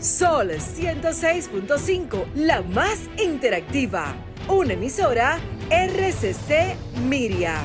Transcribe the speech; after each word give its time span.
Sol 0.00 0.52
106.5, 0.52 2.32
la 2.36 2.62
más 2.62 3.10
interactiva. 3.20 4.14
Una 4.46 4.74
emisora 4.74 5.40
RCC 5.70 6.76
Miria. 7.08 7.60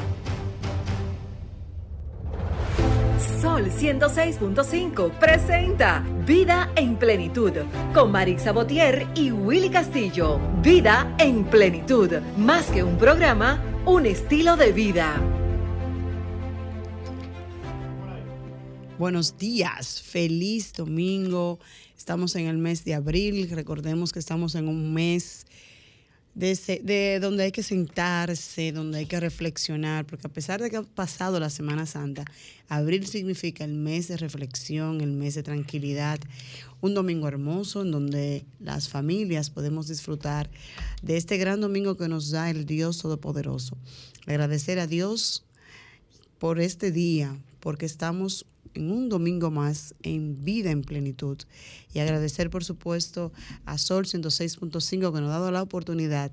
Sol 3.40 3.70
106.5 3.70 5.12
presenta 5.20 6.04
Vida 6.26 6.72
en 6.76 6.96
Plenitud 6.96 7.52
con 7.94 8.12
Marix 8.12 8.42
Sabotier 8.42 9.08
y 9.14 9.30
Willy 9.32 9.70
Castillo. 9.70 10.40
Vida 10.64 11.16
en 11.20 11.44
Plenitud, 11.44 12.14
más 12.38 12.66
que 12.72 12.84
un 12.84 12.98
programa, 12.98 13.62
un 13.86 14.08
estilo 14.08 14.58
de 14.58 14.72
vida. 14.72 15.22
Buenos 18.98 19.38
días, 19.38 20.02
feliz 20.02 20.72
domingo. 20.72 21.60
Estamos 22.04 22.36
en 22.36 22.48
el 22.48 22.58
mes 22.58 22.84
de 22.84 22.96
abril. 22.96 23.50
Recordemos 23.50 24.12
que 24.12 24.20
estamos 24.20 24.56
en 24.56 24.68
un 24.68 24.94
mes 24.94 25.46
de, 26.36 26.82
de, 26.84 27.22
donde 27.22 27.46
hay 27.46 27.54
que 27.54 27.64
sentarse, 27.64 28.74
donde 28.74 28.98
hay 28.98 29.06
que 29.06 29.22
reflexionar, 29.22 30.06
porque 30.06 30.28
a 30.28 30.30
pesar 30.30 30.62
de 30.62 30.70
que 30.70 30.76
ha 30.76 30.84
pasado 30.84 31.40
la 31.40 31.50
Semana 31.50 31.86
Santa, 31.86 32.26
abril 32.68 33.08
significa 33.08 33.64
el 33.64 33.76
mes 33.76 34.10
de 34.10 34.18
reflexión, 34.18 35.00
el 35.00 35.14
mes 35.14 35.36
de 35.36 35.44
tranquilidad, 35.44 36.20
un 36.82 36.94
domingo 36.94 37.30
hermoso 37.30 37.84
en 37.84 37.92
donde 37.92 38.44
las 38.60 38.90
familias 38.90 39.50
podemos 39.50 39.88
disfrutar 39.88 40.50
de 41.04 41.16
este 41.16 41.38
gran 41.38 41.62
domingo 41.62 41.96
que 41.96 42.10
nos 42.10 42.32
da 42.32 42.50
el 42.50 42.66
Dios 42.66 42.98
Todopoderoso. 42.98 43.78
Agradecer 44.28 44.78
a 44.80 44.88
Dios 44.88 45.46
por 46.38 46.60
este 46.60 46.92
día, 46.92 47.34
porque 47.62 47.86
estamos 47.86 48.46
en 48.74 48.92
un 48.92 49.10
domingo 49.10 49.52
más 49.52 49.96
en 50.04 50.44
vida 50.44 50.72
en 50.72 50.82
plenitud. 50.82 51.38
Y 51.94 52.00
agradecer, 52.00 52.50
por 52.50 52.64
supuesto, 52.64 53.32
a 53.66 53.78
Sol 53.78 54.06
106.5 54.06 55.14
que 55.14 55.22
nos 55.22 55.30
ha 55.30 55.40
dado 55.40 55.52
la 55.52 55.62
oportunidad 55.62 56.32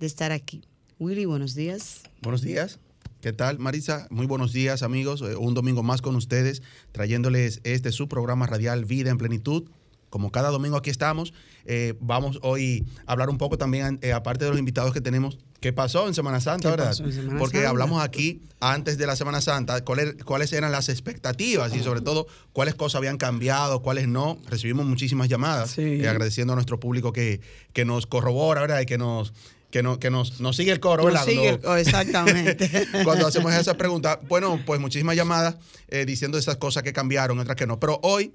de 0.00 0.06
estar 0.06 0.32
aquí. 0.32 0.62
Willy, 0.98 1.24
buenos 1.24 1.54
días. 1.54 2.02
Buenos 2.22 2.42
días. 2.42 2.78
¿Qué 3.20 3.32
tal, 3.32 3.58
Marisa? 3.58 4.06
Muy 4.10 4.26
buenos 4.26 4.52
días, 4.52 4.82
amigos. 4.82 5.22
Eh, 5.22 5.34
un 5.34 5.54
domingo 5.54 5.82
más 5.82 6.02
con 6.02 6.14
ustedes, 6.14 6.62
trayéndoles 6.92 7.60
este 7.64 7.90
su 7.90 8.06
programa 8.06 8.46
radial 8.46 8.84
Vida 8.84 9.10
en 9.10 9.16
Plenitud. 9.16 9.64
Como 10.10 10.30
cada 10.30 10.50
domingo 10.50 10.76
aquí 10.76 10.90
estamos, 10.90 11.32
eh, 11.64 11.94
vamos 12.00 12.38
hoy 12.42 12.84
a 13.06 13.12
hablar 13.12 13.30
un 13.30 13.38
poco 13.38 13.58
también, 13.58 13.98
eh, 14.02 14.12
aparte 14.12 14.44
de 14.44 14.50
los 14.50 14.58
invitados 14.58 14.92
que 14.92 15.00
tenemos, 15.00 15.38
¿Qué 15.64 15.72
pasó 15.72 16.06
en 16.06 16.12
Semana 16.12 16.42
Santa, 16.42 16.68
verdad? 16.68 16.94
Porque 17.38 17.64
hablamos 17.64 18.04
aquí 18.04 18.42
antes 18.60 18.98
de 18.98 19.06
la 19.06 19.16
Semana 19.16 19.40
Santa 19.40 19.82
cuáles, 19.82 20.22
cuáles 20.22 20.52
eran 20.52 20.70
las 20.70 20.90
expectativas 20.90 21.74
y 21.74 21.82
sobre 21.82 22.02
todo 22.02 22.26
cuáles 22.52 22.74
cosas 22.74 22.98
habían 22.98 23.16
cambiado, 23.16 23.80
cuáles 23.80 24.06
no. 24.06 24.36
Recibimos 24.46 24.84
muchísimas 24.84 25.30
llamadas 25.30 25.78
eh, 25.78 26.06
agradeciendo 26.06 26.52
a 26.52 26.56
nuestro 26.56 26.78
público 26.78 27.14
que, 27.14 27.40
que 27.72 27.86
nos 27.86 28.06
corrobora, 28.06 28.60
¿verdad? 28.60 28.80
Y 28.80 28.84
que 28.84 28.98
nos 28.98 29.32
que, 29.70 29.82
no, 29.82 29.98
que 29.98 30.10
nos, 30.10 30.38
nos 30.38 30.54
sigue 30.54 30.70
el 30.70 30.80
coro, 30.80 31.06
¿verdad? 31.06 31.24
Sigue 31.24 31.58
exactamente. 31.78 32.68
cuando 33.02 33.26
hacemos 33.26 33.50
esa 33.58 33.74
pregunta, 33.74 34.20
bueno, 34.28 34.60
pues 34.66 34.78
muchísimas 34.82 35.16
llamadas 35.16 35.56
eh, 35.88 36.04
diciendo 36.04 36.36
esas 36.36 36.58
cosas 36.58 36.82
que 36.82 36.92
cambiaron, 36.92 37.38
otras 37.38 37.56
que 37.56 37.66
no. 37.66 37.80
Pero 37.80 38.00
hoy 38.02 38.34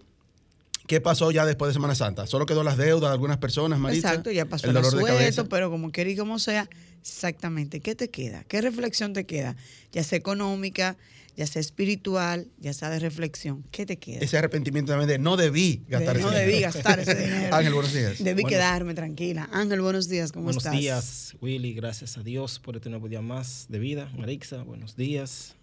¿Qué 0.89 0.99
pasó 0.99 1.29
ya 1.29 1.45
después 1.45 1.69
de 1.69 1.73
Semana 1.73 1.93
Santa? 1.93 2.25
¿Solo 2.25 2.47
quedó 2.47 2.63
las 2.63 2.75
deudas 2.75 3.11
de 3.11 3.13
algunas 3.13 3.37
personas, 3.37 3.77
Marita? 3.77 4.07
Exacto, 4.07 4.31
ya 4.31 4.45
pasó 4.45 4.65
el, 4.65 4.73
dolor 4.73 4.91
de 4.95 5.43
pero 5.47 5.69
como 5.69 5.91
quiera 5.91 6.09
y 6.09 6.15
como 6.15 6.39
sea, 6.39 6.67
exactamente, 6.99 7.79
¿qué 7.79 7.93
te 7.93 8.09
queda? 8.09 8.43
¿Qué 8.45 8.59
reflexión 8.59 9.13
te 9.13 9.27
queda? 9.27 9.55
Ya 9.91 10.03
sea 10.03 10.17
económica, 10.17 10.97
ya 11.37 11.45
sea 11.45 11.59
espiritual, 11.59 12.47
ya 12.57 12.73
sea 12.73 12.89
de 12.89 12.97
reflexión, 12.97 13.63
¿qué 13.69 13.85
te 13.85 13.97
queda? 13.97 14.21
Ese 14.21 14.39
arrepentimiento 14.39 14.91
también 14.91 15.07
de 15.07 15.19
no 15.19 15.37
debí 15.37 15.83
gastar 15.87 16.17
ese 16.17 16.25
dinero. 16.25 16.31
No 16.31 16.37
debí 16.39 16.59
gastar 16.61 16.99
ese 16.99 17.13
dinero. 17.13 17.55
Ángel, 17.55 17.73
buenos 17.75 17.93
días. 17.93 18.23
Debí 18.23 18.43
quedarme 18.45 18.95
tranquila. 18.95 19.47
Ángel, 19.51 19.81
buenos 19.81 20.09
días, 20.09 20.31
¿cómo 20.31 20.49
estás? 20.49 20.63
Buenos 20.63 20.81
días, 20.81 21.35
Willy, 21.39 21.75
gracias 21.75 22.17
a 22.17 22.23
Dios 22.23 22.57
por 22.57 22.77
este 22.77 22.89
nuevo 22.89 23.07
día 23.07 23.21
más 23.21 23.67
de 23.69 23.77
vida. 23.77 24.11
Marixa, 24.17 24.63
buenos 24.63 24.95
días. 24.95 25.55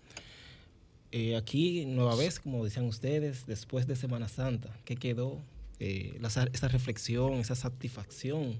Eh, 1.12 1.37
aquí, 1.37 1.87
nueva 1.87 2.17
vez, 2.17 2.41
como 2.41 2.65
decían 2.65 2.87
ustedes, 2.87 3.47
después 3.47 3.87
de 3.87 3.97
Semana 3.97 4.28
Santa, 4.28 4.77
¿qué 4.84 4.97
quedó? 4.97 5.41
Eh, 5.78 6.19
esa 6.22 6.69
reflexión, 6.69 7.34
esa 7.34 7.55
satisfacción, 7.55 8.59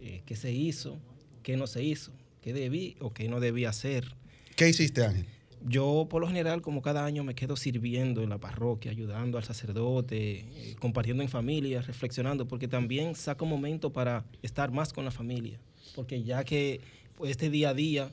eh, 0.00 0.22
¿qué 0.26 0.36
se 0.36 0.52
hizo? 0.52 0.98
¿Qué 1.42 1.56
no 1.56 1.66
se 1.66 1.82
hizo? 1.82 2.12
¿Qué 2.40 2.52
debí 2.52 2.96
o 3.00 3.12
qué 3.12 3.28
no 3.28 3.40
debí 3.40 3.64
hacer? 3.64 4.14
¿Qué 4.56 4.68
hiciste, 4.68 5.04
Ángel? 5.04 5.26
Yo, 5.64 6.06
por 6.10 6.20
lo 6.20 6.28
general, 6.28 6.60
como 6.60 6.82
cada 6.82 7.04
año 7.04 7.24
me 7.24 7.34
quedo 7.34 7.56
sirviendo 7.56 8.22
en 8.22 8.30
la 8.30 8.38
parroquia, 8.38 8.90
ayudando 8.90 9.38
al 9.38 9.44
sacerdote, 9.44 10.44
compartiendo 10.80 11.22
en 11.22 11.28
familia, 11.28 11.82
reflexionando, 11.82 12.48
porque 12.48 12.66
también 12.66 13.14
saco 13.14 13.46
momento 13.46 13.92
para 13.92 14.24
estar 14.42 14.72
más 14.72 14.92
con 14.92 15.04
la 15.04 15.12
familia. 15.12 15.60
Porque 15.94 16.22
ya 16.24 16.42
que 16.42 16.80
pues, 17.16 17.30
este 17.30 17.48
día 17.48 17.70
a 17.70 17.74
día 17.74 18.12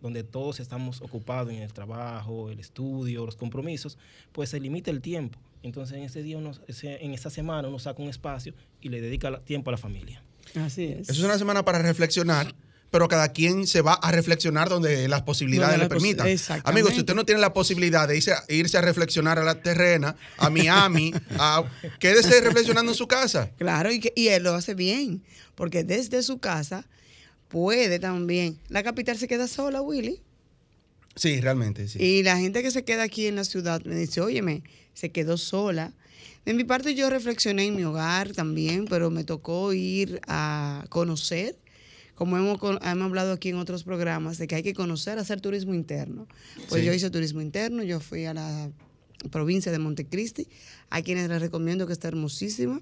donde 0.00 0.22
todos 0.22 0.60
estamos 0.60 1.02
ocupados 1.02 1.52
en 1.52 1.62
el 1.62 1.72
trabajo, 1.72 2.50
el 2.50 2.60
estudio, 2.60 3.26
los 3.26 3.36
compromisos, 3.36 3.98
pues 4.32 4.50
se 4.50 4.60
limita 4.60 4.90
el 4.90 5.00
tiempo. 5.00 5.38
Entonces 5.62 5.96
en 5.98 6.04
ese 6.04 6.22
día, 6.22 6.38
uno, 6.38 6.52
en 6.66 7.12
esa 7.12 7.30
semana 7.30 7.68
uno 7.68 7.78
saca 7.78 8.02
un 8.02 8.08
espacio 8.08 8.54
y 8.80 8.88
le 8.88 9.00
dedica 9.00 9.40
tiempo 9.40 9.70
a 9.70 9.72
la 9.72 9.78
familia. 9.78 10.22
Así 10.54 10.84
es. 10.84 11.08
Es 11.08 11.20
una 11.20 11.38
semana 11.38 11.64
para 11.64 11.80
reflexionar 11.80 12.54
pero 12.90 13.08
cada 13.08 13.32
quien 13.32 13.66
se 13.66 13.82
va 13.82 13.94
a 13.94 14.10
reflexionar 14.12 14.68
donde 14.68 15.08
las 15.08 15.22
posibilidades 15.22 15.78
le 15.78 15.88
permitan. 15.88 16.26
Amigos, 16.64 16.94
si 16.94 17.00
usted 17.00 17.14
no 17.14 17.24
tiene 17.24 17.40
la 17.40 17.52
posibilidad 17.52 18.08
de 18.08 18.16
irse, 18.16 18.32
irse, 18.48 18.78
a 18.78 18.80
reflexionar 18.80 19.38
a 19.38 19.44
la 19.44 19.60
terrena, 19.60 20.16
a 20.38 20.50
Miami, 20.50 21.12
a, 21.38 21.64
quédese 21.98 22.40
reflexionando 22.40 22.92
en 22.92 22.96
su 22.96 23.06
casa. 23.06 23.50
Claro, 23.58 23.92
y, 23.92 24.00
y 24.14 24.28
él 24.28 24.44
lo 24.44 24.54
hace 24.54 24.74
bien, 24.74 25.22
porque 25.54 25.84
desde 25.84 26.22
su 26.22 26.38
casa 26.38 26.86
puede 27.48 27.98
también. 27.98 28.58
La 28.68 28.82
capital 28.82 29.18
se 29.18 29.28
queda 29.28 29.48
sola, 29.48 29.82
Willy. 29.82 30.20
Sí, 31.16 31.40
realmente, 31.40 31.88
sí. 31.88 31.98
Y 32.00 32.22
la 32.22 32.38
gente 32.38 32.62
que 32.62 32.70
se 32.70 32.84
queda 32.84 33.02
aquí 33.02 33.26
en 33.26 33.36
la 33.36 33.44
ciudad 33.44 33.82
me 33.84 33.96
dice, 33.96 34.20
óyeme, 34.20 34.62
se 34.94 35.10
quedó 35.10 35.36
sola. 35.36 35.92
De 36.44 36.54
mi 36.54 36.64
parte 36.64 36.94
yo 36.94 37.10
reflexioné 37.10 37.66
en 37.66 37.76
mi 37.76 37.84
hogar 37.84 38.32
también, 38.32 38.84
pero 38.84 39.10
me 39.10 39.24
tocó 39.24 39.72
ir 39.72 40.20
a 40.28 40.84
conocer, 40.88 41.56
como 42.14 42.38
hemos, 42.38 42.58
hemos 42.62 43.04
hablado 43.04 43.32
aquí 43.32 43.48
en 43.48 43.56
otros 43.56 43.84
programas, 43.84 44.38
de 44.38 44.46
que 44.46 44.54
hay 44.54 44.62
que 44.62 44.74
conocer, 44.74 45.18
hacer 45.18 45.40
turismo 45.40 45.74
interno. 45.74 46.26
Pues 46.68 46.84
yo 46.84 46.92
hice 46.92 47.10
turismo 47.10 47.40
interno, 47.40 47.82
yo 47.82 48.00
fui 48.00 48.24
a 48.24 48.34
la 48.34 48.70
provincia 49.30 49.72
de 49.72 49.78
Montecristi, 49.78 50.48
a 50.90 51.02
quienes 51.02 51.28
les 51.28 51.40
recomiendo 51.40 51.86
que 51.86 51.92
está 51.92 52.08
hermosísima, 52.08 52.80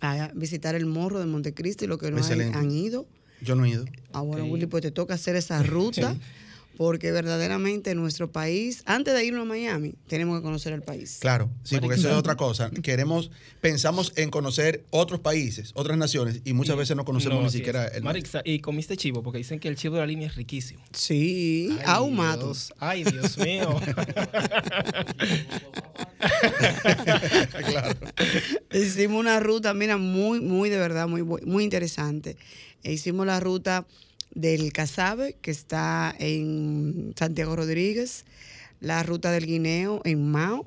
a 0.00 0.30
visitar 0.34 0.74
el 0.74 0.86
morro 0.86 1.20
de 1.20 1.26
Montecristi, 1.26 1.86
lo 1.86 1.98
que 1.98 2.10
no 2.10 2.22
han 2.24 2.70
ido 2.70 3.06
yo 3.40 3.54
no 3.54 3.64
he 3.64 3.70
ido. 3.70 3.84
Ah, 4.12 4.20
bueno, 4.20 4.44
Willy, 4.46 4.66
pues 4.66 4.82
te 4.82 4.90
toca 4.90 5.14
hacer 5.14 5.36
esa 5.36 5.62
ruta. 5.62 6.14
Porque 6.76 7.10
verdaderamente 7.10 7.94
nuestro 7.94 8.30
país, 8.30 8.82
antes 8.86 9.14
de 9.14 9.24
irnos 9.24 9.42
a 9.42 9.44
Miami, 9.46 9.94
tenemos 10.08 10.38
que 10.38 10.42
conocer 10.42 10.72
el 10.72 10.82
país. 10.82 11.18
Claro, 11.20 11.50
sí, 11.62 11.78
porque 11.80 11.96
eso 11.96 12.10
es 12.10 12.14
otra 12.14 12.36
cosa. 12.36 12.70
Queremos, 12.70 13.30
pensamos 13.60 14.12
en 14.16 14.30
conocer 14.30 14.84
otros 14.90 15.20
países, 15.20 15.72
otras 15.74 15.96
naciones, 15.96 16.42
y 16.44 16.52
muchas 16.52 16.76
veces 16.76 16.96
no 16.96 17.04
conocemos 17.04 17.42
ni 17.42 17.50
siquiera 17.50 17.88
el 17.88 18.02
Marixa, 18.02 18.42
y 18.44 18.58
comiste 18.60 18.96
chivo, 18.96 19.22
porque 19.22 19.38
dicen 19.38 19.58
que 19.58 19.68
el 19.68 19.76
chivo 19.76 19.94
de 19.94 20.00
la 20.00 20.06
línea 20.06 20.28
es 20.28 20.34
riquísimo. 20.34 20.82
Sí, 20.92 21.76
ahumado. 21.84 22.52
Ay, 22.78 23.04
Dios 23.04 23.38
mío. 23.38 23.80
claro. 27.66 27.98
Hicimos 28.72 29.18
una 29.20 29.40
ruta, 29.40 29.72
mira, 29.74 29.96
muy, 29.96 30.40
muy 30.40 30.68
de 30.68 30.78
verdad, 30.78 31.08
muy, 31.08 31.22
muy 31.22 31.64
interesante. 31.64 32.36
Hicimos 32.82 33.26
la 33.26 33.40
ruta 33.40 33.86
del 34.34 34.72
Casabe, 34.72 35.36
que 35.40 35.50
está 35.50 36.14
en 36.18 37.14
Santiago 37.18 37.56
Rodríguez, 37.56 38.24
la 38.80 39.02
ruta 39.02 39.30
del 39.30 39.46
Guineo 39.46 40.00
en 40.04 40.30
Mao. 40.30 40.64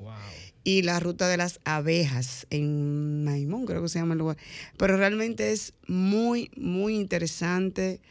Y 0.62 0.82
la 0.82 1.00
ruta 1.00 1.26
de 1.26 1.38
las 1.38 1.58
abejas 1.64 2.46
en 2.50 3.24
Maimón, 3.24 3.64
creo 3.64 3.82
que 3.82 3.88
se 3.88 3.98
llama 3.98 4.12
el 4.12 4.18
lugar. 4.18 4.36
Pero 4.76 4.98
realmente 4.98 5.52
es 5.52 5.72
muy, 5.86 6.50
muy 6.54 6.96
interesante. 6.96 8.02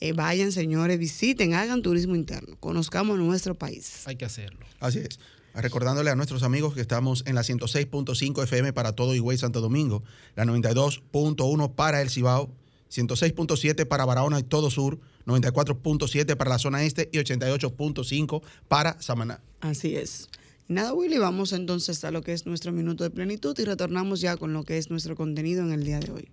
Eh, 0.00 0.14
vayan, 0.14 0.50
señores, 0.50 0.98
visiten, 0.98 1.52
hagan 1.52 1.82
turismo 1.82 2.16
interno, 2.16 2.56
conozcamos 2.58 3.18
nuestro 3.18 3.54
país. 3.54 4.06
Hay 4.06 4.16
que 4.16 4.24
hacerlo. 4.24 4.60
Así 4.80 5.00
es. 5.00 5.20
Recordándole 5.52 6.10
a 6.10 6.14
nuestros 6.14 6.42
amigos 6.42 6.74
que 6.74 6.80
estamos 6.80 7.22
en 7.26 7.34
la 7.34 7.42
106.5 7.42 8.44
FM 8.44 8.72
para 8.72 8.92
todo 8.92 9.14
Higüey 9.14 9.36
Santo 9.36 9.60
Domingo, 9.60 10.02
la 10.36 10.44
92.1 10.44 11.74
para 11.74 12.00
el 12.00 12.08
Cibao, 12.08 12.50
106.7 12.90 13.86
para 13.86 14.04
Barahona 14.04 14.38
y 14.40 14.42
todo 14.42 14.70
sur, 14.70 14.98
94.7 15.26 16.36
para 16.36 16.50
la 16.50 16.58
zona 16.58 16.82
este 16.84 17.08
y 17.12 17.18
88.5 17.18 18.42
para 18.68 19.00
Samaná. 19.00 19.40
Así 19.60 19.96
es. 19.96 20.28
Nada, 20.68 20.94
Willy, 20.94 21.18
vamos 21.18 21.52
entonces 21.52 22.04
a 22.04 22.10
lo 22.10 22.22
que 22.22 22.32
es 22.32 22.46
nuestro 22.46 22.70
minuto 22.70 23.02
de 23.02 23.10
plenitud 23.10 23.58
y 23.58 23.64
retornamos 23.64 24.20
ya 24.20 24.36
con 24.36 24.52
lo 24.52 24.64
que 24.64 24.78
es 24.78 24.90
nuestro 24.90 25.16
contenido 25.16 25.62
en 25.64 25.72
el 25.72 25.84
día 25.84 25.98
de 25.98 26.12
hoy. 26.12 26.28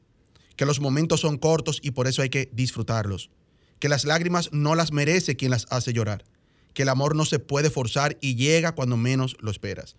Que 0.56 0.66
los 0.66 0.80
momentos 0.80 1.20
son 1.20 1.38
cortos 1.38 1.78
y 1.82 1.92
por 1.92 2.06
eso 2.06 2.22
hay 2.22 2.30
que 2.30 2.50
disfrutarlos. 2.52 3.30
Que 3.78 3.88
las 3.88 4.04
lágrimas 4.04 4.50
no 4.52 4.74
las 4.74 4.92
merece 4.92 5.36
quien 5.36 5.50
las 5.50 5.66
hace 5.70 5.92
llorar. 5.92 6.24
Que 6.74 6.82
el 6.82 6.88
amor 6.88 7.14
no 7.14 7.24
se 7.24 7.38
puede 7.38 7.70
forzar 7.70 8.16
y 8.20 8.34
llega 8.34 8.74
cuando 8.74 8.96
menos 8.96 9.36
lo 9.40 9.50
esperas. 9.50 9.96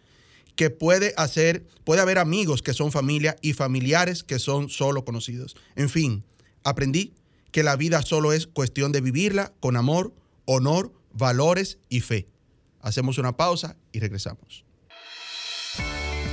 Que 0.55 0.69
puede 0.69 1.13
hacer, 1.17 1.65
puede 1.83 2.01
haber 2.01 2.17
amigos 2.17 2.61
que 2.61 2.73
son 2.73 2.91
familia 2.91 3.35
y 3.41 3.53
familiares 3.53 4.23
que 4.23 4.39
son 4.39 4.69
solo 4.69 5.05
conocidos. 5.05 5.55
En 5.75 5.89
fin, 5.89 6.23
aprendí 6.63 7.13
que 7.51 7.63
la 7.63 7.75
vida 7.75 8.01
solo 8.01 8.33
es 8.33 8.47
cuestión 8.47 8.91
de 8.91 9.01
vivirla 9.01 9.53
con 9.59 9.77
amor, 9.77 10.13
honor, 10.45 10.91
valores 11.13 11.77
y 11.89 12.01
fe. 12.01 12.27
Hacemos 12.81 13.17
una 13.17 13.35
pausa 13.35 13.75
y 13.91 13.99
regresamos. 13.99 14.66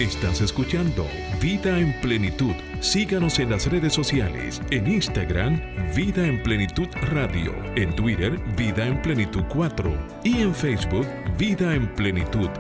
Estás 0.01 0.41
escuchando 0.41 1.07
Vida 1.41 1.79
en 1.79 1.93
Plenitud. 2.01 2.55
Síganos 2.81 3.39
en 3.39 3.51
las 3.51 3.71
redes 3.71 3.93
sociales, 3.93 4.61
en 4.71 4.89
Instagram, 4.89 5.61
Vida 5.95 6.27
en 6.27 6.43
Plenitud 6.43 6.89
Radio, 7.13 7.55
en 7.77 7.95
Twitter, 7.95 8.37
Vida 8.57 8.89
en 8.89 9.01
Plenitud 9.03 9.45
4 9.49 10.21
y 10.25 10.39
en 10.39 10.53
Facebook, 10.53 11.07
Vida 11.39 11.73
en 11.77 11.87
Plenitud. 11.95 12.51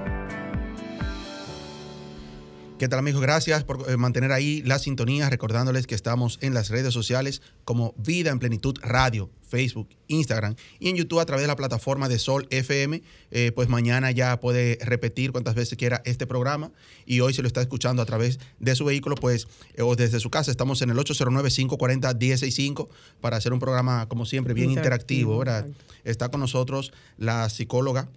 ¿Qué 2.84 2.88
tal 2.90 2.98
amigos? 2.98 3.22
Gracias 3.22 3.64
por 3.64 3.90
eh, 3.90 3.96
mantener 3.96 4.30
ahí 4.30 4.60
la 4.60 4.78
sintonía, 4.78 5.30
recordándoles 5.30 5.86
que 5.86 5.94
estamos 5.94 6.38
en 6.42 6.52
las 6.52 6.68
redes 6.68 6.92
sociales 6.92 7.40
como 7.64 7.94
Vida 7.96 8.30
en 8.30 8.38
Plenitud 8.38 8.76
Radio, 8.82 9.30
Facebook, 9.48 9.88
Instagram 10.08 10.54
y 10.78 10.90
en 10.90 10.96
YouTube 10.96 11.18
a 11.18 11.24
través 11.24 11.44
de 11.44 11.46
la 11.46 11.56
plataforma 11.56 12.10
de 12.10 12.18
Sol 12.18 12.46
FM. 12.50 13.02
Eh, 13.30 13.52
pues 13.54 13.70
mañana 13.70 14.10
ya 14.10 14.38
puede 14.38 14.76
repetir 14.82 15.32
cuantas 15.32 15.54
veces 15.54 15.78
quiera 15.78 16.02
este 16.04 16.26
programa 16.26 16.72
y 17.06 17.20
hoy 17.20 17.32
se 17.32 17.40
lo 17.40 17.48
está 17.48 17.62
escuchando 17.62 18.02
a 18.02 18.04
través 18.04 18.38
de 18.60 18.76
su 18.76 18.84
vehículo, 18.84 19.14
pues 19.14 19.48
eh, 19.76 19.80
o 19.80 19.96
desde 19.96 20.20
su 20.20 20.28
casa. 20.28 20.50
Estamos 20.50 20.82
en 20.82 20.90
el 20.90 20.98
809-540-165 20.98 22.88
para 23.22 23.38
hacer 23.38 23.54
un 23.54 23.60
programa 23.60 24.10
como 24.10 24.26
siempre 24.26 24.52
bien 24.52 24.70
interactivo, 24.70 25.38
¿verdad? 25.38 25.68
Está 26.04 26.28
con 26.28 26.40
nosotros 26.40 26.92
la 27.16 27.48
psicóloga, 27.48 28.10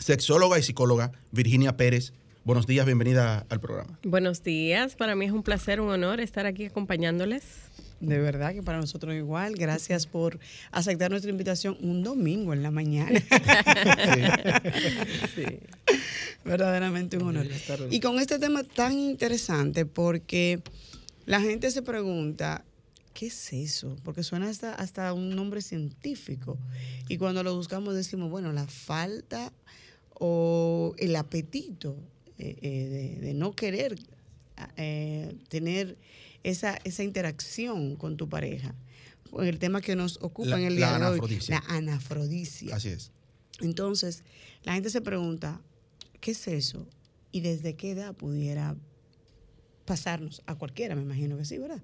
sexóloga 0.00 0.58
y 0.58 0.64
psicóloga 0.64 1.12
Virginia 1.30 1.76
Pérez. 1.76 2.12
Buenos 2.44 2.66
días, 2.66 2.84
bienvenida 2.84 3.46
al 3.48 3.58
programa. 3.58 3.98
Buenos 4.02 4.42
días, 4.42 4.96
para 4.96 5.16
mí 5.16 5.24
es 5.24 5.32
un 5.32 5.42
placer, 5.42 5.80
un 5.80 5.88
honor 5.88 6.20
estar 6.20 6.44
aquí 6.44 6.66
acompañándoles. 6.66 7.42
De 8.00 8.18
verdad 8.18 8.52
que 8.52 8.62
para 8.62 8.78
nosotros 8.78 9.14
igual. 9.14 9.54
Gracias 9.54 10.06
por 10.06 10.38
aceptar 10.70 11.10
nuestra 11.10 11.30
invitación 11.30 11.78
un 11.80 12.02
domingo 12.02 12.52
en 12.52 12.62
la 12.62 12.70
mañana. 12.70 13.18
Sí. 15.34 15.44
Verdaderamente 16.44 17.16
un 17.16 17.28
honor. 17.28 17.46
Y 17.90 18.00
con 18.00 18.18
este 18.18 18.38
tema 18.38 18.62
tan 18.62 18.92
interesante, 18.92 19.86
porque 19.86 20.60
la 21.24 21.40
gente 21.40 21.70
se 21.70 21.80
pregunta, 21.80 22.62
¿qué 23.14 23.28
es 23.28 23.52
eso? 23.54 23.96
Porque 24.04 24.22
suena 24.22 24.50
hasta, 24.50 24.74
hasta 24.74 25.14
un 25.14 25.34
nombre 25.34 25.62
científico. 25.62 26.58
Y 27.08 27.16
cuando 27.16 27.42
lo 27.42 27.56
buscamos 27.56 27.94
decimos, 27.94 28.30
bueno, 28.30 28.52
la 28.52 28.66
falta 28.66 29.50
o 30.12 30.94
el 30.98 31.16
apetito 31.16 31.96
eh, 32.38 32.56
eh, 32.62 33.16
de, 33.20 33.26
de 33.26 33.34
no 33.34 33.52
querer 33.52 33.96
eh, 34.76 35.34
tener 35.48 35.96
esa, 36.42 36.78
esa 36.84 37.02
interacción 37.02 37.96
con 37.96 38.16
tu 38.16 38.28
pareja. 38.28 38.74
El 39.38 39.58
tema 39.58 39.80
que 39.80 39.96
nos 39.96 40.18
ocupa 40.22 40.50
La- 40.50 40.58
en 40.60 40.64
el 40.66 40.80
la 40.80 40.88
día 40.90 40.98
de 40.98 41.04
hoy, 41.06 41.18
anafrodisia. 41.18 41.54
la 41.68 41.74
anafrodisia. 41.76 42.76
Así 42.76 42.88
es. 42.90 43.12
Entonces, 43.60 44.22
la 44.62 44.74
gente 44.74 44.90
se 44.90 45.00
pregunta, 45.00 45.60
¿qué 46.20 46.32
es 46.32 46.46
eso? 46.48 46.88
¿Y 47.32 47.40
desde 47.40 47.74
qué 47.74 47.92
edad 47.92 48.14
pudiera 48.14 48.76
pasarnos? 49.84 50.42
A 50.46 50.54
cualquiera, 50.56 50.94
me 50.94 51.02
imagino 51.02 51.36
que 51.36 51.44
sí, 51.44 51.58
¿verdad? 51.58 51.82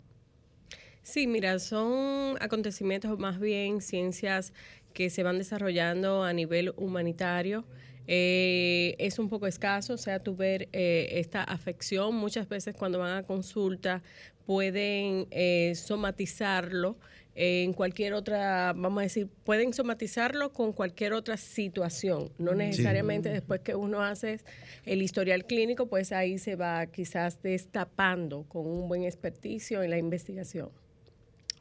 Sí, 1.03 1.26
mira, 1.26 1.58
son 1.58 2.37
acontecimientos, 2.41 3.11
o 3.11 3.17
más 3.17 3.41
bien 3.41 3.81
ciencias 3.81 4.53
que 4.93 5.11
se 5.11 5.23
van 5.23 5.38
desarrollando 5.38 6.23
a 6.25 6.32
nivel 6.32 6.73
humanitario. 6.76 7.64
Eh, 8.06 8.97
es 8.99 9.19
un 9.19 9.29
poco 9.29 9.47
escaso, 9.47 9.94
o 9.94 9.99
sea, 9.99 10.20
tú 10.20 10.35
ver 10.35 10.69
eh, 10.73 11.08
esta 11.12 11.43
afección, 11.43 12.14
muchas 12.14 12.49
veces 12.49 12.75
cuando 12.75 12.99
van 12.99 13.17
a 13.17 13.23
consulta 13.23 14.02
pueden 14.47 15.26
eh, 15.31 15.75
somatizarlo 15.76 16.97
en 17.35 17.73
cualquier 17.73 18.14
otra, 18.14 18.73
vamos 18.73 19.00
a 19.00 19.02
decir, 19.02 19.29
pueden 19.44 19.73
somatizarlo 19.73 20.52
con 20.52 20.73
cualquier 20.73 21.12
otra 21.12 21.37
situación, 21.37 22.31
no 22.38 22.55
necesariamente 22.55 23.29
después 23.29 23.61
que 23.61 23.75
uno 23.75 24.03
hace 24.03 24.41
el 24.85 25.00
historial 25.00 25.46
clínico, 25.46 25.87
pues 25.87 26.12
ahí 26.12 26.38
se 26.38 26.56
va 26.56 26.85
quizás 26.87 27.41
destapando 27.43 28.44
con 28.49 28.67
un 28.67 28.88
buen 28.88 29.05
experticio 29.05 29.82
en 29.82 29.91
la 29.91 29.99
investigación. 29.99 30.70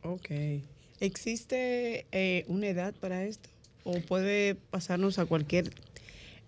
Ok. 0.03 0.31
¿Existe 0.99 2.05
eh, 2.11 2.43
una 2.47 2.67
edad 2.67 2.93
para 2.99 3.23
esto? 3.23 3.49
¿O 3.83 3.99
puede 4.01 4.55
pasarnos 4.55 5.19
a 5.19 5.25
cualquier 5.25 5.71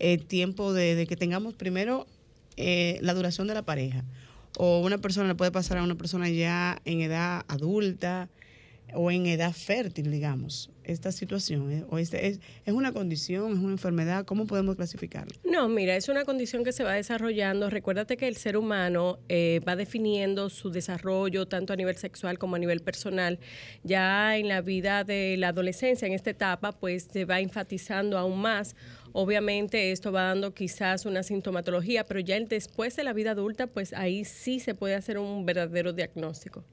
eh, 0.03 0.17
tiempo 0.17 0.73
de, 0.73 1.05
que 1.07 1.15
tengamos 1.15 1.53
primero 1.53 2.07
eh, 2.57 2.97
la 3.01 3.13
duración 3.13 3.47
de 3.47 3.53
la 3.53 3.61
pareja? 3.61 4.03
¿O 4.57 4.81
una 4.81 4.97
persona 4.97 5.27
le 5.27 5.35
puede 5.35 5.51
pasar 5.51 5.77
a 5.77 5.83
una 5.83 5.93
persona 5.93 6.27
ya 6.27 6.81
en 6.85 7.01
edad 7.01 7.45
adulta 7.47 8.27
o 8.95 9.11
en 9.11 9.27
edad 9.27 9.53
fértil, 9.53 10.11
digamos? 10.11 10.71
Esta 10.83 11.11
situación, 11.11 11.71
eh, 11.71 11.85
o 11.87 11.99
este, 11.99 12.27
es, 12.27 12.39
¿es 12.65 12.73
una 12.73 12.91
condición, 12.91 13.51
es 13.53 13.59
una 13.59 13.73
enfermedad? 13.73 14.25
¿Cómo 14.25 14.47
podemos 14.47 14.75
clasificarlo? 14.75 15.31
No, 15.43 15.69
mira, 15.69 15.95
es 15.95 16.09
una 16.09 16.25
condición 16.25 16.63
que 16.63 16.73
se 16.73 16.83
va 16.83 16.93
desarrollando. 16.93 17.69
Recuérdate 17.69 18.17
que 18.17 18.27
el 18.27 18.35
ser 18.35 18.57
humano 18.57 19.19
eh, 19.29 19.61
va 19.65 19.75
definiendo 19.75 20.49
su 20.49 20.71
desarrollo 20.71 21.47
tanto 21.47 21.73
a 21.73 21.75
nivel 21.75 21.95
sexual 21.95 22.39
como 22.39 22.55
a 22.55 22.59
nivel 22.59 22.81
personal. 22.81 23.39
Ya 23.83 24.35
en 24.35 24.47
la 24.47 24.61
vida 24.61 25.03
de 25.03 25.37
la 25.37 25.49
adolescencia, 25.49 26.07
en 26.07 26.13
esta 26.13 26.31
etapa, 26.31 26.71
pues 26.71 27.07
se 27.13 27.25
va 27.25 27.39
enfatizando 27.39 28.17
aún 28.17 28.41
más. 28.41 28.75
Obviamente 29.13 29.91
esto 29.91 30.11
va 30.11 30.23
dando 30.23 30.53
quizás 30.53 31.05
una 31.05 31.23
sintomatología, 31.23 32.03
pero 32.05 32.19
ya 32.19 32.37
el 32.37 32.47
después 32.47 32.95
de 32.95 33.03
la 33.03 33.13
vida 33.13 33.31
adulta, 33.31 33.67
pues 33.67 33.93
ahí 33.93 34.25
sí 34.25 34.59
se 34.59 34.73
puede 34.75 34.95
hacer 34.95 35.17
un 35.17 35.45
verdadero 35.45 35.93
diagnóstico. 35.93 36.63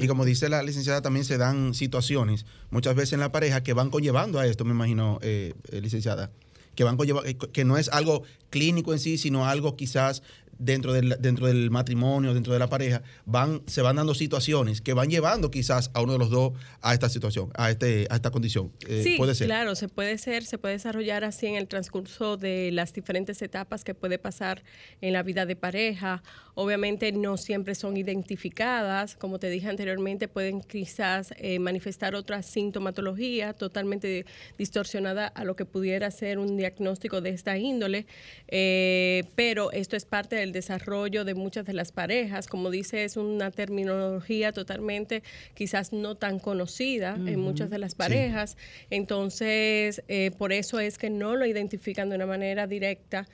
Y 0.00 0.06
como 0.06 0.24
dice 0.24 0.48
la 0.48 0.62
licenciada, 0.62 1.02
también 1.02 1.24
se 1.24 1.36
dan 1.36 1.74
situaciones, 1.74 2.46
muchas 2.70 2.94
veces 2.94 3.14
en 3.14 3.20
la 3.20 3.32
pareja, 3.32 3.62
que 3.62 3.72
van 3.72 3.90
conllevando 3.90 4.38
a 4.38 4.46
esto, 4.46 4.64
me 4.64 4.70
imagino, 4.72 5.18
eh, 5.22 5.54
eh, 5.72 5.80
licenciada, 5.80 6.30
que 6.76 6.84
van 6.84 6.96
conlleva- 6.96 7.22
eh, 7.26 7.36
que 7.36 7.64
no 7.64 7.76
es 7.78 7.88
algo 7.88 8.22
clínico 8.50 8.92
en 8.92 8.98
sí, 9.00 9.18
sino 9.18 9.46
algo 9.46 9.76
quizás 9.76 10.22
dentro 10.58 10.92
del, 10.92 11.16
dentro 11.20 11.46
del 11.46 11.70
matrimonio, 11.70 12.34
dentro 12.34 12.52
de 12.52 12.58
la 12.58 12.68
pareja, 12.68 13.02
van, 13.24 13.62
se 13.66 13.82
van 13.82 13.96
dando 13.96 14.14
situaciones 14.14 14.80
que 14.80 14.92
van 14.92 15.08
llevando 15.08 15.50
quizás 15.50 15.90
a 15.94 16.02
uno 16.02 16.12
de 16.12 16.18
los 16.18 16.30
dos 16.30 16.52
a 16.80 16.94
esta 16.94 17.08
situación, 17.08 17.50
a, 17.54 17.70
este, 17.70 18.06
a 18.10 18.16
esta 18.16 18.30
condición. 18.30 18.72
Eh, 18.88 19.02
sí, 19.02 19.16
puede 19.16 19.34
ser. 19.34 19.46
claro, 19.46 19.74
se 19.74 19.88
puede 19.88 20.18
ser, 20.18 20.44
se 20.44 20.58
puede 20.58 20.74
desarrollar 20.74 21.24
así 21.24 21.46
en 21.46 21.56
el 21.56 21.68
transcurso 21.68 22.36
de 22.36 22.70
las 22.72 22.92
diferentes 22.92 23.42
etapas 23.42 23.84
que 23.84 23.94
puede 23.94 24.18
pasar 24.18 24.62
en 25.00 25.12
la 25.12 25.22
vida 25.22 25.46
de 25.46 25.56
pareja. 25.56 26.22
Obviamente 26.54 27.12
no 27.12 27.36
siempre 27.36 27.74
son 27.74 27.96
identificadas, 27.96 29.14
como 29.16 29.38
te 29.38 29.50
dije 29.50 29.68
anteriormente, 29.68 30.28
pueden 30.28 30.62
quizás 30.62 31.34
eh, 31.36 31.58
manifestar 31.58 32.14
otra 32.14 32.42
sintomatología 32.42 33.52
totalmente 33.52 34.24
distorsionada 34.56 35.26
a 35.26 35.44
lo 35.44 35.54
que 35.54 35.66
pudiera 35.66 36.10
ser 36.10 36.38
un 36.38 36.56
diagnóstico 36.56 37.20
de 37.20 37.30
esta 37.30 37.58
índole, 37.58 38.06
eh, 38.48 39.24
pero 39.34 39.70
esto 39.72 39.96
es 39.96 40.06
parte 40.06 40.36
del 40.36 40.45
desarrollo 40.52 41.24
de 41.24 41.34
muchas 41.34 41.66
de 41.66 41.72
las 41.72 41.92
parejas. 41.92 42.46
Como 42.46 42.70
dice, 42.70 43.04
es 43.04 43.16
una 43.16 43.50
terminología 43.50 44.52
totalmente 44.52 45.22
quizás 45.54 45.92
no 45.92 46.14
tan 46.14 46.38
conocida 46.38 47.14
en 47.14 47.40
muchas 47.40 47.70
de 47.70 47.78
las 47.78 47.94
parejas. 47.94 48.56
Entonces, 48.90 50.02
eh, 50.08 50.30
por 50.38 50.52
eso 50.52 50.80
es 50.80 50.98
que 50.98 51.10
no 51.10 51.36
lo 51.36 51.46
identifican 51.46 52.10
de 52.10 52.16
una 52.16 52.26
manera 52.26 52.66
directa, 52.66 53.26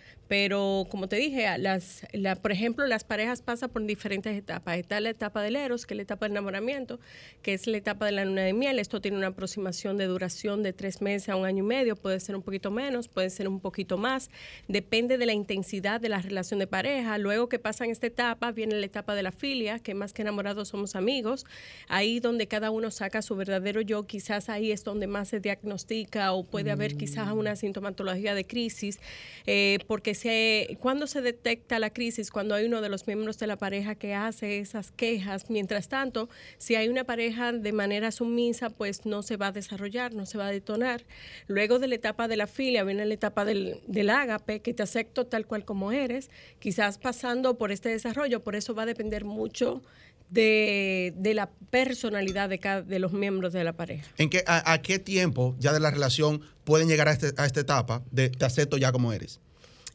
pero 0.43 0.87
como 0.89 1.09
te 1.09 1.17
dije, 1.17 1.47
las, 1.59 2.07
la- 2.13 2.37
por 2.37 2.53
ejemplo, 2.53 2.87
las 2.87 3.05
parejas 3.05 3.43
pasan 3.43 3.69
por 3.69 3.85
diferentes 3.85 4.35
etapas. 4.35 4.79
Está 4.79 4.99
la 4.99 5.11
etapa 5.11 5.43
del 5.43 5.57
eros, 5.57 5.85
que 5.85 5.93
es 5.93 5.97
la 5.97 6.05
etapa 6.05 6.25
del 6.25 6.33
enamoramiento, 6.33 6.99
que 7.43 7.53
es 7.53 7.67
la 7.67 7.77
etapa 7.77 8.07
de 8.07 8.13
la 8.13 8.25
luna 8.25 8.41
de 8.41 8.55
miel. 8.55 8.79
Esto 8.79 9.03
tiene 9.03 9.19
una 9.19 9.27
aproximación 9.27 9.99
de 9.99 10.07
duración 10.07 10.63
de 10.63 10.73
tres 10.73 11.03
meses 11.03 11.29
a 11.29 11.37
un 11.37 11.45
año 11.45 11.63
y 11.63 11.67
medio, 11.67 11.97
puede 11.97 12.19
ser 12.19 12.35
un 12.35 12.41
poquito 12.41 12.71
menos, 12.71 13.09
puede 13.09 13.29
ser 13.29 13.47
un 13.47 13.61
poquito 13.61 13.99
más, 13.99 14.31
depende 14.69 15.19
de 15.19 15.27
la 15.27 15.35
intensidad 15.35 16.01
de 16.01 16.09
la 16.09 16.19
relación 16.23 16.59
de 16.61 16.67
pareja. 16.67 16.83
pareja, 16.83 17.19
luego 17.19 17.49
que 17.51 17.59
pasan 17.59 17.91
esta 17.91 18.07
etapa, 18.07 18.51
viene 18.53 18.75
la 18.77 18.87
etapa 18.87 19.15
de 19.15 19.23
la 19.23 19.31
filia, 19.33 19.79
que 19.81 19.93
más 19.95 20.15
que 20.15 20.23
enamorados 20.23 20.69
somos 20.69 20.97
amigos, 20.97 21.45
ahí 21.89 22.19
donde 22.21 22.49
cada 22.49 22.71
uno 22.71 22.91
saca 22.91 23.21
su 23.21 23.37
verdadero 23.37 23.83
yo, 23.83 24.05
quizás 24.07 24.49
ahí 24.49 24.73
es 24.73 24.83
donde 24.83 25.07
más 25.07 25.29
se 25.29 25.39
diagnostica 25.41 26.33
o 26.33 26.43
puede 26.45 26.71
haber 26.71 26.97
quizás 26.97 27.29
Mm. 27.35 27.39
una 27.39 27.55
sintomatología 27.55 28.35
de 28.35 28.47
crisis, 28.47 28.99
eh, 29.47 29.79
porque 29.87 30.15
se, 30.23 30.77
cuando 30.81 31.07
se 31.07 31.21
detecta 31.21 31.79
la 31.79 31.91
crisis, 31.91 32.31
cuando 32.31 32.55
hay 32.55 32.65
uno 32.67 32.81
de 32.81 32.89
los 32.89 33.07
miembros 33.07 33.39
de 33.39 33.47
la 33.49 33.57
pareja 33.57 33.95
que 33.97 34.15
hace 34.15 34.59
esas 34.61 34.93
quejas, 34.93 35.51
mientras 35.51 35.89
tanto, 35.89 36.29
si 36.59 36.77
hay 36.77 36.89
una 36.89 37.03
pareja 37.05 37.53
de 37.53 37.73
manera 37.73 38.13
sumisa, 38.13 38.71
pues 38.71 39.05
no 39.05 39.23
se 39.23 39.37
va 39.37 39.49
a 39.49 39.53
desarrollar, 39.53 40.15
no 40.15 40.25
se 40.27 40.39
va 40.39 40.47
a 40.47 40.53
detonar. 40.53 41.05
Luego 41.49 41.79
de 41.81 41.89
la 41.89 41.97
etapa 41.97 42.29
de 42.29 42.37
la 42.37 42.47
filia 42.47 42.85
viene 42.85 43.05
la 43.05 43.15
etapa 43.15 43.45
del, 43.45 43.81
del 43.89 44.11
ágape, 44.11 44.61
que 44.61 44.73
te 44.75 44.83
acepto 44.85 45.27
tal 45.27 45.47
cual 45.47 45.65
como 45.65 45.91
eres, 45.91 46.31
quizás 46.61 46.99
pasando 46.99 47.59
por 47.59 47.73
este 47.73 47.89
desarrollo, 47.89 48.45
por 48.45 48.55
eso 48.55 48.75
va 48.75 48.85
a 48.85 48.87
depender 48.87 49.25
mucho 49.25 49.83
de, 50.31 51.13
la 51.35 51.51
personalidad 51.71 52.49
de, 52.49 52.59
cada, 52.59 52.83
de 52.83 52.99
los 52.99 53.13
miembros 53.13 53.53
de 53.53 53.65
la 53.65 53.73
pareja. 53.73 54.09
¿En 54.19 54.31
qué, 54.31 54.45
a, 54.47 54.73
a 54.73 54.81
qué 54.83 54.99
tiempo 54.99 55.55
ya 55.59 55.73
de 55.73 55.81
la 55.81 55.91
relación 55.91 56.41
pueden 56.65 56.89
llegar 56.89 57.09
a, 57.09 57.13
este- 57.13 57.33
a 57.37 57.45
esta 57.45 57.61
etapa 57.61 58.03
de 58.11 58.31
te 58.31 58.45
acepto 58.45 58.77
ya 58.79 58.93
como 58.93 59.13
eres? 59.13 59.41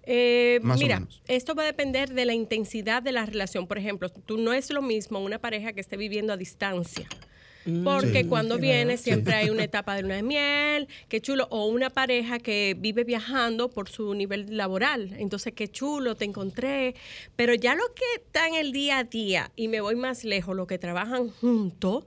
Eh, 0.09 0.59
Más 0.63 0.79
o 0.79 0.83
mira, 0.83 0.99
menos. 1.01 1.21
esto 1.27 1.53
va 1.53 1.63
a 1.63 1.65
depender 1.65 2.13
de 2.13 2.23
la 2.25 2.33
intensidad 2.33 3.03
de 3.03 3.11
la 3.11 3.25
relación. 3.25 3.67
Por 3.67 3.77
ejemplo, 3.77 4.07
tú 4.09 4.37
no 4.37 4.53
es 4.53 4.69
lo 4.71 4.81
mismo 4.81 5.19
una 5.19 5.37
pareja 5.39 5.73
que 5.73 5.81
esté 5.81 5.97
viviendo 5.97 6.31
a 6.31 6.37
distancia. 6.37 7.07
Porque 7.83 8.21
Sí. 8.21 8.29
cuando 8.29 8.57
viene 8.57 8.85
¿verdad? 8.93 9.03
siempre 9.03 9.33
hay 9.35 9.49
una 9.49 9.65
etapa 9.65 9.93
de 9.95 10.03
luna 10.03 10.15
de 10.15 10.23
miel, 10.23 10.87
qué 11.09 11.19
chulo, 11.19 11.47
o 11.51 11.65
una 11.67 11.89
pareja 11.89 12.39
que 12.39 12.77
vive 12.79 13.03
viajando 13.03 13.67
por 13.69 13.89
su 13.89 14.13
nivel 14.13 14.55
laboral. 14.55 15.13
Entonces, 15.19 15.51
qué 15.53 15.67
chulo, 15.67 16.15
te 16.15 16.23
encontré. 16.23 16.95
Pero 17.35 17.53
ya 17.53 17.75
lo 17.75 17.83
que 17.93 18.05
está 18.15 18.47
en 18.47 18.55
el 18.55 18.71
día 18.71 18.99
a 18.99 19.03
día, 19.03 19.51
y 19.57 19.67
me 19.67 19.81
voy 19.81 19.97
más 19.97 20.23
lejos, 20.23 20.55
lo 20.55 20.65
que 20.65 20.77
trabajan 20.79 21.27
juntos, 21.29 22.05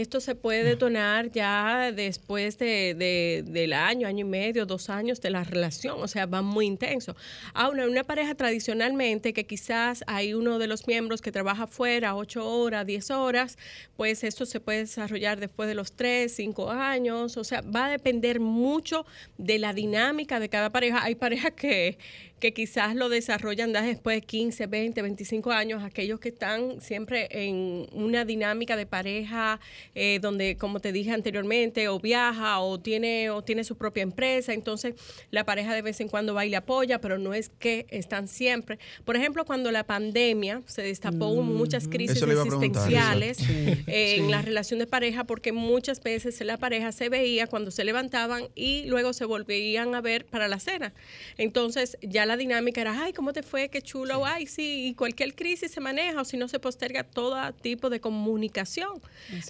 esto 0.00 0.20
se 0.20 0.34
puede 0.34 0.62
detonar 0.64 1.30
ya 1.32 1.92
después 1.92 2.58
de, 2.58 2.94
de- 2.94 3.44
del 3.46 3.72
año, 3.72 4.06
año 4.06 4.20
y 4.26 4.28
medio, 4.28 4.64
dos 4.66 4.90
años 4.90 5.20
de 5.20 5.30
la 5.30 5.44
relación, 5.44 5.96
o 6.00 6.06
sea, 6.08 6.26
va 6.26 6.40
muy 6.42 6.66
intenso. 6.66 7.16
Ahora, 7.54 7.86
una 7.86 8.04
pareja 8.04 8.34
tradicionalmente 8.34 9.32
que 9.32 9.44
quizás 9.44 10.04
hay 10.06 10.34
uno 10.34 10.58
de 10.58 10.66
los 10.68 10.86
miembros 10.86 11.20
que 11.20 11.32
trabaja 11.32 11.66
fuera 11.66 12.14
ocho 12.14 12.48
horas, 12.48 12.86
diez 12.86 13.10
horas, 13.10 13.58
pues 13.96 14.22
esto 14.24 14.46
se 14.46 14.60
puede 14.60 14.78
desarrollar 14.80 15.40
después 15.40 15.68
de 15.68 15.74
los 15.74 15.92
tres, 15.92 16.34
cinco 16.36 16.70
años, 16.70 17.36
o 17.36 17.44
sea, 17.44 17.60
va 17.62 17.86
a 17.86 17.90
depender 17.90 18.40
mucho 18.40 19.04
de 19.36 19.58
la 19.58 19.72
dinámica 19.72 20.38
de 20.38 20.48
cada 20.48 20.70
pareja. 20.70 21.02
Hay 21.02 21.14
parejas 21.16 21.52
que 21.52 21.98
que 22.38 22.52
quizás 22.52 22.94
lo 22.94 23.08
desarrollan 23.08 23.72
después 23.72 24.16
de 24.16 24.22
15, 24.22 24.66
20, 24.66 25.02
25 25.02 25.50
años, 25.50 25.82
aquellos 25.82 26.20
que 26.20 26.28
están 26.28 26.80
siempre 26.80 27.28
en 27.30 27.86
una 27.92 28.24
dinámica 28.24 28.76
de 28.76 28.86
pareja 28.86 29.60
eh, 29.94 30.18
donde, 30.20 30.56
como 30.56 30.80
te 30.80 30.92
dije 30.92 31.10
anteriormente, 31.10 31.88
o 31.88 31.98
viaja 31.98 32.60
o 32.60 32.78
tiene, 32.78 33.30
o 33.30 33.42
tiene 33.42 33.64
su 33.64 33.76
propia 33.76 34.02
empresa, 34.02 34.52
entonces 34.52 34.94
la 35.30 35.44
pareja 35.44 35.74
de 35.74 35.82
vez 35.82 36.00
en 36.00 36.08
cuando 36.08 36.34
va 36.34 36.46
y 36.46 36.50
le 36.50 36.56
apoya, 36.56 37.00
pero 37.00 37.18
no 37.18 37.34
es 37.34 37.50
que 37.58 37.86
están 37.90 38.28
siempre. 38.28 38.78
Por 39.04 39.16
ejemplo, 39.16 39.44
cuando 39.44 39.70
la 39.70 39.84
pandemia 39.84 40.62
se 40.66 40.82
destapó 40.82 41.34
muchas 41.42 41.88
crisis 41.88 42.22
existenciales 42.22 43.38
eh, 43.86 44.16
en 44.16 44.30
la 44.30 44.42
relación 44.42 44.78
de 44.78 44.86
pareja, 44.86 45.24
porque 45.24 45.52
muchas 45.52 46.02
veces 46.02 46.40
la 46.42 46.56
pareja 46.56 46.92
se 46.92 47.08
veía 47.08 47.46
cuando 47.46 47.70
se 47.70 47.84
levantaban 47.84 48.44
y 48.54 48.84
luego 48.86 49.12
se 49.12 49.24
volvían 49.24 49.94
a 49.94 50.00
ver 50.00 50.24
para 50.24 50.48
la 50.48 50.60
cena. 50.60 50.92
Entonces 51.36 51.98
ya 52.02 52.26
la 52.28 52.36
dinámica 52.36 52.80
era, 52.80 53.02
ay, 53.02 53.12
¿cómo 53.12 53.32
te 53.32 53.42
fue? 53.42 53.68
Qué 53.68 53.82
chulo, 53.82 54.24
ay, 54.24 54.46
sí, 54.46 54.86
y 54.88 54.94
cualquier 54.94 55.34
crisis 55.34 55.72
se 55.72 55.80
maneja 55.80 56.20
o 56.20 56.24
si 56.24 56.36
no 56.36 56.46
se 56.46 56.60
posterga 56.60 57.02
todo 57.02 57.52
tipo 57.54 57.90
de 57.90 58.00
comunicación. 58.00 59.00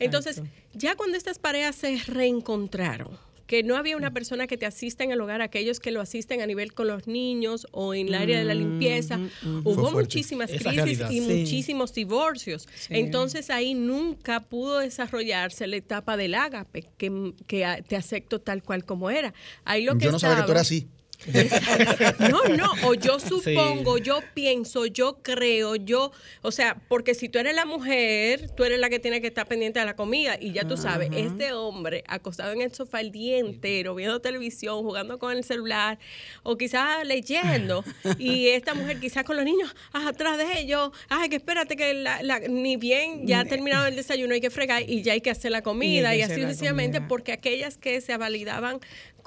Entonces, 0.00 0.40
ya 0.72 0.96
cuando 0.96 1.16
estas 1.18 1.38
parejas 1.38 1.76
se 1.76 1.98
reencontraron, 2.06 3.18
que 3.46 3.62
no 3.62 3.76
había 3.78 3.96
una 3.96 4.10
persona 4.12 4.46
que 4.46 4.58
te 4.58 4.66
asista 4.66 5.04
en 5.04 5.10
el 5.10 5.20
hogar, 5.22 5.40
aquellos 5.40 5.80
que 5.80 5.90
lo 5.90 6.02
asisten 6.02 6.42
a 6.42 6.46
nivel 6.46 6.74
con 6.74 6.86
los 6.86 7.06
niños 7.06 7.66
o 7.70 7.94
en 7.94 8.08
el 8.08 8.14
área 8.14 8.38
de 8.38 8.44
la 8.44 8.52
limpieza, 8.54 9.18
hubo 9.64 9.90
muchísimas 9.90 10.50
crisis 10.50 11.00
y 11.10 11.14
Sí. 11.14 11.20
muchísimos 11.22 11.94
divorcios. 11.94 12.68
Entonces 12.90 13.48
ahí 13.48 13.72
nunca 13.72 14.40
pudo 14.40 14.80
desarrollarse 14.80 15.66
la 15.66 15.76
etapa 15.76 16.18
del 16.18 16.34
ágape, 16.34 16.84
que, 16.98 17.32
que 17.46 17.82
te 17.88 17.96
acepto 17.96 18.38
tal 18.38 18.62
cual 18.62 18.84
como 18.84 19.08
era. 19.08 19.32
Ahí 19.64 19.82
lo 19.82 19.96
que 19.96 20.04
Yo 20.04 20.12
no 20.12 20.18
sabía 20.18 20.36
que 20.36 20.42
tú 20.42 20.52
eras 20.52 20.66
así. 20.66 20.86
no, 22.30 22.44
no, 22.56 22.72
o 22.84 22.94
yo 22.94 23.18
supongo, 23.18 23.98
yo 23.98 24.20
pienso, 24.34 24.86
yo 24.86 25.18
creo, 25.22 25.74
yo, 25.76 26.12
o 26.42 26.52
sea, 26.52 26.76
porque 26.88 27.14
si 27.14 27.28
tú 27.28 27.38
eres 27.38 27.54
la 27.54 27.64
mujer, 27.64 28.50
tú 28.52 28.64
eres 28.64 28.78
la 28.78 28.88
que 28.88 28.98
tiene 28.98 29.20
que 29.20 29.26
estar 29.26 29.46
pendiente 29.46 29.80
de 29.80 29.86
la 29.86 29.96
comida 29.96 30.36
y 30.40 30.52
ya 30.52 30.66
tú 30.66 30.76
sabes, 30.76 31.10
este 31.12 31.52
hombre 31.52 32.04
acostado 32.06 32.52
en 32.52 32.60
el 32.62 32.72
sofá 32.72 33.00
el 33.00 33.10
día 33.10 33.38
entero, 33.38 33.94
viendo 33.96 34.20
televisión, 34.20 34.82
jugando 34.82 35.18
con 35.18 35.36
el 35.36 35.42
celular 35.44 35.98
o 36.44 36.56
quizás 36.56 37.04
leyendo 37.04 37.84
y 38.18 38.48
esta 38.48 38.74
mujer 38.74 39.00
quizás 39.00 39.24
con 39.24 39.36
los 39.36 39.44
niños 39.44 39.74
ah, 39.92 40.08
atrás 40.08 40.38
de 40.38 40.60
ellos, 40.60 40.90
ay, 41.08 41.28
que 41.28 41.36
espérate 41.36 41.76
que 41.76 41.94
la- 41.94 42.22
la- 42.22 42.38
ni 42.40 42.76
bien 42.76 43.26
ya 43.26 43.40
ha 43.40 43.44
terminado 43.44 43.86
el 43.86 43.96
desayuno 43.96 44.34
hay 44.34 44.40
que 44.40 44.50
fregar 44.50 44.88
y 44.88 45.02
ya 45.02 45.14
hay 45.14 45.20
que 45.20 45.30
hacer 45.30 45.50
la 45.50 45.62
comida 45.62 46.14
y, 46.14 46.22
hacer 46.22 46.46
así 46.46 46.66
comida. 46.68 47.08
porque 47.08 47.32
aquellas 47.32 47.76
que 47.76 48.00
se 48.00 48.16
validaban 48.16 48.78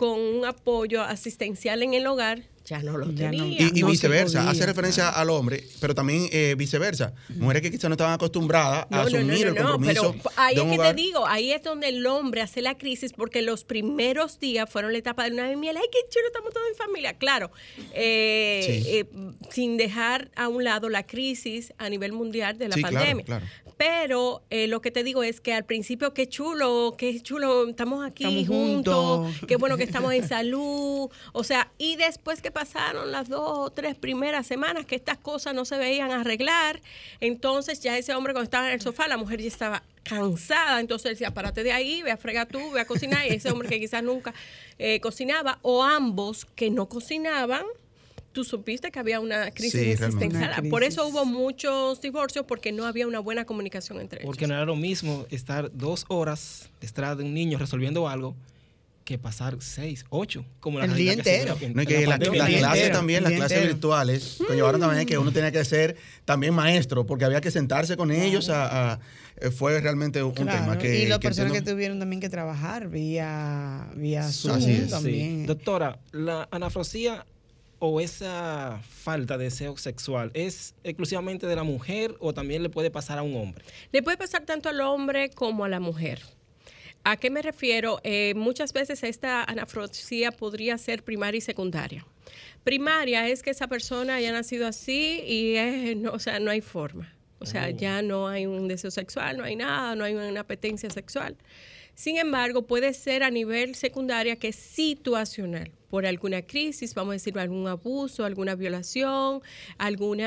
con 0.01 0.19
un 0.19 0.45
apoyo 0.45 1.03
asistencial 1.03 1.83
en 1.83 1.93
el 1.93 2.07
hogar 2.07 2.41
ya 2.65 2.81
no 2.81 2.95
lo 2.97 3.05
no. 3.07 3.13
tenían. 3.15 3.75
Y, 3.75 3.81
No 3.81 3.87
viceversa, 3.89 4.39
podía, 4.39 4.51
hace 4.51 4.65
referencia 4.65 5.09
al 5.09 5.29
hombre, 5.31 5.63
pero 5.79 5.93
también 5.93 6.27
eh, 6.31 6.55
viceversa. 6.57 7.13
Mujeres 7.35 7.61
que 7.63 7.69
quizás 7.71 7.89
no 7.89 7.93
estaban 7.95 8.13
acostumbradas 8.13 8.85
a 8.91 9.01
asumir 9.01 9.47
el 9.47 9.55
compromiso 9.55 10.15
pero 10.17 10.29
ahí 10.37 10.55
de 10.55 10.61
es 10.61 10.67
que 10.67 10.73
hogar. 10.75 10.95
te 10.95 11.01
digo, 11.01 11.27
ahí 11.27 11.51
es 11.51 11.63
donde 11.63 11.89
el 11.89 12.05
hombre 12.07 12.41
hace 12.41 12.61
la 12.61 12.77
crisis 12.77 13.13
porque 13.13 13.41
los 13.41 13.63
primeros 13.63 14.39
días 14.39 14.69
fueron 14.69 14.91
la 14.93 14.99
etapa 14.99 15.23
de 15.23 15.31
luna 15.31 15.47
de 15.49 15.55
miel. 15.55 15.75
Ay, 15.77 15.85
qué 15.91 15.99
chulo, 16.09 16.25
estamos 16.27 16.51
todos 16.53 16.65
en 16.71 16.75
familia. 16.75 17.13
Claro, 17.17 17.51
eh, 17.93 18.61
Sí. 18.83 18.89
eh, 18.89 19.05
sin 19.49 19.77
dejar 19.77 20.29
a 20.35 20.47
un 20.47 20.63
lado 20.63 20.87
la 20.89 21.05
crisis 21.05 21.73
a 21.77 21.89
nivel 21.89 22.11
mundial 22.13 22.57
de 22.57 22.69
la 22.69 22.75
Sí, 22.75 22.81
claro, 22.81 22.95
pandemia. 22.97 23.25
claro. 23.25 23.45
Pero 23.81 24.43
eh, 24.51 24.67
lo 24.67 24.79
que 24.79 24.91
te 24.91 25.03
digo 25.03 25.23
es 25.23 25.41
que 25.41 25.55
al 25.55 25.65
principio, 25.65 26.13
qué 26.13 26.29
chulo, 26.29 26.93
qué 26.99 27.19
chulo, 27.19 27.67
estamos 27.67 28.05
aquí 28.05 28.25
Estamos 28.25 28.47
juntos, 28.47 29.17
juntos. 29.31 29.47
qué 29.47 29.55
bueno 29.55 29.75
que 29.75 29.83
estamos 29.85 30.13
en 30.13 30.27
salud. 30.27 31.09
O 31.33 31.43
sea, 31.43 31.71
y 31.79 31.95
después 31.95 32.43
que 32.43 32.51
pasaron 32.51 33.11
las 33.11 33.27
dos 33.27 33.41
o 33.57 33.71
tres 33.71 33.95
primeras 33.95 34.45
semanas 34.45 34.85
que 34.85 34.93
estas 34.93 35.17
cosas 35.17 35.55
no 35.55 35.65
se 35.65 35.79
veían 35.79 36.11
arreglar, 36.11 36.79
entonces 37.21 37.79
ya 37.79 37.97
ese 37.97 38.13
hombre 38.13 38.33
cuando 38.33 38.43
estaba 38.43 38.67
en 38.67 38.73
el 38.73 38.81
sofá, 38.81 39.07
la 39.07 39.17
mujer 39.17 39.41
ya 39.41 39.47
estaba 39.47 39.81
cansada, 40.03 40.79
entonces 40.79 41.07
él 41.07 41.13
decía, 41.13 41.33
párate 41.33 41.63
de 41.63 41.71
ahí, 41.71 42.03
ve 42.03 42.11
a 42.11 42.17
fregar 42.17 42.45
tú, 42.45 42.59
ve 42.69 42.81
a 42.81 42.85
cocinar, 42.85 43.25
y 43.25 43.33
ese 43.33 43.49
hombre 43.49 43.67
que 43.67 43.79
quizás 43.79 44.03
nunca 44.03 44.31
eh, 44.77 44.99
cocinaba, 44.99 45.57
o 45.63 45.83
ambos 45.83 46.45
que 46.45 46.69
no 46.69 46.87
cocinaban, 46.87 47.65
tú 48.31 48.43
supiste 48.43 48.91
que 48.91 48.99
había 48.99 49.19
una 49.19 49.51
crisis 49.51 49.79
Sí, 49.81 49.89
existencial. 49.91 50.53
Una 50.61 50.69
Por 50.69 50.83
eso 50.83 51.05
hubo 51.07 51.25
muchos 51.25 52.01
divorcios 52.01 52.45
porque 52.47 52.71
no 52.71 52.85
había 52.85 53.07
una 53.07 53.19
buena 53.19 53.45
comunicación 53.45 53.99
entre 53.99 54.19
ellos. 54.19 54.27
Porque 54.27 54.47
no 54.47 54.53
era 54.55 54.65
lo 54.65 54.75
mismo 54.75 55.25
estar 55.29 55.69
dos 55.73 56.05
horas 56.07 56.69
detrás 56.79 57.17
de 57.17 57.23
un 57.23 57.33
niño 57.33 57.57
resolviendo 57.57 58.07
algo 58.07 58.35
que 59.03 59.17
pasar 59.17 59.57
seis, 59.59 60.05
ocho, 60.09 60.45
como 60.59 60.77
la 60.79 60.85
El 60.85 60.93
día 60.95 61.13
que 61.15 61.17
entero. 61.37 61.57
en- 61.59 61.73
No, 61.73 61.83
que 61.85 62.05
la, 62.05 62.17
la 62.19 62.25
el 62.25 62.31
día 62.31 62.57
clase 62.59 62.77
entero. 62.81 62.97
también, 62.97 63.23
las 63.23 63.33
clases 63.33 63.57
entero. 63.57 63.73
virtuales, 63.73 64.37
conllevaron 64.47 64.79
también 64.79 65.05
que 65.07 65.17
uno 65.17 65.33
tenía 65.33 65.51
que 65.51 65.65
ser 65.65 65.97
también 66.23 66.53
maestro, 66.53 67.05
porque 67.05 67.25
había 67.25 67.41
que 67.41 67.49
sentarse 67.51 67.97
con 67.97 68.11
ellos 68.11 68.49
a, 68.49 68.93
a- 68.93 68.99
eh, 69.41 69.49
fue 69.49 69.81
realmente 69.81 70.21
un 70.21 70.33
Claro, 70.33 70.51
tema 70.51 70.77
que... 70.77 70.99
y 71.03 71.07
las 71.07 71.17
que 71.17 71.27
personas 71.29 71.51
que 71.51 71.61
tuvieron 71.63 71.97
también 71.99 72.21
que 72.21 72.29
trabajar 72.29 72.89
vía, 72.89 73.87
vía 73.95 74.29
Zoom 74.31 74.57
Así 74.57 74.71
es. 74.71 74.89
también. 74.91 75.41
Sí. 75.41 75.45
Doctora, 75.47 75.99
la 76.11 76.47
anafrosia 76.51 77.25
o 77.83 77.99
esa 77.99 78.79
falta 78.87 79.39
de 79.39 79.45
deseo 79.45 79.75
sexual 79.75 80.29
es 80.35 80.75
exclusivamente 80.83 81.47
de 81.47 81.55
la 81.55 81.63
mujer 81.63 82.15
o 82.19 82.31
también 82.31 82.61
le 82.61 82.69
puede 82.69 82.91
pasar 82.91 83.17
a 83.17 83.23
un 83.23 83.35
hombre. 83.35 83.65
Le 83.91 84.03
puede 84.03 84.17
pasar 84.17 84.45
tanto 84.45 84.69
al 84.69 84.81
hombre 84.81 85.31
como 85.31 85.65
a 85.65 85.69
la 85.69 85.79
mujer. 85.79 86.21
¿A 87.03 87.17
qué 87.17 87.31
me 87.31 87.41
refiero? 87.41 87.99
Eh, 88.03 88.33
muchas 88.35 88.71
veces 88.71 89.03
esta 89.03 89.43
anafrosia 89.43 90.31
podría 90.31 90.77
ser 90.77 91.03
primaria 91.03 91.39
y 91.39 91.41
secundaria. 91.41 92.05
Primaria 92.63 93.27
es 93.27 93.41
que 93.41 93.49
esa 93.49 93.67
persona 93.67 94.15
haya 94.15 94.31
nacido 94.31 94.67
así 94.67 95.19
y 95.25 95.55
es, 95.55 95.97
no, 95.97 96.11
o 96.11 96.19
sea, 96.19 96.39
no 96.39 96.51
hay 96.51 96.61
forma. 96.61 97.11
O 97.39 97.47
sea, 97.47 97.71
ya 97.71 98.03
no 98.03 98.27
hay 98.27 98.45
un 98.45 98.67
deseo 98.67 98.91
sexual, 98.91 99.39
no 99.39 99.43
hay 99.43 99.55
nada, 99.55 99.95
no 99.95 100.03
hay 100.03 100.13
una 100.13 100.41
apetencia 100.41 100.91
sexual. 100.91 101.35
Sin 101.93 102.17
embargo, 102.17 102.63
puede 102.63 102.93
ser 102.93 103.21
a 103.23 103.29
nivel 103.29 103.75
secundaria 103.75 104.35
que 104.37 104.47
es 104.47 104.55
situacional, 104.55 105.71
por 105.89 106.05
alguna 106.05 106.41
crisis, 106.41 106.95
vamos 106.95 107.11
a 107.11 107.13
decir, 107.13 107.37
algún 107.37 107.67
abuso, 107.67 108.23
alguna 108.25 108.55
violación, 108.55 109.41
algún 109.77 110.19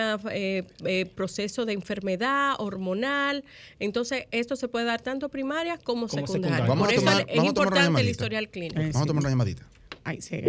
proceso 1.15 1.65
de 1.65 1.73
enfermedad 1.73 2.55
hormonal. 2.59 3.45
Entonces, 3.81 4.27
esto 4.31 4.57
se 4.57 4.69
puede 4.69 4.85
dar 4.85 5.01
tanto 5.01 5.29
primaria 5.31 5.79
como, 5.79 6.07
Como 6.07 6.27
secundaria. 6.27 6.59
secundaria. 6.59 6.67
Vamos 6.69 6.85
a 6.85 6.87
Por 6.87 6.95
eso 6.95 7.05
tomar- 7.05 7.21
es 7.23 7.27
vamos 7.37 7.45
a 7.45 7.49
importante 7.49 7.79
el 7.81 7.85
llamadita. 7.87 8.11
historial 8.11 8.49
clínico. 8.51 8.81
Eh, 8.81 8.91
Vamos 8.93 9.03
a 9.03 9.07
tomar 9.07 9.21
una 9.23 9.31
llamadita. 9.31 9.63
Ay, 10.05 10.21
sí. 10.21 10.43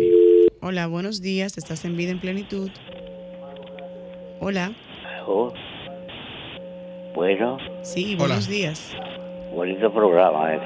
Hola, 0.61 0.87
buenos 0.87 1.21
días. 1.21 1.57
Estás 1.57 1.85
en 1.85 1.95
Vida 1.95 2.11
en 2.11 2.19
Plenitud. 2.19 2.69
Hola. 4.41 4.75
Oh. 5.25 5.53
Bueno, 7.15 7.57
Sí, 7.83 8.15
buenos 8.15 8.47
días. 8.49 8.91
Bonito 9.55 9.91
programa. 9.91 10.53
eh. 10.53 10.59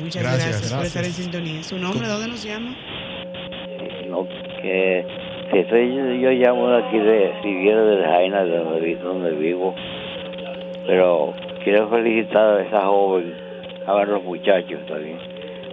Muchas 0.00 0.22
Gracias, 0.22 0.50
gracias, 0.50 0.74
por 0.74 0.84
estar 0.84 1.04
en 1.04 1.12
sintonía. 1.12 1.62
¿Su 1.62 1.78
nombre? 1.78 2.08
¿Dónde 2.08 2.28
nos 2.28 2.42
llama? 2.42 2.74
No, 4.08 4.26
que, 4.60 5.06
que 5.52 5.66
soy, 5.68 5.94
yo, 5.94 6.12
yo 6.14 6.30
llamo 6.32 6.68
de 6.68 6.82
aquí 6.82 6.98
de 6.98 7.32
Riviera 7.42 7.82
de 7.82 8.04
Jaina, 8.04 8.44
de 8.44 8.58
donde, 8.58 8.96
donde 8.96 9.30
vivo. 9.32 9.74
Pero 10.86 11.32
quiero 11.62 11.88
felicitar 11.88 12.58
a 12.58 12.62
esa 12.62 12.80
joven, 12.82 13.32
a 13.86 13.94
ver 13.94 14.08
los 14.08 14.24
muchachos 14.24 14.80
también, 14.88 15.18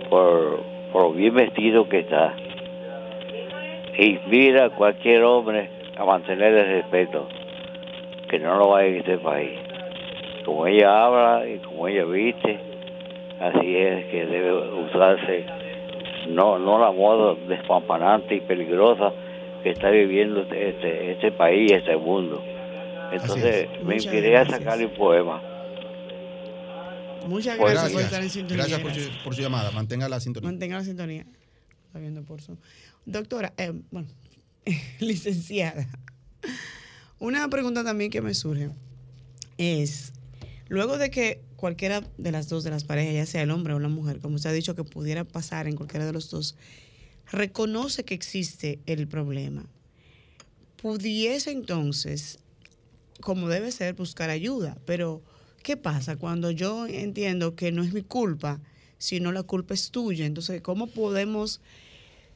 por, 0.10 0.62
por 0.92 1.02
lo 1.04 1.12
bien 1.14 1.34
vestido 1.34 1.90
que 1.90 2.00
está. 2.00 2.34
Inspira 3.98 4.66
a 4.66 4.70
cualquier 4.70 5.24
hombre 5.24 5.70
a 5.98 6.06
mantener 6.06 6.54
el 6.54 6.68
respeto, 6.84 7.28
que 8.30 8.40
no 8.40 8.56
lo 8.58 8.76
hay 8.76 8.90
en 8.92 8.96
este 8.98 9.18
país. 9.18 9.60
Como 10.46 10.68
ella 10.68 11.06
habla 11.06 11.48
y 11.48 11.60
como 11.60 11.88
ella 11.88 12.06
viste, 12.06 12.60
así 13.40 13.76
es 13.76 14.06
que 14.06 14.26
debe 14.26 14.54
usarse 14.86 15.46
no 16.30 16.60
no 16.60 16.80
la 16.80 16.92
moda 16.92 17.36
despampanante 17.48 18.36
y 18.36 18.42
peligrosa 18.42 19.12
que 19.64 19.72
está 19.72 19.90
viviendo 19.90 20.42
este, 20.42 20.70
este, 20.70 21.12
este 21.14 21.32
país, 21.32 21.72
este 21.72 21.98
mundo. 21.98 22.42
Entonces 23.12 23.68
es. 23.72 23.84
me 23.84 23.96
inspiré 23.96 24.38
a 24.38 24.46
sacarle 24.46 24.86
un 24.86 24.94
poema. 24.94 25.42
Muchas 27.28 27.58
gracias 27.58 27.92
por 27.92 28.02
estar 28.02 28.22
en 28.22 28.30
sintonía. 28.30 28.66
Gracias 28.66 28.82
por 28.82 28.94
su, 28.94 29.24
por 29.24 29.36
su 29.36 29.42
llamada. 29.42 29.72
Mantenga 29.72 30.08
la 30.08 30.20
sintonía. 30.20 30.50
Mantenga 30.50 30.78
la 30.78 30.84
sintonía. 30.84 31.26
Está 31.88 32.00
viendo 32.00 32.24
por 32.24 32.42
su. 32.42 32.58
Doctora, 33.06 33.54
eh, 33.58 33.74
bueno, 33.92 34.08
licenciada. 35.00 35.88
Una 37.20 37.48
pregunta 37.50 37.84
también 37.84 38.10
que 38.10 38.22
me 38.22 38.34
surge 38.34 38.70
es, 39.58 40.14
luego 40.70 40.98
de 40.98 41.10
que 41.10 41.42
cualquiera 41.56 42.02
de 42.18 42.32
las 42.32 42.48
dos 42.48 42.64
de 42.64 42.70
las 42.70 42.86
parejas, 42.86 43.14
ya 43.14 43.26
sea 43.26 43.42
el 43.42 43.52
hombre 43.52 43.74
o 43.74 43.80
la 43.80 43.90
mujer, 43.90 44.20
como 44.20 44.36
usted 44.36 44.52
ha 44.52 44.54
dicho 44.54 44.76
que 44.76 44.84
pudiera 44.84 45.26
pasar 45.26 45.68
en 45.68 45.76
cualquiera 45.76 46.06
de 46.06 46.14
los 46.14 46.30
dos, 46.30 46.56
reconoce 47.32 48.06
que 48.06 48.14
existe 48.14 48.80
el 48.86 49.08
problema, 49.08 49.66
pudiese 50.82 51.52
entonces, 51.52 52.40
como 53.20 53.50
debe 53.50 53.72
ser, 53.72 53.96
buscar 53.96 54.30
ayuda. 54.30 54.78
Pero, 54.86 55.22
¿qué 55.64 55.76
pasa 55.76 56.16
cuando 56.16 56.52
yo 56.52 56.88
entiendo 56.88 57.56
que 57.56 57.72
no 57.72 57.84
es 57.84 57.94
mi 57.94 58.02
culpa, 58.02 58.62
sino 58.98 59.32
la 59.32 59.44
culpa 59.44 59.74
es 59.74 59.92
tuya? 59.92 60.26
Entonces, 60.26 60.62
¿cómo 60.62 60.88
podemos 60.88 61.60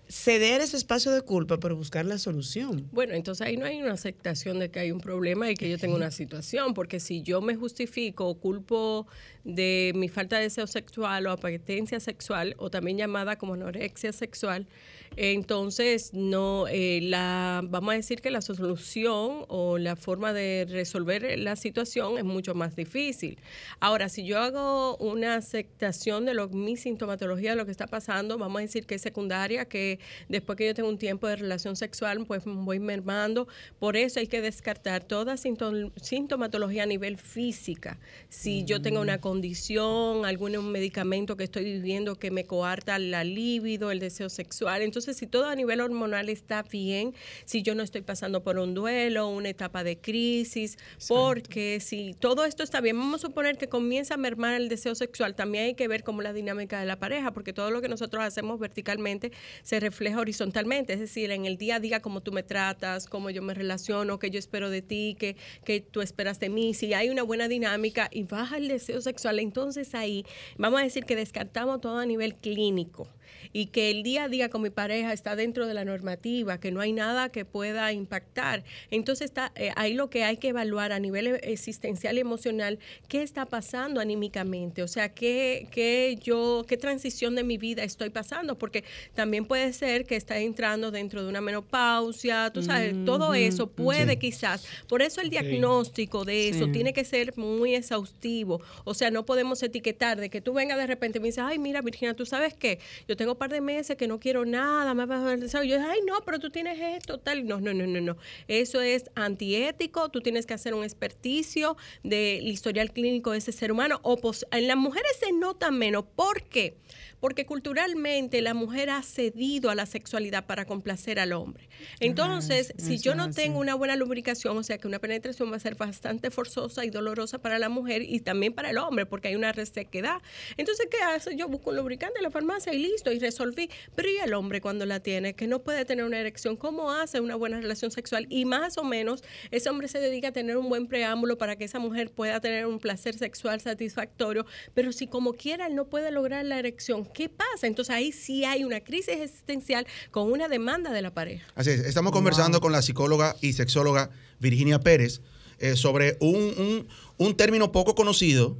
ceder 0.07 0.61
ese 0.61 0.77
espacio 0.77 1.11
de 1.11 1.21
culpa, 1.21 1.59
pero 1.59 1.75
buscar 1.75 2.05
la 2.05 2.17
solución? 2.17 2.87
Bueno, 2.91 3.13
entonces 3.13 3.47
ahí 3.47 3.57
no 3.57 3.65
hay 3.65 3.81
una 3.81 3.93
aceptación 3.93 4.59
de 4.59 4.69
que 4.69 4.79
hay 4.79 4.91
un 4.91 4.99
problema 4.99 5.49
y 5.49 5.55
que 5.55 5.69
yo 5.69 5.77
tengo 5.77 5.95
una 5.95 6.11
situación, 6.11 6.73
porque 6.73 6.99
si 6.99 7.21
yo 7.21 7.41
me 7.41 7.55
justifico 7.55 8.27
o 8.27 8.35
culpo 8.35 9.07
de 9.43 9.91
mi 9.95 10.09
falta 10.09 10.37
de 10.37 10.43
deseo 10.43 10.67
sexual 10.67 11.27
o 11.27 11.31
apetencia 11.31 11.99
sexual, 11.99 12.55
o 12.57 12.69
también 12.69 12.97
llamada 12.97 13.37
como 13.37 13.53
anorexia 13.53 14.11
sexual, 14.11 14.67
entonces 15.15 16.13
no, 16.13 16.67
eh, 16.67 16.99
la, 17.03 17.61
vamos 17.63 17.93
a 17.93 17.97
decir 17.97 18.21
que 18.21 18.31
la 18.31 18.41
solución 18.41 19.45
o 19.47 19.77
la 19.77 19.95
forma 19.95 20.33
de 20.33 20.65
resolver 20.67 21.37
la 21.37 21.55
situación 21.55 22.17
es 22.17 22.23
mucho 22.23 22.55
más 22.55 22.75
difícil. 22.75 23.37
Ahora, 23.79 24.09
si 24.09 24.25
yo 24.25 24.39
hago 24.39 24.97
una 24.97 25.35
aceptación 25.35 26.25
de 26.25 26.33
lo, 26.33 26.49
mi 26.49 26.77
sintomatología, 26.77 27.51
de 27.51 27.57
lo 27.57 27.65
que 27.65 27.71
está 27.71 27.87
pasando, 27.87 28.37
vamos 28.37 28.59
a 28.59 28.61
decir 28.61 28.85
que 28.85 28.95
es 28.95 29.01
secundaria, 29.01 29.65
que 29.65 29.92
después 30.29 30.57
que 30.57 30.67
yo 30.67 30.73
tengo 30.73 30.89
un 30.89 30.97
tiempo 30.97 31.27
de 31.27 31.35
relación 31.35 31.75
sexual, 31.75 32.25
pues 32.25 32.43
voy 32.45 32.79
mermando. 32.79 33.47
Por 33.79 33.97
eso 33.97 34.19
hay 34.19 34.27
que 34.27 34.41
descartar 34.41 35.03
toda 35.03 35.35
sintom- 35.35 35.91
sintomatología 36.01 36.83
a 36.83 36.85
nivel 36.85 37.17
física. 37.17 37.99
Si 38.29 38.63
yo 38.65 38.81
tengo 38.81 39.01
una 39.01 39.19
condición, 39.19 40.25
algún 40.25 40.53
medicamento 40.71 41.35
que 41.37 41.43
estoy 41.43 41.63
viviendo 41.63 42.15
que 42.15 42.31
me 42.31 42.45
coarta 42.45 42.99
la 42.99 43.23
libido, 43.23 43.91
el 43.91 43.99
deseo 43.99 44.29
sexual. 44.29 44.81
Entonces, 44.81 45.17
si 45.17 45.27
todo 45.27 45.45
a 45.45 45.55
nivel 45.55 45.81
hormonal 45.81 46.29
está 46.29 46.63
bien, 46.63 47.13
si 47.45 47.61
yo 47.63 47.75
no 47.75 47.83
estoy 47.83 48.01
pasando 48.01 48.43
por 48.43 48.59
un 48.59 48.73
duelo, 48.73 49.29
una 49.29 49.49
etapa 49.49 49.83
de 49.83 49.97
crisis, 49.97 50.77
porque 51.07 51.79
si 51.79 52.13
todo 52.13 52.45
esto 52.45 52.63
está 52.63 52.81
bien, 52.81 52.97
vamos 52.97 53.23
a 53.23 53.27
suponer 53.27 53.57
que 53.57 53.67
comienza 53.67 54.15
a 54.15 54.17
mermar 54.17 54.55
el 54.55 54.69
deseo 54.69 54.95
sexual, 54.95 55.35
también 55.35 55.65
hay 55.65 55.73
que 55.75 55.87
ver 55.87 56.03
cómo 56.03 56.21
la 56.21 56.33
dinámica 56.33 56.79
de 56.79 56.85
la 56.85 56.99
pareja, 56.99 57.31
porque 57.31 57.53
todo 57.53 57.71
lo 57.71 57.81
que 57.81 57.87
nosotros 57.87 58.23
hacemos 58.23 58.59
verticalmente 58.59 59.31
se 59.63 59.79
refleja 59.83 60.19
horizontalmente, 60.19 60.93
es 60.93 60.99
decir, 60.99 61.29
en 61.31 61.45
el 61.45 61.57
día 61.57 61.75
a 61.75 61.79
día, 61.79 62.01
cómo 62.01 62.21
tú 62.21 62.31
me 62.31 62.41
tratas, 62.41 63.05
cómo 63.05 63.29
yo 63.29 63.41
me 63.41 63.53
relaciono, 63.53 64.17
qué 64.17 64.31
yo 64.31 64.39
espero 64.39 64.69
de 64.69 64.81
ti, 64.81 65.15
qué, 65.19 65.35
qué 65.63 65.81
tú 65.81 66.01
esperas 66.01 66.39
de 66.39 66.49
mí, 66.49 66.73
si 66.73 66.93
hay 66.93 67.09
una 67.09 67.23
buena 67.23 67.47
dinámica 67.47 68.09
y 68.11 68.23
baja 68.23 68.57
el 68.57 68.67
deseo 68.67 69.01
sexual, 69.01 69.39
entonces 69.39 69.93
ahí 69.93 70.25
vamos 70.57 70.81
a 70.81 70.83
decir 70.83 71.05
que 71.05 71.15
descartamos 71.15 71.81
todo 71.81 71.99
a 71.99 72.05
nivel 72.05 72.35
clínico 72.35 73.07
y 73.51 73.67
que 73.67 73.91
el 73.91 74.03
día 74.03 74.23
a 74.25 74.27
día 74.29 74.49
con 74.49 74.61
mi 74.61 74.69
pareja 74.69 75.13
está 75.13 75.35
dentro 75.35 75.67
de 75.67 75.73
la 75.73 75.85
normativa, 75.85 76.59
que 76.59 76.71
no 76.71 76.81
hay 76.81 76.91
nada 76.93 77.29
que 77.29 77.45
pueda 77.45 77.91
impactar. 77.91 78.63
Entonces 78.91 79.25
está 79.25 79.51
eh, 79.55 79.71
ahí 79.75 79.93
lo 79.93 80.09
que 80.09 80.23
hay 80.23 80.37
que 80.37 80.49
evaluar 80.49 80.91
a 80.91 80.99
nivel 80.99 81.27
e- 81.27 81.39
existencial 81.51 82.17
y 82.17 82.21
emocional, 82.21 82.79
qué 83.07 83.21
está 83.21 83.45
pasando 83.45 83.99
anímicamente, 83.99 84.83
o 84.83 84.87
sea, 84.87 85.09
qué, 85.13 85.67
qué 85.71 86.17
yo, 86.21 86.65
qué 86.67 86.77
transición 86.77 87.35
de 87.35 87.43
mi 87.43 87.57
vida 87.57 87.83
estoy 87.83 88.09
pasando, 88.09 88.57
porque 88.57 88.83
también 89.13 89.45
puede 89.45 89.73
ser 89.73 90.05
que 90.05 90.15
está 90.15 90.37
entrando 90.39 90.91
dentro 90.91 91.23
de 91.23 91.29
una 91.29 91.41
menopausia, 91.41 92.51
tú 92.53 92.61
sabes, 92.63 92.95
todo 93.05 93.33
eso 93.33 93.67
puede 93.67 94.13
Sí. 94.13 94.17
quizás. 94.17 94.65
Por 94.87 95.01
eso 95.01 95.21
el 95.21 95.29
diagnóstico 95.29 96.25
de 96.25 96.49
eso 96.49 96.65
Sí. 96.65 96.71
tiene 96.71 96.93
que 96.93 97.03
ser 97.03 97.37
muy 97.37 97.75
exhaustivo. 97.75 98.61
O 98.83 98.93
sea, 98.93 99.11
no 99.11 99.25
podemos 99.25 99.61
etiquetar 99.63 100.19
de 100.19 100.29
que 100.29 100.41
tú 100.41 100.53
vengas 100.53 100.77
de 100.77 100.87
repente 100.87 101.17
y 101.17 101.21
me 101.21 101.27
dices, 101.27 101.43
ay, 101.45 101.57
mira, 101.59 101.81
Virginia, 101.81 102.13
tú 102.13 102.25
sabes 102.25 102.53
qué, 102.53 102.79
yo 103.07 103.15
tengo 103.23 103.31
un 103.33 103.37
par 103.37 103.49
de 103.51 103.61
meses 103.61 103.95
que 103.95 104.07
no 104.07 104.19
quiero 104.19 104.45
nada, 104.45 104.93
me 104.93 105.03
ha 105.03 105.05
bajado 105.05 105.31
el 105.31 105.39
deseo. 105.39 105.63
Yo, 105.63 105.77
ay, 105.79 105.99
no, 106.05 106.15
pero 106.25 106.39
tú 106.39 106.49
tienes 106.49 106.77
esto, 106.79 107.19
tal. 107.19 107.45
No, 107.47 107.61
no, 107.61 107.73
no, 107.73 107.87
no, 107.87 108.01
no. 108.01 108.17
Eso 108.49 108.81
es 108.81 109.05
antiético. 109.15 110.09
Tú 110.09 110.19
tienes 110.21 110.45
que 110.45 110.53
hacer 110.53 110.73
un 110.73 110.83
experticio 110.83 111.77
del 112.03 112.45
historial 112.47 112.91
clínico 112.91 113.31
de 113.31 113.37
ese 113.37 113.53
ser 113.53 113.71
humano. 113.71 113.99
O 114.03 114.17
pos- 114.17 114.45
en 114.51 114.67
las 114.67 114.75
mujeres 114.75 115.11
se 115.19 115.31
nota 115.31 115.71
menos. 115.71 116.03
¿Por 116.15 116.43
qué? 116.43 116.75
Porque 117.21 117.45
culturalmente 117.45 118.41
la 118.41 118.53
mujer 118.53 118.89
ha 118.89 119.01
cedido 119.01 119.69
a 119.69 119.75
la 119.75 119.85
sexualidad 119.85 120.45
para 120.45 120.65
complacer 120.65 121.17
al 121.19 121.31
hombre. 121.31 121.69
Entonces, 122.01 122.73
si 122.77 122.97
yo 122.97 123.15
no 123.15 123.31
tengo 123.31 123.59
una 123.59 123.75
buena 123.75 123.95
lubricación, 123.95 124.57
o 124.57 124.63
sea 124.63 124.77
que 124.77 124.87
una 124.89 124.99
penetración 124.99 125.49
va 125.49 125.55
a 125.55 125.59
ser 125.59 125.75
bastante 125.75 126.29
forzosa 126.31 126.83
y 126.83 126.89
dolorosa 126.89 127.37
para 127.39 127.59
la 127.59 127.69
mujer 127.69 128.01
y 128.01 128.19
también 128.19 128.51
para 128.51 128.71
el 128.71 128.77
hombre, 128.77 129.05
porque 129.05 129.29
hay 129.29 129.35
una 129.35 129.53
resequedad. 129.53 130.21
Entonces, 130.57 130.87
¿qué 130.91 130.97
hace? 130.97 131.37
Yo 131.37 131.47
busco 131.47 131.69
un 131.69 131.77
lubricante 131.77 132.17
en 132.19 132.23
la 132.23 132.29
farmacia 132.31 132.73
y 132.73 132.79
listo, 132.79 133.09
y 133.13 133.19
resolví. 133.19 133.69
Pero 133.95 134.09
¿y 134.09 134.17
el 134.17 134.33
hombre 134.33 134.59
cuando 134.61 134.85
la 134.85 134.99
tiene, 134.99 135.33
que 135.35 135.47
no 135.47 135.59
puede 135.63 135.85
tener 135.85 136.03
una 136.05 136.19
erección? 136.19 136.57
¿Cómo 136.57 136.91
hace 136.91 137.19
una 137.19 137.35
buena 137.35 137.59
relación 137.61 137.91
sexual? 137.91 138.25
Y 138.29 138.45
más 138.45 138.77
o 138.77 138.83
menos, 138.83 139.23
ese 139.51 139.69
hombre 139.69 139.87
se 139.87 139.99
dedica 139.99 140.29
a 140.29 140.31
tener 140.31 140.57
un 140.57 140.67
buen 140.69 140.87
preámbulo 140.87 141.37
para 141.37 141.55
que 141.55 141.63
esa 141.65 141.79
mujer 141.79 142.11
pueda 142.11 142.39
tener 142.41 142.65
un 142.65 142.79
placer 142.79 143.17
sexual 143.17 143.61
satisfactorio, 143.61 144.45
pero 144.73 144.91
si 144.91 145.07
como 145.07 145.33
quiera 145.33 145.67
él 145.67 145.75
no 145.75 145.85
puede 145.85 146.11
lograr 146.11 146.43
la 146.45 146.59
erección, 146.59 147.05
¿qué 147.05 147.29
pasa? 147.29 147.67
Entonces 147.67 147.93
ahí 147.95 148.11
sí 148.11 148.43
hay 148.45 148.63
una 148.63 148.79
crisis 148.81 149.15
existencial 149.17 149.85
con 150.11 150.31
una 150.31 150.47
demanda 150.47 150.91
de 150.91 151.01
la 151.01 151.13
pareja. 151.13 151.45
Así 151.55 151.69
es, 151.69 151.79
estamos 151.81 152.11
conversando 152.11 152.59
con 152.61 152.71
la 152.71 152.81
psicóloga 152.81 153.35
y 153.41 153.53
sexóloga 153.53 154.09
Virginia 154.39 154.79
Pérez 154.79 155.21
eh, 155.59 155.75
sobre 155.75 156.17
un, 156.19 156.35
un- 156.35 156.87
un 157.17 157.37
término 157.37 157.71
poco 157.71 157.95
conocido, 157.95 158.57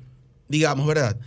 digamos, 0.48 0.86
¿verdad? 0.88 1.18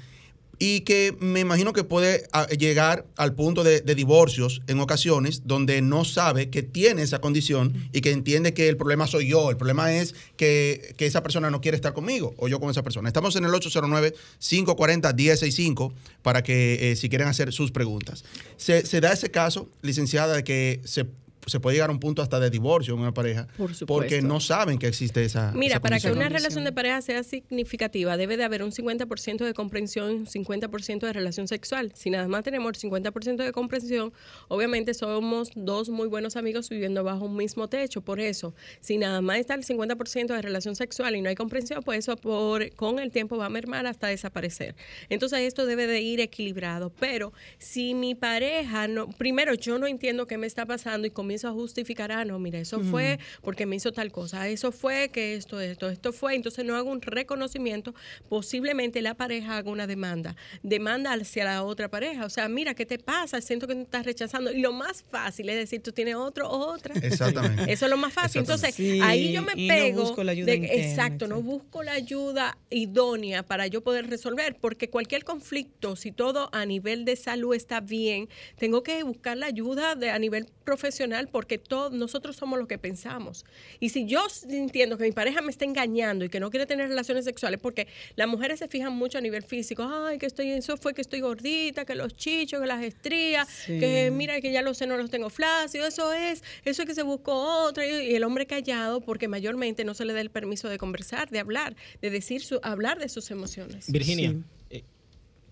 Y 0.59 0.81
que 0.81 1.17
me 1.21 1.41
imagino 1.41 1.73
que 1.73 1.85
puede 1.85 2.27
ah, 2.33 2.47
llegar 2.47 3.07
al 3.17 3.35
punto 3.35 3.63
de, 3.63 3.83
divorcios 3.83 4.63
en 4.67 4.81
ocasiones 4.81 5.43
donde 5.45 5.83
no 5.83 6.05
sabe 6.05 6.51
que 6.51 6.63
tiene 6.63 7.03
esa 7.03 7.21
condición 7.21 7.89
y 7.93 8.01
que 8.01 8.11
entiende 8.11 8.55
que 8.55 8.69
el 8.69 8.77
problema 8.77 9.07
soy 9.07 9.29
yo, 9.29 9.51
el 9.51 9.57
problema 9.57 9.95
es 9.95 10.15
que, 10.37 10.95
que 10.97 11.07
esa 11.07 11.23
persona 11.23 11.51
no 11.51 11.61
quiere 11.61 11.77
estar 11.77 11.93
conmigo 11.93 12.35
o 12.39 12.49
yo 12.49 12.59
con 12.61 12.71
esa 12.71 12.83
persona. 12.83 13.09
Estamos 13.09 13.37
en 13.37 13.45
el 13.45 13.53
809-540-1065 13.53 15.93
para 16.23 16.43
que 16.43 16.93
eh, 16.93 16.97
si 16.97 17.09
quieren 17.09 17.29
hacer 17.29 17.53
sus 17.53 17.71
preguntas. 17.71 18.25
Se, 18.57 18.85
se 18.87 19.01
da 19.01 19.13
ese 19.13 19.31
caso, 19.31 19.69
licenciada, 19.83 20.37
de 20.37 20.45
que 20.45 20.81
se, 20.85 21.07
se 21.47 21.61
puede 21.61 21.77
llegar 21.77 21.91
a 21.91 21.93
un 21.93 22.01
punto 22.01 22.23
hasta 22.23 22.41
de 22.41 22.51
divorcio 22.51 22.95
en 22.95 23.01
una 23.01 23.15
pareja 23.15 23.47
Por 23.57 23.75
supuesto. 23.75 23.87
porque 23.87 24.21
no 24.21 24.41
saben 24.41 24.79
que 24.79 24.89
existe 24.89 25.25
esa 25.25 25.53
Mira, 25.53 25.75
esa 25.75 25.81
para 25.81 26.01
que 26.01 26.11
una 26.11 26.29
relación 26.29 26.65
de 26.65 26.73
pareja 26.73 27.01
sea 27.03 27.23
significativa, 27.23 28.17
debe 28.17 28.37
de 28.37 28.45
haber 28.45 28.63
un 28.63 28.73
50% 28.73 29.45
de 29.45 29.55
comprensión 29.55 30.11
y 30.11 30.15
un 30.15 30.27
50% 30.27 31.01
de 31.01 31.13
relación 31.13 31.47
sexual. 31.47 31.93
Si 31.95 32.11
nada 32.11 32.27
más 32.27 32.43
tenemos 32.43 32.73
el 32.83 32.91
50% 32.91 33.37
de 33.37 33.53
comprensión, 33.53 34.13
obviamente 34.49 34.93
somos 34.95 35.51
dos 35.55 35.89
muy 35.89 36.09
buenos 36.09 36.37
amigos 36.37 36.69
viviendo 36.69 37.05
bajo 37.05 37.25
un 37.25 37.37
mismo 37.37 37.69
techo. 37.69 38.01
Por 38.01 38.19
eso, 38.19 38.55
si 38.81 38.99
nada 38.99 39.21
más 39.21 39.39
está 39.39 39.55
el 39.55 39.65
50% 39.65 40.35
de 40.35 40.43
relación 40.43 40.75
sexual 40.75 41.15
y 41.15 41.23
no 41.23 41.29
hay 41.29 41.37
comprensión, 41.37 41.83
pues 41.85 42.01
eso 42.01 42.17
por, 42.17 42.75
con 42.75 42.99
el 42.99 43.13
tiempo 43.13 43.37
va 43.37 43.47
a 43.47 43.51
mermar 43.51 43.87
hasta 43.87 44.09
desaparecer. 44.09 44.75
Entonces 45.09 45.41
esto 45.41 45.65
debe 45.65 45.87
de 45.87 46.01
ir 46.01 46.21
equilibrado. 46.21 46.91
Pero 46.99 47.33
si 47.59 47.95
mi 47.95 48.15
pareja, 48.17 48.89
no, 48.89 49.09
primero 49.09 49.55
yo 49.55 49.79
no 49.79 49.87
entiendo 49.87 50.27
qué 50.27 50.39
me 50.39 50.47
está 50.47 50.67
pasando 50.67 51.07
y 51.07 51.11
comienzo 51.11 51.36
comienzo 51.37 51.49
a 51.49 51.53
justificar, 51.53 52.13
ah, 52.13 52.25
no, 52.25 52.39
mira, 52.39 52.59
eso 52.59 52.81
fue 52.81 53.19
porque 53.43 53.67
me 53.67 53.77
hizo 53.77 53.93
tal 53.93 54.11
cosa, 54.11 54.49
eso 54.49 54.73
fue 54.73 55.11
que 55.11 55.35
esto, 55.35 55.61
esto, 55.61 55.91
esto 55.91 56.13
fue, 56.13 56.35
entonces 56.35 56.65
no 56.65 56.75
hago 56.77 56.91
un 56.91 57.03
reconocimiento, 57.03 57.95
posiblemente 58.31 59.03
la 59.03 59.15
pareja 59.15 59.59
haga 59.59 59.71
una 59.71 59.87
demanda, 59.87 60.35
demanda 60.63 61.13
hacia 61.13 61.45
la 61.45 61.63
otra 61.63 61.89
pareja, 61.91 62.25
o 62.25 62.31
sea, 62.31 62.49
mira, 62.49 62.75
¿qué 62.75 62.87
te 62.87 62.99
pasa? 62.99 63.41
Siento 63.43 63.67
que 63.67 63.75
te 63.75 63.83
estás 63.83 64.07
rechazando. 64.07 64.51
Y 64.53 64.61
lo 64.61 64.73
más 64.73 65.03
fácil 65.11 65.49
es 65.51 65.57
decir, 65.57 65.83
tú 65.83 65.93
tienes 65.93 66.15
otro 66.15 66.49
o 66.49 66.73
otra. 66.75 66.95
Exactamente. 67.03 67.71
Eso 67.73 67.85
es 67.87 67.91
lo 67.91 67.97
más 67.99 68.13
fácil. 68.15 68.41
Entonces, 68.41 68.75
Sí, 68.75 69.01
ahí 69.03 69.33
yo 69.33 69.43
me 69.43 69.53
y 69.57 69.69
no 69.69 69.75
pego. 69.75 70.03
busco 70.03 70.25
la 70.25 70.33
ayuda 70.33 70.47
de- 70.47 70.57
interna, 70.57 70.83
exacto, 70.83 71.29
no 71.29 71.43
busco 71.43 71.83
la 71.83 71.93
ayuda 71.93 72.57
idónea 72.71 73.43
para 73.43 73.67
yo 73.67 73.83
poder 73.83 74.09
resolver, 74.09 74.57
porque 74.61 74.89
cualquier 74.89 75.25
conflicto, 75.25 75.97
si 75.97 76.13
todo 76.13 76.49
a 76.53 76.65
nivel 76.67 77.05
de 77.05 77.17
salud 77.17 77.55
está 77.55 77.81
bien, 77.81 78.29
tengo 78.59 78.83
que 78.83 79.03
buscar 79.03 79.37
la 79.37 79.47
ayuda 79.47 79.95
de, 79.95 80.11
a 80.11 80.19
nivel 80.19 80.47
profesional, 80.65 81.26
porque 81.27 81.59
todos 81.59 81.93
nosotros 81.93 82.37
somos 82.37 82.59
lo 82.59 82.67
que 82.67 82.79
pensamos. 82.79 83.45
Y 83.81 83.91
si 83.91 84.07
yo 84.07 84.21
entiendo 84.49 84.97
que 84.99 85.05
mi 85.05 85.13
pareja 85.13 85.41
me 85.43 85.51
está 85.51 85.65
engañando 85.65 86.25
y 86.25 86.29
que 86.29 86.41
no 86.41 86.51
quiere 86.51 86.67
tener 86.67 86.89
relaciones 86.89 87.25
sexuales, 87.25 87.61
porque 87.61 87.87
las 88.17 88.29
mujeres 88.29 88.59
se 88.59 88.69
fijan 88.69 88.93
mucho 88.95 89.19
a 89.19 89.21
nivel 89.21 89.43
físico, 89.43 89.83
ay, 89.89 90.19
que 90.19 90.27
estoy, 90.27 90.51
eso 90.51 90.77
fue 90.77 90.95
que 90.95 91.01
estoy 91.03 91.21
gordita, 91.21 91.85
que 91.85 91.95
los 91.95 92.15
chichos, 92.17 92.61
que 92.61 92.67
las 92.67 92.83
estrías, 92.83 93.49
Sí. 93.49 93.79
que 93.79 94.11
mira 94.13 94.41
que 94.41 94.53
ya 94.53 94.63
los 94.63 94.79
senos 94.79 94.99
los 94.99 95.11
tengo 95.11 95.31
flácidos, 95.31 95.89
eso 95.89 96.13
es, 96.13 96.43
eso 96.65 96.83
es 96.83 96.89
que 96.89 96.95
se 96.95 97.03
buscó 97.03 97.65
otra, 97.67 97.87
y 97.87 98.07
y 98.13 98.15
el 98.15 98.25
hombre 98.25 98.47
callado, 98.47 99.01
porque 99.01 99.27
mayormente 99.29 99.85
no 99.85 99.95
se 99.95 100.05
le 100.05 100.13
da 100.13 100.21
el 100.21 100.31
permiso 100.31 100.69
de 100.69 100.79
conversar, 100.79 101.29
de 101.31 101.39
hablar, 101.39 101.75
de 102.03 102.11
decir 102.11 102.43
su, 102.43 102.61
hablar 102.63 102.99
de 102.99 103.09
sus 103.09 103.31
emociones. 103.31 103.91
Virginia, 103.91 104.31
Sí. 104.31 104.43
eh, 104.71 104.85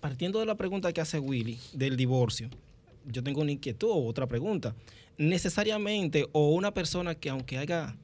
partiendo 0.00 0.38
de 0.40 0.46
la 0.46 0.54
pregunta 0.56 0.92
que 0.92 1.00
hace 1.00 1.18
Willy 1.18 1.58
del 1.72 1.96
divorcio, 1.96 2.48
yo 3.06 3.22
tengo 3.22 3.40
una 3.40 3.52
inquietud 3.52 3.90
o 3.90 4.06
otra 4.06 4.26
pregunta. 4.26 4.74
Necesariamente, 5.16 6.26
o 6.32 6.50
una 6.50 6.72
persona 6.74 7.14
que 7.14 7.30
aunque 7.30 7.58
haya 7.58 7.96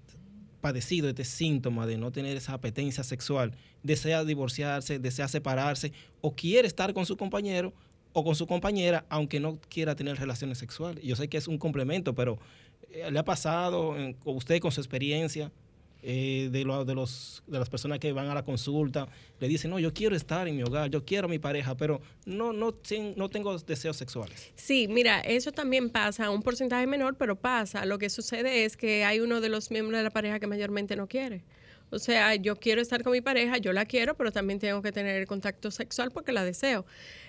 padecido 0.61 1.09
este 1.09 1.25
síntoma 1.25 1.87
de 1.87 1.97
no 1.97 2.13
tener 2.13 2.37
esa 2.37 2.55
apetencia 2.55 3.03
sexual, 3.03 3.53
desea 3.83 4.25
divorciarse, 4.25 4.99
desea 4.99 5.29
separarse, 5.29 5.93
o 6.21 6.35
quiere 6.35 6.69
estar 6.69 6.93
con 6.93 7.07
su 7.07 7.17
compañero 7.17 7.73
o 8.13 8.25
con 8.25 8.35
su 8.35 8.47
compañera, 8.47 9.07
aunque 9.09 9.41
no 9.41 9.59
quiera 9.69 9.95
tener 9.95 10.19
relaciones 10.19 10.59
sexuales. 10.59 11.03
Yo 11.05 11.17
sé 11.17 11.29
que 11.29 11.39
es 11.39 11.49
un 11.49 11.59
complemento, 11.59 12.15
pero 12.15 12.39
eh, 12.91 13.11
¿le 13.11 13.19
ha 13.19 13.25
pasado 13.25 13.95
con 14.23 14.37
usted 14.37 14.59
con 14.61 14.73
su 14.73 14.81
experiencia? 14.81 15.51
Eh, 16.03 16.49
de, 16.51 16.59
de, 16.61 16.95
los, 16.95 17.43
de 17.47 17.59
las 17.59 17.69
personas 17.69 17.99
que 17.99 18.13
van 18.13 18.29
a 18.29 18.35
la 18.35 18.45
consulta, 18.45 19.09
le 19.39 19.49
dicen, 19.49 19.71
no, 19.71 19.79
yo 19.79 19.93
quiero 19.93 20.17
estar 20.17 20.49
en 20.49 20.57
mi 20.57 20.63
hogar, 20.63 20.91
yo 20.91 21.05
quiero 21.05 21.27
a 21.27 21.31
mi 21.31 21.39
pareja, 21.39 21.77
pero 21.77 22.01
no, 22.25 22.53
no, 22.53 22.75
no 23.17 23.29
tengo 23.29 23.59
deseos 23.59 23.97
sexuales. 23.97 24.53
Sí, 24.55 24.87
mira, 24.89 25.21
eso 25.21 25.53
también 25.53 25.91
pasa, 25.91 26.31
un 26.31 26.43
porcentaje 26.43 26.87
menor, 26.87 27.17
pero 27.17 27.37
pasa. 27.37 27.85
Lo 27.87 27.99
que 27.99 28.11
sucede 28.11 28.65
es 28.65 28.77
que 28.77 29.05
hay 29.05 29.21
uno 29.21 29.41
de 29.41 29.49
los 29.49 29.71
miembros 29.71 29.99
de 29.99 30.05
la 30.05 30.11
pareja 30.11 30.41
que 30.41 30.47
mayormente 30.47 30.97
no 30.97 31.07
quiere. 31.07 31.43
O 31.91 31.99
sea, 31.99 32.35
yo 32.37 32.57
quiero 32.57 32.81
estar 32.81 33.03
con 33.03 33.13
mi 33.13 33.21
pareja, 33.21 33.59
yo 33.59 33.73
la 33.73 33.85
quiero, 33.85 34.17
pero 34.17 34.33
también 34.33 34.59
tengo 34.59 34.81
que 34.83 34.93
tener 34.93 35.27
contacto 35.27 35.71
sexual 35.71 36.11
porque 36.11 36.33
la 36.33 36.45
deseo. 36.45 36.87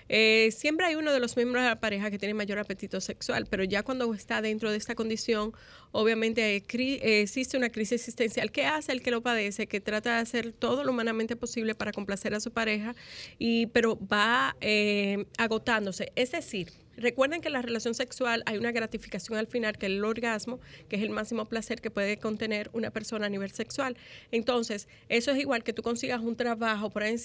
Eh, 0.08 0.50
siempre 0.52 0.86
hay 0.86 0.94
uno 0.94 1.12
de 1.12 1.20
los 1.20 1.36
miembros 1.36 1.62
de 1.62 1.68
la 1.70 1.80
pareja 1.80 2.10
que 2.10 2.18
tiene 2.18 2.34
mayor 2.34 2.58
apetito 2.58 3.00
sexual, 3.00 3.46
pero 3.48 3.64
ya 3.64 3.82
cuando 3.82 4.12
está 4.14 4.42
dentro 4.42 4.70
de 4.70 4.76
esta 4.76 4.94
condición, 4.94 5.52
obviamente 5.90 6.56
eh, 6.56 6.64
eh, 6.72 7.22
existe 7.22 7.56
una 7.56 7.70
crisis 7.70 8.00
existencial. 8.00 8.50
¿Qué 8.50 8.66
hace 8.66 8.92
el 8.92 9.02
que 9.02 9.10
lo 9.10 9.22
padece? 9.22 9.66
Que 9.66 9.80
trata 9.80 10.16
de 10.16 10.20
hacer 10.20 10.52
todo 10.52 10.84
lo 10.84 10.92
humanamente 10.92 11.36
posible 11.36 11.74
para 11.74 11.92
complacer 11.92 12.34
a 12.34 12.40
su 12.40 12.50
pareja, 12.52 12.94
y, 13.38 13.66
pero 13.68 13.98
va 14.06 14.56
eh, 14.60 15.26
agotándose. 15.38 16.12
Es 16.16 16.32
decir, 16.32 16.81
Recuerden 16.96 17.40
que 17.40 17.48
en 17.48 17.54
la 17.54 17.62
relación 17.62 17.94
sexual 17.94 18.42
hay 18.46 18.58
una 18.58 18.72
gratificación 18.72 19.38
al 19.38 19.46
final, 19.46 19.78
que 19.78 19.86
es 19.86 19.92
el 19.92 20.04
orgasmo, 20.04 20.60
que 20.88 20.96
es 20.96 21.02
el 21.02 21.10
máximo 21.10 21.46
placer 21.46 21.80
que 21.80 21.90
puede 21.90 22.18
contener 22.18 22.70
una 22.72 22.90
persona 22.90 23.26
a 23.26 23.28
nivel 23.28 23.50
sexual. 23.50 23.96
Entonces, 24.30 24.88
eso 25.08 25.30
es 25.30 25.38
igual 25.38 25.62
que 25.62 25.72
tú 25.72 25.82
consigas 25.82 26.20
un 26.20 26.36
trabajo, 26.36 26.90
por, 26.90 27.02
ahí, 27.02 27.16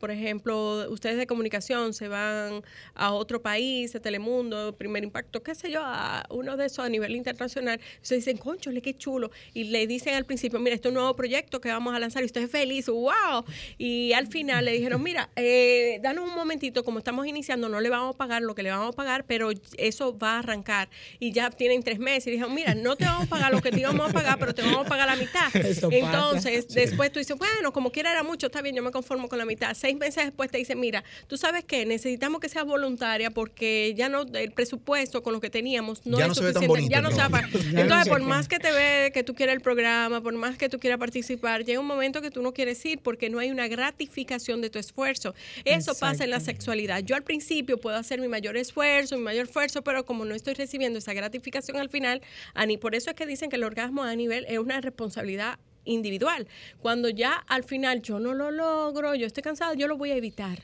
por 0.00 0.10
ejemplo, 0.10 0.90
ustedes 0.90 1.16
de 1.16 1.26
comunicación 1.26 1.92
se 1.92 2.08
van 2.08 2.62
a 2.94 3.12
otro 3.12 3.42
país, 3.42 3.94
a 3.94 4.00
Telemundo, 4.00 4.74
Primer 4.76 5.04
Impacto, 5.04 5.42
qué 5.42 5.54
sé 5.54 5.70
yo, 5.70 5.82
a 5.84 6.24
uno 6.30 6.56
de 6.56 6.66
esos 6.66 6.84
a 6.84 6.88
nivel 6.88 7.14
internacional, 7.14 7.80
se 8.00 8.16
dicen, 8.16 8.36
conchole, 8.36 8.82
qué 8.82 8.96
chulo, 8.96 9.30
y 9.54 9.64
le 9.64 9.86
dicen 9.86 10.14
al 10.14 10.24
principio, 10.24 10.58
mira, 10.58 10.74
este 10.74 10.88
es 10.88 10.90
un 10.90 10.94
nuevo 10.94 11.14
proyecto 11.14 11.60
que 11.60 11.68
vamos 11.68 11.94
a 11.94 11.98
lanzar, 11.98 12.22
y 12.22 12.26
usted 12.26 12.42
es 12.42 12.50
feliz, 12.50 12.88
wow, 12.88 13.44
y 13.78 14.12
al 14.12 14.26
final 14.26 14.64
le 14.64 14.72
dijeron, 14.72 15.02
mira, 15.02 15.30
eh, 15.36 15.98
danos 16.02 16.28
un 16.28 16.34
momentito, 16.34 16.84
como 16.84 16.98
estamos 16.98 17.26
iniciando, 17.26 17.68
no 17.68 17.80
le 17.80 17.90
vamos 17.90 18.14
a 18.14 18.18
pagar 18.18 18.42
lo 18.42 18.54
que 18.54 18.62
le 18.62 18.70
vamos 18.70 18.88
a 18.88 18.92
pagar, 18.92 19.11
pero 19.26 19.50
eso 19.76 20.16
va 20.16 20.36
a 20.36 20.38
arrancar. 20.40 20.88
Y 21.18 21.32
ya 21.32 21.50
tienen 21.50 21.82
tres 21.82 21.98
meses. 21.98 22.28
Y 22.28 22.30
dijeron, 22.32 22.54
mira, 22.54 22.74
no 22.74 22.96
te 22.96 23.04
vamos 23.04 23.26
a 23.26 23.28
pagar 23.28 23.52
lo 23.52 23.60
que 23.60 23.70
te 23.70 23.80
íbamos 23.80 24.10
a 24.10 24.12
pagar, 24.12 24.38
pero 24.38 24.54
te 24.54 24.62
vamos 24.62 24.86
a 24.86 24.88
pagar 24.88 25.06
la 25.06 25.16
mitad. 25.16 25.54
Eso 25.54 25.88
pasa. 25.88 25.96
Entonces, 25.96 26.68
después 26.68 27.12
tú 27.12 27.18
dices, 27.18 27.36
bueno, 27.36 27.72
como 27.72 27.90
quiera 27.90 28.10
era 28.12 28.22
mucho, 28.22 28.46
está 28.46 28.62
bien, 28.62 28.74
yo 28.74 28.82
me 28.82 28.90
conformo 28.90 29.28
con 29.28 29.38
la 29.38 29.44
mitad. 29.44 29.74
Seis 29.74 29.96
meses 29.96 30.24
después 30.24 30.50
te 30.50 30.58
dicen, 30.58 30.80
mira, 30.80 31.04
tú 31.26 31.36
sabes 31.36 31.64
que 31.64 31.84
necesitamos 31.86 32.40
que 32.40 32.48
seas 32.48 32.64
voluntaria 32.64 33.30
porque 33.30 33.94
ya 33.96 34.08
no, 34.08 34.22
el 34.22 34.52
presupuesto 34.52 35.22
con 35.22 35.32
lo 35.32 35.40
que 35.40 35.50
teníamos 35.50 36.06
no 36.06 36.18
Ya 36.18 36.24
es 36.24 36.28
no 36.28 36.34
se 36.34 36.44
ve 36.44 36.52
tan 36.52 36.62
suficiente. 36.62 36.68
bonito 36.68 36.90
ya 36.90 37.00
no 37.00 37.10
se 37.10 37.16
va 37.16 37.42
no 37.72 37.80
Entonces, 37.80 38.08
por 38.08 38.22
más 38.22 38.48
que 38.48 38.58
te 38.58 38.72
ve, 38.72 39.10
que 39.12 39.22
tú 39.22 39.34
quieras 39.34 39.54
el 39.54 39.60
programa, 39.60 40.20
por 40.20 40.34
más 40.34 40.56
que 40.56 40.68
tú 40.68 40.78
quieras 40.78 40.98
participar, 40.98 41.64
llega 41.64 41.80
un 41.80 41.86
momento 41.86 42.20
que 42.22 42.30
tú 42.30 42.42
no 42.42 42.52
quieres 42.52 42.84
ir 42.84 43.00
porque 43.00 43.30
no 43.30 43.38
hay 43.38 43.50
una 43.50 43.68
gratificación 43.68 44.60
de 44.60 44.70
tu 44.70 44.78
esfuerzo. 44.78 45.34
Eso 45.64 45.94
pasa 45.94 46.24
en 46.24 46.30
la 46.30 46.40
sexualidad. 46.40 47.02
Yo 47.04 47.16
al 47.16 47.22
principio 47.22 47.78
puedo 47.78 47.96
hacer 47.96 48.20
mi 48.20 48.28
mayor 48.28 48.56
esfuerzo, 48.56 49.01
mi 49.10 49.22
mayor 49.22 49.46
esfuerzo, 49.46 49.82
pero 49.82 50.04
como 50.04 50.24
no 50.24 50.34
estoy 50.34 50.54
recibiendo 50.54 50.98
esa 50.98 51.12
gratificación 51.12 51.78
al 51.78 51.88
final, 51.88 52.22
a 52.54 52.66
ni 52.66 52.76
por 52.76 52.94
eso 52.94 53.10
es 53.10 53.16
que 53.16 53.26
dicen 53.26 53.50
que 53.50 53.56
el 53.56 53.64
orgasmo 53.64 54.04
a 54.04 54.14
nivel 54.14 54.44
es 54.48 54.58
una 54.58 54.80
responsabilidad 54.80 55.58
individual. 55.84 56.46
Cuando 56.80 57.08
ya 57.08 57.32
al 57.32 57.64
final 57.64 58.02
yo 58.02 58.20
no 58.20 58.34
lo 58.34 58.50
logro, 58.50 59.14
yo 59.14 59.26
estoy 59.26 59.42
cansada, 59.42 59.74
yo 59.74 59.88
lo 59.88 59.96
voy 59.96 60.12
a 60.12 60.16
evitar. 60.16 60.60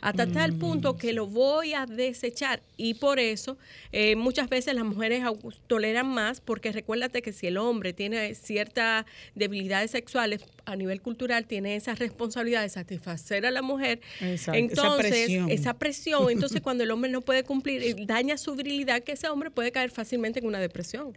Hasta 0.00 0.26
tal 0.26 0.54
punto 0.54 0.96
que 0.96 1.12
lo 1.12 1.26
voy 1.26 1.74
a 1.74 1.86
desechar. 1.86 2.62
Y 2.76 2.94
por 2.94 3.18
eso 3.18 3.58
eh, 3.92 4.16
muchas 4.16 4.48
veces 4.48 4.74
las 4.74 4.84
mujeres 4.84 5.22
toleran 5.66 6.06
más, 6.08 6.40
porque 6.40 6.72
recuérdate 6.72 7.22
que 7.22 7.32
si 7.32 7.46
el 7.46 7.58
hombre 7.58 7.92
tiene 7.92 8.34
ciertas 8.34 9.04
debilidades 9.34 9.90
sexuales 9.90 10.42
a 10.64 10.76
nivel 10.76 11.00
cultural, 11.02 11.46
tiene 11.46 11.76
esa 11.76 11.94
responsabilidad 11.94 12.62
de 12.62 12.68
satisfacer 12.68 13.46
a 13.46 13.50
la 13.50 13.62
mujer. 13.62 14.00
Exacto, 14.20 14.52
esa 14.52 14.56
Entonces, 14.56 15.10
presión. 15.10 15.50
esa 15.50 15.74
presión, 15.74 16.30
entonces 16.30 16.60
cuando 16.62 16.84
el 16.84 16.90
hombre 16.90 17.10
no 17.10 17.20
puede 17.20 17.44
cumplir, 17.44 18.06
daña 18.06 18.38
su 18.38 18.54
virilidad, 18.54 19.02
que 19.02 19.12
ese 19.12 19.28
hombre 19.28 19.50
puede 19.50 19.72
caer 19.72 19.90
fácilmente 19.90 20.38
en 20.40 20.46
una 20.46 20.60
depresión. 20.60 21.12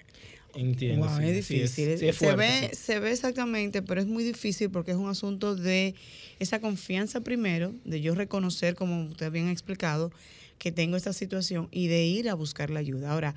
Entiendo. 0.56 1.08
Wow, 1.08 1.18
sí, 1.18 1.24
es 1.26 1.46
sí, 1.46 1.60
difícil. 1.60 1.98
sí, 1.98 2.08
es 2.08 2.16
se, 2.18 2.36
ve, 2.36 2.72
se 2.74 3.00
ve 3.00 3.12
exactamente, 3.12 3.82
pero 3.82 4.02
es 4.02 4.08
muy 4.08 4.24
difícil 4.24 4.70
porque 4.70 4.92
es 4.92 4.98
un 4.98 5.10
asunto 5.10 5.56
de 5.56 5.96
esa 6.40 6.60
confianza 6.60 7.22
primero, 7.22 7.74
de 7.86 8.02
yo 8.02 8.16
reconocer, 8.16 8.76
como 8.76 9.06
usted 9.06 9.32
bien 9.32 9.48
ha 9.48 9.52
explicado, 9.52 10.12
que 10.60 10.72
tengo 10.72 10.96
esta 10.96 11.14
situación 11.14 11.68
y 11.72 11.88
de 11.88 12.06
ir 12.06 12.30
a 12.30 12.36
buscar 12.36 12.70
la 12.70 12.80
ayuda. 12.80 13.12
Ahora, 13.12 13.36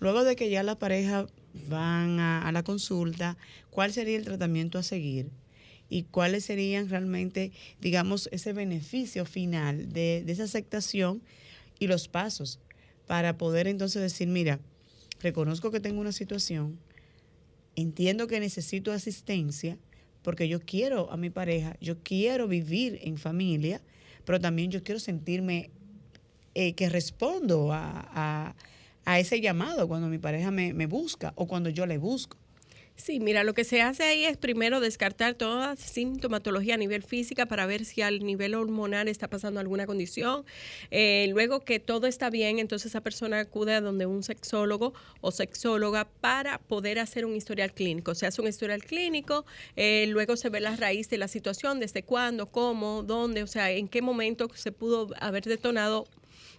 luego 0.00 0.24
de 0.24 0.36
que 0.36 0.50
ya 0.50 0.62
la 0.62 0.78
pareja 0.78 1.26
van 1.68 2.18
a, 2.20 2.46
a 2.46 2.52
la 2.52 2.62
consulta, 2.62 3.36
¿cuál 3.70 3.92
sería 3.92 4.16
el 4.16 4.24
tratamiento 4.24 4.78
a 4.78 4.82
seguir? 4.82 5.30
y 5.88 6.02
cuáles 6.02 6.44
serían 6.44 6.88
realmente, 6.88 7.52
digamos, 7.80 8.28
ese 8.32 8.52
beneficio 8.52 9.24
final 9.24 9.92
de, 9.92 10.22
de 10.26 10.32
esa 10.32 10.42
aceptación 10.42 11.22
y 11.78 11.86
los 11.86 12.08
pasos 12.08 12.58
para 13.06 13.38
poder 13.38 13.68
entonces 13.68 14.02
decir, 14.02 14.26
mira, 14.26 14.58
reconozco 15.20 15.70
que 15.70 15.80
tengo 15.80 16.00
una 16.00 16.12
situación, 16.12 16.78
entiendo 17.74 18.26
que 18.26 18.40
necesito 18.40 18.92
asistencia, 18.92 19.78
porque 20.22 20.48
yo 20.48 20.60
quiero 20.60 21.10
a 21.12 21.16
mi 21.16 21.30
pareja, 21.30 21.76
yo 21.80 22.02
quiero 22.02 22.48
vivir 22.48 22.98
en 23.02 23.16
familia, 23.18 23.80
pero 24.24 24.40
también 24.40 24.70
yo 24.70 24.82
quiero 24.82 24.98
sentirme 24.98 25.70
eh, 26.54 26.74
que 26.74 26.88
respondo 26.88 27.72
a, 27.72 28.08
a- 28.12 28.54
a 29.04 29.20
ese 29.20 29.40
llamado 29.40 29.86
cuando 29.86 30.08
mi 30.08 30.18
pareja 30.18 30.50
me, 30.50 30.74
me 30.74 30.86
busca 30.86 31.32
o 31.36 31.46
cuando 31.46 31.70
yo 31.70 31.86
le 31.86 31.96
busco. 31.98 32.36
Sí, 32.96 33.20
mira, 33.20 33.44
lo 33.44 33.52
que 33.52 33.64
se 33.64 33.82
hace 33.82 34.04
ahí 34.04 34.24
es 34.24 34.38
primero 34.38 34.80
descartar 34.80 35.34
toda 35.34 35.76
sintomatología 35.76 36.74
a 36.74 36.78
nivel 36.78 37.02
física 37.02 37.44
para 37.44 37.66
ver 37.66 37.84
si 37.84 38.00
al 38.00 38.20
nivel 38.20 38.54
hormonal 38.54 39.06
está 39.06 39.28
pasando 39.28 39.60
alguna 39.60 39.86
condición. 39.86 40.46
Eh, 40.90 41.26
luego 41.30 41.60
que 41.60 41.78
todo 41.78 42.06
está 42.06 42.30
bien, 42.30 42.58
entonces 42.58 42.92
esa 42.92 43.02
persona 43.02 43.40
acude 43.40 43.74
a 43.74 43.82
donde 43.82 44.06
un 44.06 44.22
sexólogo 44.22 44.94
o 45.20 45.30
sexóloga 45.30 46.08
para 46.20 46.58
poder 46.58 46.98
hacer 46.98 47.26
un 47.26 47.36
historial 47.36 47.74
clínico. 47.74 48.14
Se 48.14 48.26
hace 48.26 48.40
un 48.40 48.48
historial 48.48 48.82
clínico, 48.82 49.44
eh, 49.76 50.06
luego 50.08 50.36
se 50.36 50.48
ve 50.48 50.60
la 50.60 50.74
raíz 50.74 51.10
de 51.10 51.18
la 51.18 51.28
situación, 51.28 51.80
desde 51.80 52.02
cuándo, 52.02 52.46
cómo, 52.46 53.02
dónde, 53.02 53.42
o 53.42 53.46
sea, 53.46 53.70
en 53.70 53.88
qué 53.88 54.00
momento 54.00 54.50
se 54.54 54.72
pudo 54.72 55.08
haber 55.20 55.44
detonado 55.44 56.06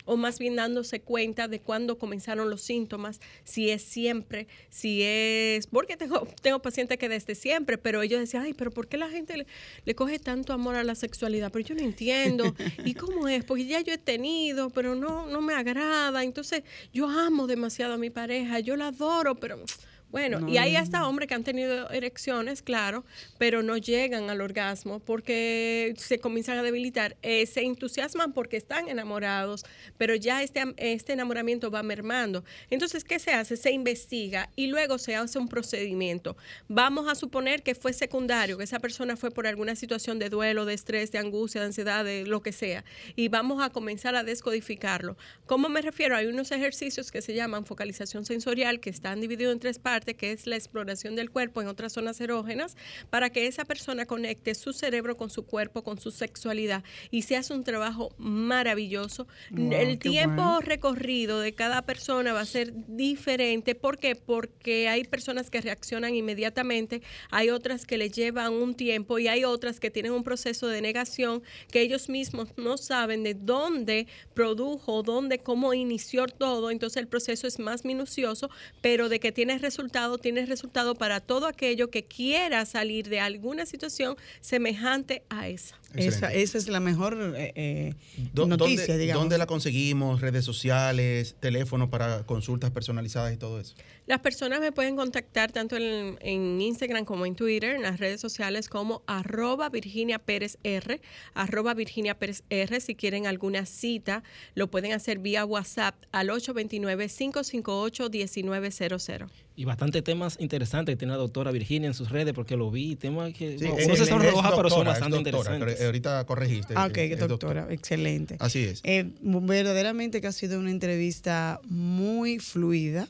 o 0.08 0.18
más 0.18 0.40
bien 0.40 0.56
dándose 0.56 1.02
cuenta 1.02 1.48
de 1.48 1.60
cuándo 1.60 2.00
comenzaron 2.00 2.50
los 2.50 2.62
síntomas, 2.62 3.20
si 3.44 3.70
es 3.70 3.84
siempre, 3.84 4.48
si 4.70 5.04
es, 5.04 5.68
porque 5.68 5.98
tengo, 5.98 6.28
tengo 6.42 6.60
pacientes 6.62 6.98
que 6.98 7.10
desde 7.10 7.36
siempre, 7.36 7.78
pero 7.78 8.02
ellos 8.02 8.20
decían, 8.20 8.44
ay, 8.44 8.54
pero 8.54 8.72
¿por 8.72 8.88
qué 8.88 8.98
la 8.98 9.10
gente 9.10 9.38
le, 9.38 9.46
le 9.86 9.96
coge 9.96 10.18
tanto 10.18 10.54
amor 10.54 10.76
a 10.76 10.84
la 10.84 10.96
sexualidad? 10.96 11.52
Pero 11.52 11.66
yo 11.66 11.76
no 11.76 11.82
entiendo, 11.82 12.56
¿y 12.86 12.94
cómo 12.96 13.28
es? 13.28 13.44
Porque 13.44 13.66
ya 13.66 13.82
yo 13.82 13.94
he 13.94 13.98
tenido, 13.98 14.70
pero 14.70 14.96
no, 14.96 15.28
no 15.28 15.42
me 15.42 15.54
agrada, 15.54 16.24
entonces 16.24 16.64
yo 16.94 17.08
amo 17.08 17.46
demasiado 17.46 17.94
a 17.94 17.98
mi 17.98 18.10
pareja, 18.10 18.60
yo 18.62 18.76
la 18.78 18.88
adoro, 18.88 19.36
pero 19.36 19.64
Bueno, 20.10 20.40
No, 20.40 20.50
y 20.50 20.58
hay 20.58 20.76
hasta 20.76 21.06
hombres 21.06 21.28
que 21.28 21.36
han 21.36 21.44
tenido 21.44 21.90
erecciones, 21.90 22.62
claro, 22.62 23.04
pero 23.38 23.62
no 23.62 23.78
llegan 23.78 24.30
al 24.30 24.42
orgasmo 24.42 25.00
porque 25.00 25.94
se 25.98 26.20
comienzan 26.20 26.58
a 26.58 26.64
debilitar. 26.64 27.18
Eh, 27.22 27.46
se 27.46 27.62
entusiasman 27.62 28.32
porque 28.32 28.56
están 28.56 28.88
enamorados, 28.88 29.66
pero 29.98 30.16
ya 30.16 30.44
este, 30.44 30.64
este 30.78 31.14
enamoramiento 31.14 31.70
va 31.72 31.84
mermando. 31.84 32.44
Entonces, 32.70 33.04
¿qué 33.04 33.20
se 33.20 33.32
hace? 33.32 33.58
Se 33.58 33.72
investiga 33.72 34.50
y 34.56 34.68
luego 34.68 34.98
se 34.98 35.16
hace 35.16 35.40
un 35.40 35.50
procedimiento. 35.50 36.38
Vamos 36.68 37.08
a 37.10 37.16
suponer 37.16 37.64
que 37.64 37.76
fue 37.76 37.92
secundario, 37.94 38.58
que 38.58 38.64
esa 38.64 38.80
persona 38.80 39.18
fue 39.18 39.32
por 39.32 39.46
alguna 39.46 39.76
situación 39.76 40.20
de 40.20 40.30
duelo, 40.30 40.66
de 40.66 40.74
estrés, 40.74 41.12
de 41.12 41.18
angustia, 41.18 41.62
de 41.62 41.68
ansiedad, 41.68 42.06
de 42.06 42.26
lo 42.26 42.42
que 42.42 42.52
sea, 42.52 42.86
y 43.16 43.28
vamos 43.28 43.62
a 43.62 43.70
comenzar 43.70 44.16
a 44.16 44.24
descodificarlo. 44.24 45.18
¿Cómo 45.46 45.68
me 45.70 45.82
refiero? 45.82 46.16
Hay 46.16 46.28
unos 46.28 46.52
ejercicios 46.52 47.12
que 47.12 47.22
se 47.22 47.34
llaman 47.34 47.66
focalización 47.66 48.26
sensorial, 48.26 48.80
que 48.80 48.90
están 48.90 49.20
divididos 49.20 49.54
en 49.54 49.60
tres 49.60 49.80
partes, 49.80 49.97
que 50.04 50.32
es 50.32 50.48
la 50.48 50.56
exploración 50.56 51.16
del 51.16 51.32
cuerpo 51.32 51.62
en 51.62 51.68
otras 51.68 51.94
zonas 51.94 52.20
erógenas, 52.22 52.76
para 53.10 53.30
que 53.30 53.48
esa 53.48 53.66
persona 53.66 54.06
conecte 54.06 54.56
su 54.56 54.74
cerebro 54.74 55.18
con 55.18 55.30
su 55.30 55.46
cuerpo, 55.46 55.84
con 55.84 56.00
su 56.00 56.12
sexualidad, 56.12 56.84
y 57.12 57.24
se 57.24 57.36
hace 57.36 57.54
un 57.54 57.64
trabajo 57.64 58.14
maravilloso. 58.18 59.28
Wow, 59.52 59.72
El 59.74 60.00
tiempo 60.00 60.42
bueno. 60.42 60.62
recorrido 60.62 61.40
de 61.40 61.54
cada 61.54 61.84
persona 61.84 62.34
va 62.34 62.42
a 62.42 62.46
ser 62.46 62.74
diferente. 62.88 63.76
¿Por 63.76 63.98
qué? 63.98 64.16
Porque 64.16 64.88
hay 64.90 65.04
personas 65.04 65.50
que 65.50 65.62
reaccionan 65.62 66.16
inmediatamente, 66.16 67.02
hay 67.30 67.50
otras 67.50 67.86
que 67.86 67.98
le 67.98 68.10
llevan 68.10 68.54
un 68.54 68.76
tiempo 68.76 69.20
y 69.20 69.28
hay 69.28 69.44
otras 69.44 69.80
que 69.80 69.92
tienen 69.92 70.12
un 70.12 70.24
proceso 70.24 70.68
de 70.68 70.82
negación 70.82 71.44
que 71.72 71.82
ellos 71.82 72.10
mismos 72.10 72.50
no 72.58 72.78
saben 72.78 73.24
de 73.24 73.34
dónde 73.34 74.08
produjo, 74.34 75.04
dónde, 75.04 75.40
cómo 75.40 75.74
inició 75.74 76.28
todo. 76.28 76.72
Entonces 76.72 76.98
el 76.98 77.08
proceso 77.08 77.48
es 77.48 77.60
más 77.60 77.86
minucioso, 77.86 78.50
pero 78.82 79.10
de 79.10 79.20
que 79.20 79.32
tiene 79.32 79.58
resultado, 79.88 80.18
tiene 80.18 80.46
resultado 80.46 80.96
para 80.96 81.22
todo 81.22 81.48
aquello 81.48 81.90
que 81.90 82.04
quiera 82.04 82.66
salir 82.66 83.08
de 83.08 83.22
alguna 83.22 83.66
situación 83.66 84.18
semejante 84.42 85.24
a 85.30 85.48
esa. 85.48 85.80
Esa, 85.96 86.34
esa 86.34 86.58
es 86.58 86.68
la 86.68 86.80
mejor 86.80 87.34
eh, 87.38 87.54
eh, 87.56 87.94
Do- 88.34 88.46
noticia, 88.46 88.86
¿dónde, 88.88 88.98
digamos. 89.00 89.22
¿Dónde 89.24 89.38
la 89.38 89.48
conseguimos? 89.48 90.22
¿Redes 90.22 90.46
sociales? 90.46 91.36
¿Teléfono 91.40 91.90
para 91.90 92.24
consultas 92.26 92.72
personalizadas 92.72 93.34
y 93.34 93.38
todo 93.38 93.60
eso? 93.60 93.76
Las 94.06 94.20
personas 94.20 94.60
me 94.62 94.72
pueden 94.72 94.96
contactar 94.96 95.52
tanto 95.52 95.76
en, 95.78 96.18
en 96.22 96.62
Instagram 96.62 97.04
como 97.06 97.26
en 97.26 97.36
Twitter, 97.36 97.76
en 97.76 97.82
las 97.82 98.00
redes 98.00 98.22
sociales 98.22 98.70
como 98.70 99.02
arroba 99.08 99.70
Virginia 99.70 100.20
Pérez 100.20 100.58
R, 100.64 101.02
arroba 101.34 101.74
Virginia 101.74 102.18
Pérez 102.18 102.44
R. 102.50 102.80
Si 102.80 102.96
quieren 102.96 103.28
alguna 103.28 103.66
cita, 103.66 104.24
lo 104.56 104.70
pueden 104.70 104.94
hacer 104.94 105.20
vía 105.20 105.44
WhatsApp 105.46 105.96
al 106.12 106.30
829-558-1900. 106.30 109.28
Y 109.56 109.66
bastante 109.66 110.02
temas 110.04 110.38
interesantes 110.40 110.94
que 110.94 110.98
tiene 110.98 111.14
la 111.14 111.18
doctora 111.18 111.52
Virginia 111.52 111.88
en 111.88 111.94
sus 111.96 112.12
redes, 112.12 112.34
porque 112.34 112.56
lo 112.56 112.70
vi, 112.70 112.96
temas 112.96 113.34
que 113.34 113.58
Sí, 113.58 113.66
uno 113.66 113.96
se 113.96 114.06
sonroja, 114.06 114.56
pero 114.56 114.70
son 114.70 114.86
bastante 114.86 115.32
doctora, 115.32 115.56
interesantes. 115.56 115.77
Ahorita 115.86 116.26
corregiste. 116.26 116.74
Ah, 116.76 116.88
ok, 116.88 116.98
es- 116.98 117.28
doctora, 117.28 117.68
excelente. 117.70 118.38
Así 118.40 118.64
es. 118.64 118.82
Eh, 118.84 119.12
verdaderamente 119.22 120.22
que 120.22 120.28
ha 120.28 120.32
sido 120.32 120.60
una 120.60 120.72
entrevista 120.72 121.60
muy 121.66 122.40
fluida. 122.40 123.08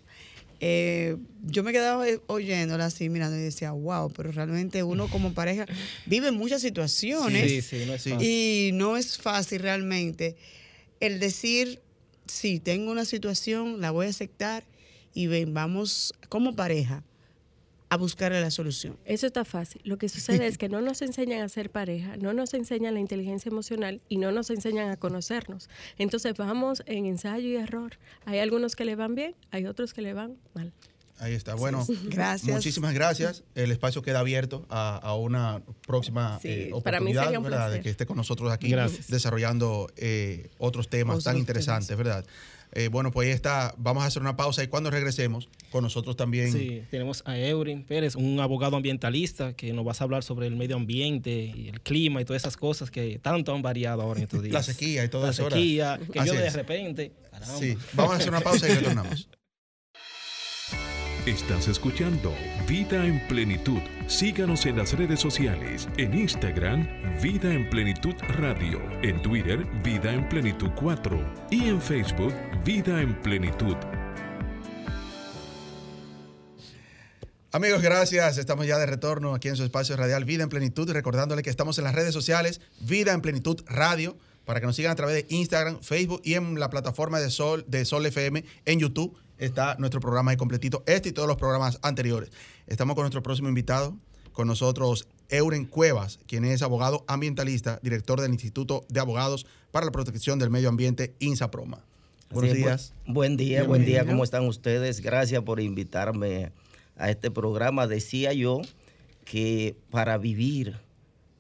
Eh, 0.60 1.18
yo 1.46 1.64
me 1.64 1.72
quedaba 1.72 2.08
eh, 2.10 2.20
oyéndola 2.28 2.86
así, 2.86 3.10
mirando 3.10 3.38
y 3.38 3.42
decía, 3.42 3.72
wow, 3.72 4.12
pero 4.12 4.32
realmente 4.32 4.82
uno 4.82 5.08
como 5.08 5.34
pareja 5.34 5.68
vive 6.06 6.32
muchas 6.32 6.62
situaciones 6.62 7.52
Sí, 7.52 7.62
sí, 7.62 7.86
no 7.86 7.94
es 7.94 8.04
fácil. 8.04 8.28
y 8.28 8.72
no 8.74 8.98
es 8.98 9.18
fácil 9.20 9.60
realmente 9.62 10.36
el 11.00 11.20
decir, 11.20 11.80
sí, 12.26 12.60
tengo 12.60 12.92
una 12.92 13.06
situación, 13.06 13.82
la 13.82 13.92
voy 13.92 14.08
a 14.08 14.10
aceptar 14.10 14.64
y 15.14 15.28
ven, 15.28 15.54
vamos 15.54 16.14
como 16.28 16.56
pareja 16.56 17.04
a 17.90 17.98
buscarle 17.98 18.42
la 18.42 18.52
solución. 18.52 18.98
Eso 19.06 19.28
está 19.28 19.46
fácil. 19.46 19.82
Lo 19.86 19.98
que 19.98 20.10
sucede 20.10 20.48
es 20.48 20.58
que 20.58 20.70
no 20.70 20.82
nos 20.82 21.02
enseñan 21.02 21.42
a 21.42 21.50
ser 21.50 21.70
pareja, 21.70 22.18
no 22.18 22.34
nos 22.34 22.54
enseñan 22.54 22.94
la 22.94 23.00
inteligencia 23.00 23.50
emocional 23.50 24.02
y 24.10 24.18
no 24.18 24.32
nos 24.32 24.50
enseñan 24.50 24.90
a 24.90 24.98
conocernos. 24.98 25.70
Entonces 25.98 26.34
vamos 26.38 26.84
en 26.86 27.06
ensayo 27.06 27.48
y 27.48 27.56
error. 27.56 27.98
Hay 28.26 28.40
algunos 28.40 28.76
que 28.76 28.86
le 28.86 28.96
van 28.96 29.16
bien, 29.16 29.36
hay 29.52 29.66
otros 29.66 29.94
que 29.94 30.02
le 30.02 30.14
van 30.14 30.38
mal. 30.54 30.74
Ahí 31.20 31.34
está. 31.34 31.56
Bueno, 31.56 31.86
Gracias. 32.06 32.54
muchísimas 32.56 32.94
gracias. 32.94 33.44
El 33.56 33.72
espacio 33.72 34.02
queda 34.02 34.20
abierto 34.20 34.66
a, 34.70 34.98
a 34.98 35.16
una 35.16 35.62
próxima 35.86 36.40
Sí, 36.42 36.48
eh, 36.50 36.70
para 36.84 37.00
mí 37.00 37.06
oportunidad, 37.12 37.24
sería 37.24 37.40
un 37.40 37.44
¿verdad? 37.46 37.72
De 37.72 37.82
que 37.82 37.90
esté 37.90 38.06
con 38.06 38.18
nosotros 38.18 38.52
aquí 38.52 38.70
Gracias. 38.70 39.08
desarrollando 39.10 39.90
eh, 39.98 40.50
otros 40.60 40.90
temas 40.90 41.24
tan 41.24 41.32
Otros 41.34 41.40
interesantes, 41.42 41.98
¿verdad? 41.98 42.26
Eh, 42.74 42.90
bueno, 42.90 43.12
pues 43.12 43.28
ahí 43.28 43.34
está. 43.34 43.74
Vamos 43.78 44.04
a 44.04 44.08
hacer 44.08 44.22
una 44.22 44.36
pausa 44.36 44.62
y 44.62 44.68
cuando 44.68 44.92
regresemos, 44.92 45.48
con 45.72 45.84
nosotros 45.84 46.18
también. 46.18 46.52
Sí, 46.52 46.84
tenemos 46.92 47.24
a 47.26 47.38
Eurin 47.40 47.84
Pérez, 47.86 48.16
un 48.16 48.40
abogado 48.42 48.76
ambientalista 48.76 49.54
que 49.54 49.72
nos 49.72 49.88
va 49.88 49.94
a 49.98 50.04
hablar 50.04 50.22
sobre 50.22 50.48
el 50.48 50.58
medio 50.58 50.76
ambiente 50.76 51.32
y 51.56 51.70
el 51.70 51.80
clima 51.82 52.22
y 52.22 52.26
todas 52.26 52.42
esas 52.44 52.58
cosas 52.58 52.92
que 52.92 53.20
tanto 53.20 53.56
han 53.56 53.62
variado 53.62 54.02
ahora 54.02 54.20
en 54.20 54.26
estos 54.26 54.44
días. 54.44 54.54
La 54.54 54.64
sequía 54.64 55.06
y 55.06 55.08
todo 55.10 55.24
La 55.24 55.30
eso. 55.32 55.46
¿verdad? 55.46 55.58
sequía, 55.58 56.00
que 56.12 56.20
Así 56.20 56.28
yo 56.28 56.36
de 56.36 56.48
es. 56.48 56.54
repente, 56.54 57.14
caramba. 57.32 57.58
Sí, 57.58 57.78
vamos 57.94 58.14
a 58.14 58.16
hacer 58.18 58.30
una 58.30 58.42
pausa 58.42 58.68
y 58.70 58.74
retornamos. 58.76 59.30
Estás 61.28 61.68
escuchando 61.68 62.34
Vida 62.70 63.06
en 63.06 63.20
Plenitud. 63.28 63.82
Síganos 64.08 64.66
en 64.66 64.78
las 64.78 64.94
redes 64.94 65.20
sociales, 65.20 65.90
en 65.98 66.18
Instagram, 66.18 66.88
Vida 67.22 67.54
en 67.54 67.70
Plenitud 67.70 68.14
Radio, 68.30 68.80
en 69.02 69.22
Twitter, 69.22 69.66
Vida 69.84 70.14
en 70.14 70.30
Plenitud 70.30 70.70
4 70.80 71.48
y 71.52 71.68
en 71.68 71.82
Facebook, 71.82 72.34
Vida 72.64 73.02
en 73.02 73.22
Plenitud. 73.22 73.76
Amigos, 77.52 77.82
gracias. 77.82 78.38
Estamos 78.38 78.66
ya 78.66 78.78
de 78.78 78.86
retorno 78.86 79.34
aquí 79.34 79.50
en 79.50 79.58
su 79.58 79.66
espacio 79.66 79.98
radial 79.98 80.24
Vida 80.24 80.44
en 80.44 80.50
Plenitud. 80.50 80.90
Recordándole 80.90 81.44
que 81.44 81.50
estamos 81.50 81.78
en 81.78 81.84
las 81.84 81.94
redes 81.94 82.14
sociales 82.14 82.62
Vida 82.80 83.12
en 83.12 83.20
Plenitud 83.20 83.66
Radio 83.66 84.18
para 84.46 84.62
que 84.62 84.66
nos 84.66 84.78
sigan 84.78 84.94
a 84.94 84.96
través 84.96 85.14
de 85.14 85.36
Instagram, 85.36 85.82
Facebook 85.82 86.22
y 86.24 86.36
en 86.36 86.58
la 86.58 86.70
plataforma 86.70 87.20
de 87.20 87.30
Sol, 87.30 87.66
de 87.68 87.84
Sol 87.84 88.06
FM 88.06 88.46
en 88.64 88.80
YouTube. 88.80 89.18
Está 89.38 89.76
nuestro 89.78 90.00
programa 90.00 90.32
ahí 90.32 90.38
completito, 90.38 90.84
este 90.88 91.10
y 91.10 91.12
todos 91.12 91.28
los 91.28 91.38
programas 91.38 91.80
anteriores. 91.84 92.32
Estamos 92.66 92.96
con 92.96 93.04
nuestro 93.04 93.22
próximo 93.22 93.48
invitado, 93.50 93.96
con 94.34 94.48
nosotros 94.48 95.08
Euren 95.30 95.66
Cuevas, 95.66 96.20
quien 96.28 96.44
es 96.46 96.62
abogado 96.62 97.04
ambientalista, 97.08 97.80
director 97.84 98.20
del 98.22 98.32
Instituto 98.32 98.84
de 98.90 99.00
Abogados 99.00 99.46
para 99.72 99.86
la 99.86 99.92
Protección 99.92 100.40
del 100.40 100.50
Medio 100.50 100.70
Ambiente, 100.70 101.14
INSAPROMA. 101.20 101.80
Buenos 102.32 102.52
bu- 102.52 102.56
días. 102.56 102.94
Buen 103.06 103.38
día, 103.38 103.64
buen 103.64 103.86
día. 103.86 104.06
¿Cómo 104.06 104.24
están 104.24 104.46
ustedes? 104.48 105.02
Gracias 105.02 105.44
por 105.44 105.60
invitarme 105.60 106.52
a 106.98 107.10
este 107.10 107.30
programa. 107.32 107.88
Decía 107.88 108.34
yo 108.34 108.62
que 109.24 109.76
para 109.92 110.18
vivir 110.18 110.78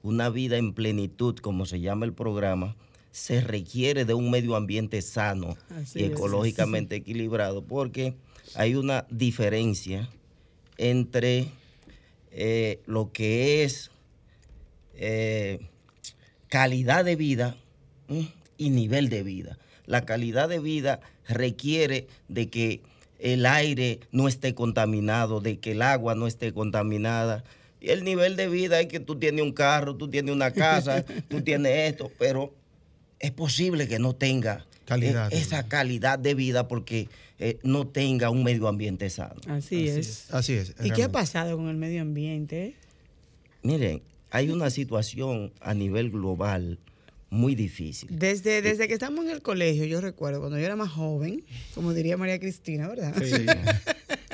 una 0.04 0.30
vida 0.30 0.58
en 0.58 0.74
plenitud, 0.74 1.36
como 1.38 1.66
se 1.66 1.80
llama 1.80 2.06
el 2.06 2.14
programa, 2.14 2.76
se 3.12 3.41
requiere 3.41 4.06
de 4.06 4.13
un 4.13 4.30
medio 4.30 4.56
ambiente 4.56 5.02
sano 5.02 5.58
Así 5.70 6.00
y 6.00 6.04
es. 6.04 6.12
ecológicamente 6.12 6.96
equilibrado, 6.98 7.63
porque 7.63 8.13
hay 8.56 8.76
una 8.76 9.06
diferencia 9.10 10.10
entre 10.78 11.48
eh, 12.32 12.80
lo 12.86 13.12
que 13.12 13.63
es 13.63 13.89
eh, 14.96 15.60
calidad 16.48 17.06
de 17.06 17.15
vida 17.15 17.58
y 18.58 18.70
nivel 18.70 19.10
de 19.10 19.24
vida. 19.24 19.58
La 19.86 20.06
calidad 20.06 20.50
de 20.50 20.60
vida 20.60 21.00
requiere 21.28 22.08
de 22.28 22.50
que 22.50 22.82
el 23.20 23.46
aire 23.46 24.00
no 24.12 24.28
esté 24.28 24.54
contaminado, 24.54 25.41
de 25.41 25.60
que 25.60 25.72
el 25.72 25.82
agua 25.82 26.15
no 26.15 26.28
esté 26.28 26.54
contaminada. 26.54 27.43
Y 27.80 27.89
el 27.89 28.04
nivel 28.04 28.36
de 28.36 28.48
vida 28.48 28.80
es 28.80 28.88
que 28.88 29.00
tú 29.00 29.17
tienes 29.17 29.43
un 29.43 29.54
carro, 29.54 29.96
tú 29.96 30.10
tienes 30.10 30.34
una 30.34 30.52
casa, 30.52 31.04
tú 31.30 31.41
tienes 31.41 31.91
esto, 31.91 32.12
pero 32.17 32.54
es 33.20 33.32
posible 33.32 33.88
que 33.88 34.00
no 34.00 34.14
tenga 34.14 34.66
Calidad 34.86 35.34
eh, 35.34 35.38
esa 35.38 35.58
vida. 35.64 35.70
calidad 35.70 36.20
de 36.20 36.34
vida 36.34 36.68
porque 36.68 37.10
eh, 37.40 37.60
no 37.64 37.88
tenga 37.88 38.30
un 38.30 38.44
medio 38.44 38.68
ambiente 38.68 39.10
sano. 39.10 39.36
Así, 39.48 39.88
Así 39.88 39.88
es. 39.90 40.34
Así 40.34 40.54
es. 40.54 40.76
¿Y 40.84 40.92
qué 40.92 41.04
ha 41.04 41.12
pasado 41.12 41.58
con 41.58 41.68
el 41.68 41.76
medio 41.78 42.02
ambiente? 42.02 42.76
Miren, 43.64 44.02
hay 44.32 44.50
una 44.50 44.70
situación 44.70 45.52
a 45.60 45.74
nivel 45.74 46.10
global 46.12 46.80
muy 47.30 47.56
difícil. 47.56 48.10
Desde, 48.12 48.62
desde 48.62 48.88
que 48.88 48.94
estamos 48.94 49.26
en 49.26 49.32
el 49.32 49.42
colegio, 49.42 49.86
yo 49.86 50.00
recuerdo 50.00 50.40
cuando 50.40 50.58
yo 50.58 50.66
era 50.66 50.76
más 50.78 50.92
joven, 50.92 51.44
como 51.76 51.94
diría 51.94 52.16
María 52.16 52.40
Cristina, 52.40 52.88
¿verdad? 52.88 53.14
Sí. 53.22 53.46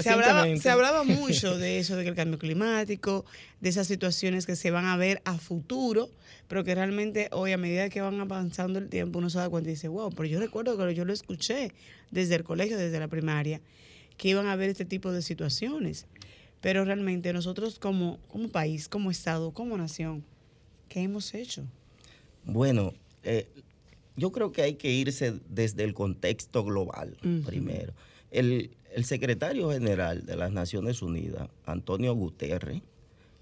Se 0.00 0.10
hablaba, 0.10 0.56
se 0.56 0.70
hablaba 0.70 1.04
mucho 1.04 1.56
de 1.58 1.78
eso, 1.78 1.96
de 1.96 2.02
que 2.02 2.10
el 2.10 2.14
cambio 2.14 2.38
climático, 2.38 3.24
de 3.60 3.68
esas 3.68 3.86
situaciones 3.86 4.46
que 4.46 4.56
se 4.56 4.70
van 4.70 4.86
a 4.86 4.96
ver 4.96 5.22
a 5.24 5.38
futuro, 5.38 6.10
pero 6.48 6.64
que 6.64 6.74
realmente 6.74 7.28
hoy 7.32 7.52
a 7.52 7.58
medida 7.58 7.88
que 7.88 8.00
van 8.00 8.20
avanzando 8.20 8.78
el 8.78 8.88
tiempo 8.88 9.18
uno 9.18 9.30
se 9.30 9.38
da 9.38 9.48
cuenta 9.48 9.70
y 9.70 9.74
dice, 9.74 9.88
wow, 9.88 10.10
pero 10.10 10.26
yo 10.26 10.40
recuerdo 10.40 10.76
que 10.76 10.94
yo 10.94 11.04
lo 11.04 11.12
escuché 11.12 11.72
desde 12.10 12.34
el 12.34 12.44
colegio, 12.44 12.76
desde 12.76 12.98
la 12.98 13.08
primaria, 13.08 13.60
que 14.16 14.28
iban 14.28 14.46
a 14.46 14.52
haber 14.52 14.70
este 14.70 14.84
tipo 14.84 15.12
de 15.12 15.22
situaciones. 15.22 16.06
Pero 16.60 16.84
realmente 16.84 17.32
nosotros 17.32 17.78
como, 17.78 18.18
como 18.28 18.48
país, 18.48 18.88
como 18.88 19.10
Estado, 19.10 19.50
como 19.52 19.76
nación, 19.76 20.24
¿qué 20.88 21.00
hemos 21.00 21.34
hecho? 21.34 21.64
Bueno, 22.44 22.94
eh, 23.22 23.46
yo 24.16 24.32
creo 24.32 24.52
que 24.52 24.62
hay 24.62 24.74
que 24.74 24.90
irse 24.90 25.34
desde 25.48 25.84
el 25.84 25.94
contexto 25.94 26.64
global 26.64 27.16
primero. 27.44 27.92
El, 28.30 28.70
el 28.94 29.04
secretario 29.04 29.72
general 29.72 30.24
de 30.24 30.36
las 30.36 30.52
Naciones 30.52 31.02
Unidas, 31.02 31.48
Antonio 31.66 32.14
Guterres, 32.14 32.80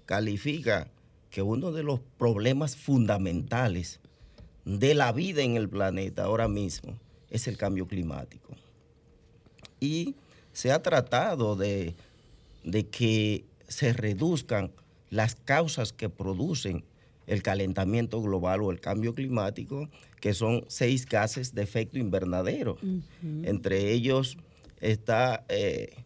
califica 0.07 0.89
que 1.29 1.43
uno 1.43 1.71
de 1.71 1.83
los 1.83 1.99
problemas 2.17 2.75
fundamentales 2.75 3.99
de 4.65 4.95
la 4.95 5.11
vida 5.11 5.43
en 5.43 5.55
el 5.55 5.69
planeta 5.69 6.23
ahora 6.23 6.47
mismo 6.47 6.97
es 7.29 7.47
el 7.47 7.55
cambio 7.55 7.87
climático. 7.87 8.55
Y 9.79 10.15
se 10.53 10.71
ha 10.71 10.81
tratado 10.81 11.55
de, 11.55 11.95
de 12.63 12.87
que 12.87 13.45
se 13.67 13.93
reduzcan 13.93 14.71
las 15.11 15.35
causas 15.35 15.93
que 15.93 16.09
producen 16.09 16.83
el 17.27 17.43
calentamiento 17.43 18.21
global 18.23 18.63
o 18.63 18.71
el 18.71 18.79
cambio 18.79 19.13
climático, 19.13 19.87
que 20.19 20.33
son 20.33 20.65
seis 20.67 21.05
gases 21.05 21.53
de 21.53 21.61
efecto 21.61 21.99
invernadero. 21.99 22.77
Entre 23.43 23.91
ellos 23.91 24.37
está 24.83 25.45
eh, 25.47 26.03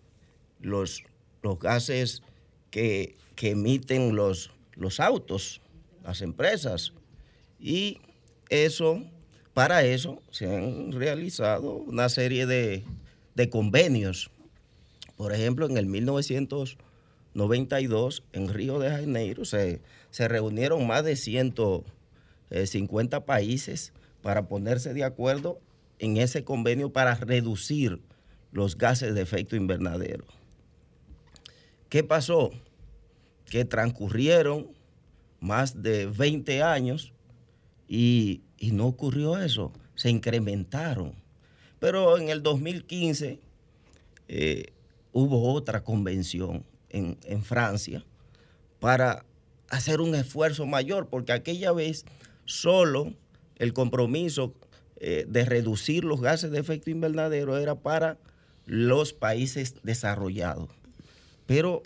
los, 0.62 1.04
los 1.42 1.60
gases 1.60 2.22
que, 2.70 3.16
que 3.36 3.50
emiten 3.52 4.16
los, 4.16 4.52
los 4.76 5.00
autos, 5.00 5.62
las 6.04 6.22
empresas. 6.22 6.92
Y 7.60 8.02
eso, 8.50 9.02
para 9.54 9.84
eso 9.84 10.22
se 10.30 10.56
han 10.56 10.92
realizado 10.92 11.74
una 11.74 12.10
serie 12.10 12.46
de, 12.46 12.84
de 13.36 13.50
convenios. 13.50 14.30
Por 15.16 15.34
ejemplo, 15.34 15.66
en 15.66 15.78
el 15.78 15.88
1992, 15.88 18.24
en 18.34 18.50
Río 18.50 18.78
de 18.78 18.92
Janeiro, 18.92 19.44
se, 19.44 19.82
se 20.12 20.28
reunieron 20.28 20.86
más 20.86 21.04
de 21.04 21.16
150 21.16 23.26
países 23.26 23.92
para 24.22 24.48
ponerse 24.48 24.94
de 24.94 25.04
acuerdo 25.04 25.60
en 25.98 26.18
ese 26.18 26.44
convenio 26.44 26.94
para 26.94 27.16
reducir 27.16 28.00
los 28.52 28.78
gases 28.78 29.14
de 29.14 29.22
efecto 29.22 29.56
invernadero. 29.56 30.26
¿Qué 31.90 32.04
pasó? 32.04 32.52
Que 33.46 33.66
transcurrieron 33.66 34.68
más 35.40 35.82
de 35.82 36.08
20 36.08 36.64
años 36.64 37.14
y, 37.88 38.42
y 38.58 38.72
no 38.72 38.88
ocurrió 38.88 39.38
eso, 39.38 39.72
se 39.96 40.10
incrementaron. 40.10 41.14
Pero 41.80 42.18
en 42.18 42.30
el 42.30 42.42
2015 42.44 43.40
eh, 44.28 44.66
hubo 45.14 45.54
otra 45.54 45.84
convención 45.84 46.66
en, 46.90 47.18
en 47.24 47.44
Francia 47.44 48.04
para 48.80 49.26
hacer 49.70 50.02
un 50.02 50.16
esfuerzo 50.16 50.66
mayor, 50.66 51.08
porque 51.08 51.34
aquella 51.34 51.72
vez 51.72 52.06
solo 52.46 53.14
el 53.58 53.74
compromiso 53.74 54.54
eh, 55.00 55.26
de 55.28 55.46
reducir 55.46 56.04
los 56.04 56.22
gases 56.22 56.52
de 56.52 56.60
efecto 56.60 56.90
invernadero 56.90 57.58
era 57.58 57.76
para 57.76 58.18
los 58.68 59.14
países 59.14 59.76
desarrollados. 59.82 60.70
Pero 61.48 61.82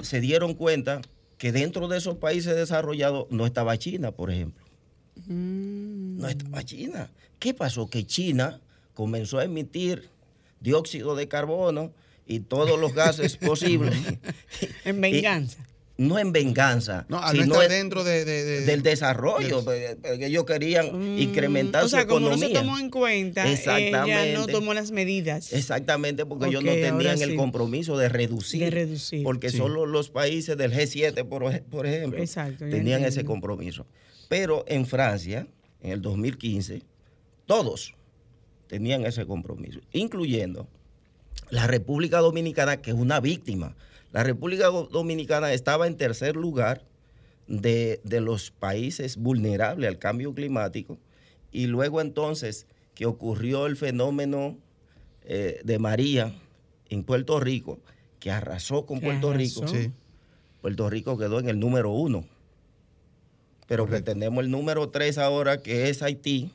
se 0.00 0.20
dieron 0.20 0.54
cuenta 0.54 1.00
que 1.38 1.50
dentro 1.50 1.88
de 1.88 1.98
esos 1.98 2.18
países 2.18 2.54
desarrollados 2.54 3.26
no 3.30 3.46
estaba 3.46 3.76
China, 3.78 4.12
por 4.12 4.30
ejemplo. 4.30 4.64
No 5.26 6.28
estaba 6.28 6.62
China. 6.62 7.10
¿Qué 7.38 7.54
pasó? 7.54 7.88
Que 7.88 8.06
China 8.06 8.60
comenzó 8.94 9.38
a 9.38 9.44
emitir 9.44 10.08
dióxido 10.60 11.16
de 11.16 11.28
carbono 11.28 11.92
y 12.26 12.40
todos 12.40 12.78
los 12.78 12.94
gases 12.94 13.36
posibles. 13.38 13.96
en 14.84 15.00
venganza. 15.00 15.65
No 15.98 16.18
en 16.18 16.30
venganza, 16.30 17.06
No, 17.08 17.22
al 17.22 17.38
no 17.38 17.42
sino 17.44 17.58
dentro 17.60 18.04
de, 18.04 18.26
de- 18.26 18.44
de- 18.44 18.60
del 18.66 18.82
desarrollo, 18.82 19.62
del- 19.62 19.96
porque 19.96 20.26
ellos 20.26 20.44
querían 20.44 21.18
incrementar 21.18 21.84
Mm, 21.84 21.86
o 21.86 21.88
sea, 21.88 22.02
su 22.02 22.06
como 22.08 22.20
no 22.20 22.26
economía. 22.34 22.48
se 22.48 22.54
tomó 22.66 22.78
en 22.78 22.90
cuenta, 22.90 23.50
ella 23.50 24.34
no 24.38 24.46
tomó 24.46 24.74
las 24.74 24.90
medidas. 24.90 25.54
Exactamente, 25.54 26.26
porque 26.26 26.48
ellos 26.48 26.62
no 26.62 26.72
tenían 26.72 27.22
el 27.22 27.30
sí. 27.30 27.36
compromiso 27.36 27.96
de 27.96 28.10
reducir. 28.10 28.60
De 28.60 28.70
reducir. 28.70 29.22
Porque 29.22 29.48
Sí. 29.48 29.56
solo 29.56 29.86
los 29.86 30.10
países 30.10 30.58
del 30.58 30.70
G7, 30.72 31.24
por, 31.26 31.44
ej- 31.44 31.62
por 31.62 31.86
ejemplo, 31.86 32.20
Exacto, 32.20 32.66
tenían 32.68 33.02
ese 33.02 33.24
compromiso. 33.24 33.86
Pero 34.28 34.64
en 34.68 34.84
Francia, 34.84 35.46
en 35.80 35.92
el 35.92 36.02
2015, 36.02 36.82
todos 37.46 37.94
tenían 38.66 39.06
ese 39.06 39.24
compromiso, 39.24 39.80
incluyendo 39.92 40.68
la 41.48 41.66
República 41.66 42.18
Dominicana, 42.18 42.82
que 42.82 42.90
es 42.90 42.96
una 42.96 43.18
víctima. 43.20 43.74
La 44.12 44.22
República 44.22 44.68
Dominicana 44.68 45.52
estaba 45.52 45.86
en 45.86 45.96
tercer 45.96 46.36
lugar 46.36 46.82
de, 47.46 48.00
de 48.04 48.20
los 48.20 48.50
países 48.50 49.16
vulnerables 49.16 49.88
al 49.88 49.98
cambio 49.98 50.34
climático 50.34 50.98
y 51.52 51.66
luego 51.66 52.00
entonces 52.00 52.66
que 52.94 53.06
ocurrió 53.06 53.66
el 53.66 53.76
fenómeno 53.76 54.56
eh, 55.24 55.60
de 55.64 55.78
María 55.78 56.32
en 56.88 57.02
Puerto 57.04 57.40
Rico, 57.40 57.78
que 58.20 58.30
arrasó 58.30 58.86
con 58.86 59.00
Que 59.00 59.06
Puerto 59.06 59.30
arrasó. 59.30 59.66
Rico. 59.66 59.68
Sí. 59.68 59.90
Puerto 60.62 60.88
Rico 60.88 61.18
quedó 61.18 61.38
en 61.38 61.48
el 61.48 61.60
número 61.60 61.90
uno. 61.90 62.24
Pero 63.66 63.84
que 63.84 63.90
Correcto. 63.90 64.12
tenemos 64.12 64.44
el 64.44 64.50
número 64.50 64.88
tres 64.90 65.18
ahora, 65.18 65.58
que 65.58 65.88
es 65.88 66.02
Haití, 66.02 66.50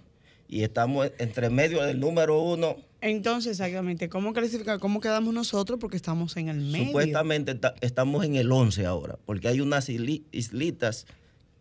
y 0.52 0.64
estamos 0.64 1.10
entre 1.18 1.50
medio 1.50 1.82
del 1.82 2.00
número 2.00 2.40
uno. 2.42 2.76
Entonces, 3.00 3.54
exactamente, 3.54 4.10
¿cómo 4.10 4.34
clasificar? 4.34 4.78
¿Cómo 4.80 5.00
quedamos 5.00 5.34
nosotros? 5.34 5.80
Porque 5.80 5.96
estamos 5.98 6.38
en 6.38 6.50
el 6.50 6.60
medio. 6.60 6.88
Supuestamente 6.88 7.56
ta- 7.56 7.74
estamos 7.82 8.24
en 8.26 8.36
el 8.36 8.52
11 8.52 8.86
ahora, 8.86 9.18
porque 9.26 9.48
hay 9.48 9.62
unas 9.62 9.90
isli- 9.90 10.24
islitas 10.32 11.08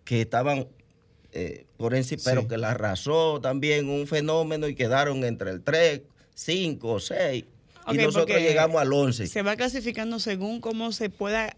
que 0.04 0.20
estaban 0.20 0.66
eh, 1.32 1.64
por 1.76 1.94
encima, 1.94 2.20
pero 2.24 2.48
que 2.48 2.58
la 2.58 2.72
arrasó 2.72 3.40
también 3.40 3.88
un 3.88 4.08
fenómeno 4.08 4.66
y 4.66 4.74
quedaron 4.74 5.24
entre 5.24 5.50
el 5.52 5.62
3, 5.62 6.02
5, 6.34 6.98
6. 6.98 7.44
Ok, 7.86 7.94
y 7.94 7.96
nosotros 7.98 8.38
llegamos 8.40 8.82
al 8.82 8.92
11. 8.92 9.28
Se 9.28 9.42
va 9.42 9.54
clasificando 9.56 10.18
según 10.18 10.60
cómo 10.60 10.90
se 10.90 11.08
pueda 11.08 11.56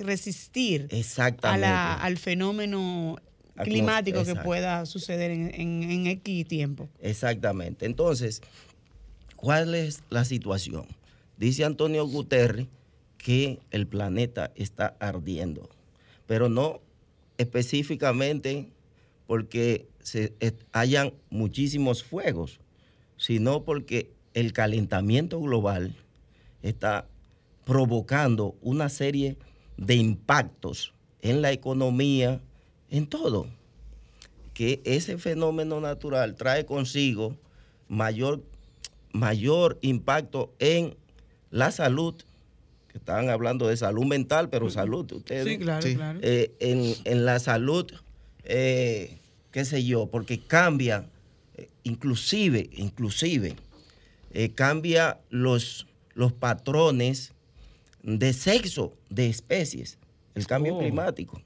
resistir 0.00 0.88
a 0.92 0.96
Exactamente. 0.96 1.60
la- 1.66 1.94
al 1.94 2.18
fenómeno 2.18 3.16
Climático 3.56 4.24
que 4.24 4.34
pueda 4.34 4.86
suceder 4.86 5.30
en, 5.30 5.52
en, 5.54 5.82
en 5.82 6.06
X 6.06 6.46
tiempo. 6.46 6.88
Exactamente. 7.00 7.86
Entonces, 7.86 8.40
¿cuál 9.36 9.74
es 9.74 10.02
la 10.08 10.24
situación? 10.24 10.86
Dice 11.36 11.64
Antonio 11.64 12.06
Guterres 12.06 12.68
que 13.18 13.60
el 13.70 13.86
planeta 13.86 14.52
está 14.56 14.96
ardiendo, 14.98 15.68
pero 16.26 16.48
no 16.48 16.80
específicamente 17.38 18.68
porque 19.26 19.88
se, 20.02 20.34
hayan 20.72 21.14
muchísimos 21.30 22.02
fuegos, 22.02 22.60
sino 23.16 23.64
porque 23.64 24.10
el 24.34 24.52
calentamiento 24.52 25.40
global 25.40 25.94
está 26.62 27.06
provocando 27.64 28.56
una 28.60 28.88
serie 28.88 29.36
de 29.76 29.94
impactos 29.94 30.94
en 31.20 31.42
la 31.42 31.52
economía, 31.52 32.40
en 32.92 33.06
todo 33.08 33.46
que 34.54 34.80
ese 34.84 35.16
fenómeno 35.18 35.80
natural 35.80 36.36
trae 36.36 36.66
consigo 36.66 37.36
mayor, 37.88 38.42
mayor 39.12 39.78
impacto 39.80 40.52
en 40.58 40.94
la 41.50 41.70
salud, 41.72 42.14
que 42.88 42.98
estaban 42.98 43.30
hablando 43.30 43.66
de 43.66 43.76
salud 43.78 44.04
mental, 44.04 44.50
pero 44.50 44.68
salud, 44.70 45.10
ustedes. 45.10 45.46
Sí, 45.48 45.58
claro, 45.58 45.82
Sí. 45.86 45.94
claro. 45.94 46.18
Eh, 46.22 46.52
en, 46.60 46.94
en 47.04 47.24
la 47.24 47.38
salud, 47.38 47.90
eh, 48.44 49.16
qué 49.50 49.64
sé 49.64 49.84
yo, 49.84 50.06
porque 50.06 50.38
cambia, 50.40 51.06
eh, 51.56 51.68
inclusive, 51.84 52.68
inclusive, 52.74 53.56
eh, 54.34 54.50
cambia 54.50 55.18
los, 55.30 55.86
los 56.14 56.32
patrones 56.34 57.32
de 58.02 58.34
sexo 58.34 58.92
de 59.08 59.28
especies, 59.28 59.96
el 60.34 60.46
cambio 60.46 60.74
Oh. 60.76 60.80
climático. 60.80 61.40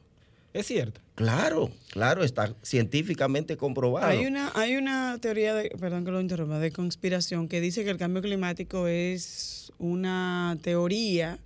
Es 0.57 0.67
cierto. 0.67 1.01
Claro, 1.15 1.71
claro, 1.91 2.25
está 2.25 2.55
científicamente 2.63 3.59
comprobado. 3.59 4.07
Hay 4.07 4.25
una, 4.25 4.53
hay 4.55 4.77
una 4.77 5.19
teoría, 5.21 5.55
de, 5.55 5.69
perdón 5.79 6.07
que 6.07 6.11
lo 6.11 6.21
interrumpa, 6.21 6.59
de 6.59 6.73
conspiración 6.73 7.47
que 7.47 7.61
dice 7.61 7.85
que 7.85 7.91
el 7.91 7.99
cambio 7.99 8.23
climático 8.23 8.87
es 8.87 9.71
una 9.79 10.57
teoría 10.63 11.39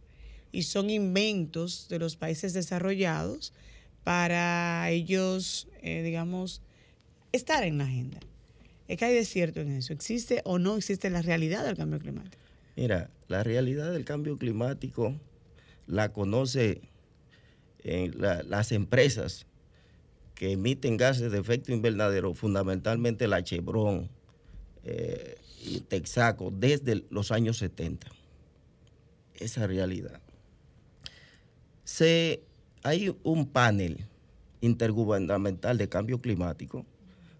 y 0.52 0.62
son 0.62 0.90
inventos 0.90 1.88
de 1.88 1.98
los 1.98 2.14
países 2.14 2.52
desarrollados 2.52 3.52
para 4.04 4.88
ellos, 4.90 5.66
eh, 5.82 6.02
digamos, 6.02 6.62
estar 7.32 7.64
en 7.64 7.78
la 7.78 7.84
agenda. 7.84 8.20
Es 8.86 8.96
que 8.96 9.06
hay 9.06 9.14
de 9.14 9.24
cierto 9.24 9.60
en 9.60 9.70
eso. 9.72 9.92
¿Existe 9.92 10.40
o 10.44 10.60
no 10.60 10.76
existe 10.76 11.10
la 11.10 11.22
realidad 11.22 11.64
del 11.64 11.76
cambio 11.76 11.98
climático? 11.98 12.42
Mira, 12.76 13.10
la 13.26 13.42
realidad 13.42 13.92
del 13.92 14.04
cambio 14.04 14.38
climático 14.38 15.16
la 15.86 16.12
conoce 16.12 16.80
la- 17.84 18.42
las 18.42 18.72
empresas 18.72 19.46
que 20.34 20.52
emiten 20.52 20.96
gases 20.96 21.30
de 21.32 21.38
efecto 21.38 21.72
invernadero, 21.72 22.34
fundamentalmente 22.34 23.26
la 23.28 23.42
Chevron 23.44 24.08
eh, 24.84 25.36
y 25.64 25.80
Texaco, 25.80 26.50
desde 26.50 27.04
los 27.10 27.30
años 27.30 27.58
70. 27.58 28.06
Esa 29.34 29.66
realidad. 29.66 30.20
Se, 31.84 32.42
hay 32.82 33.14
un 33.22 33.46
panel 33.46 34.06
intergubernamental 34.60 35.76
de 35.78 35.88
cambio 35.88 36.20
climático, 36.20 36.86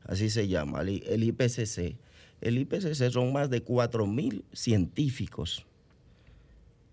así 0.05 0.29
se 0.31 0.49
llama, 0.49 0.81
el, 0.83 1.03
el 1.07 1.23
IPCC. 1.25 1.97
El 2.41 2.59
IPCC 2.59 3.11
son 3.11 3.33
más 3.33 3.51
de 3.51 3.65
4.000 3.65 4.43
científicos 4.53 5.67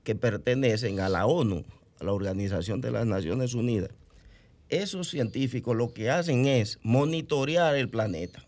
que 0.03 0.15
pertenecen 0.15 0.99
a 0.99 1.09
la 1.09 1.25
ONU, 1.25 1.63
la 1.99 2.13
Organización 2.13 2.81
de 2.81 2.91
las 2.91 3.05
Naciones 3.05 3.53
Unidas, 3.53 3.91
esos 4.69 5.09
científicos 5.09 5.75
lo 5.75 5.93
que 5.93 6.09
hacen 6.09 6.45
es 6.45 6.79
monitorear 6.83 7.75
el 7.75 7.89
planeta 7.89 8.43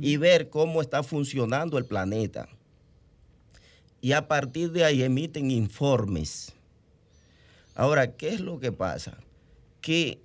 y 0.00 0.16
ver 0.18 0.50
cómo 0.50 0.80
está 0.80 1.02
funcionando 1.02 1.78
el 1.78 1.84
planeta. 1.84 2.48
Y 4.00 4.12
a 4.12 4.28
partir 4.28 4.70
de 4.70 4.84
ahí 4.84 5.02
emiten 5.02 5.50
informes. 5.50 6.52
Ahora, 7.74 8.14
¿qué 8.14 8.28
es 8.28 8.40
lo 8.40 8.60
que 8.60 8.70
pasa? 8.70 9.18
Que 9.80 10.20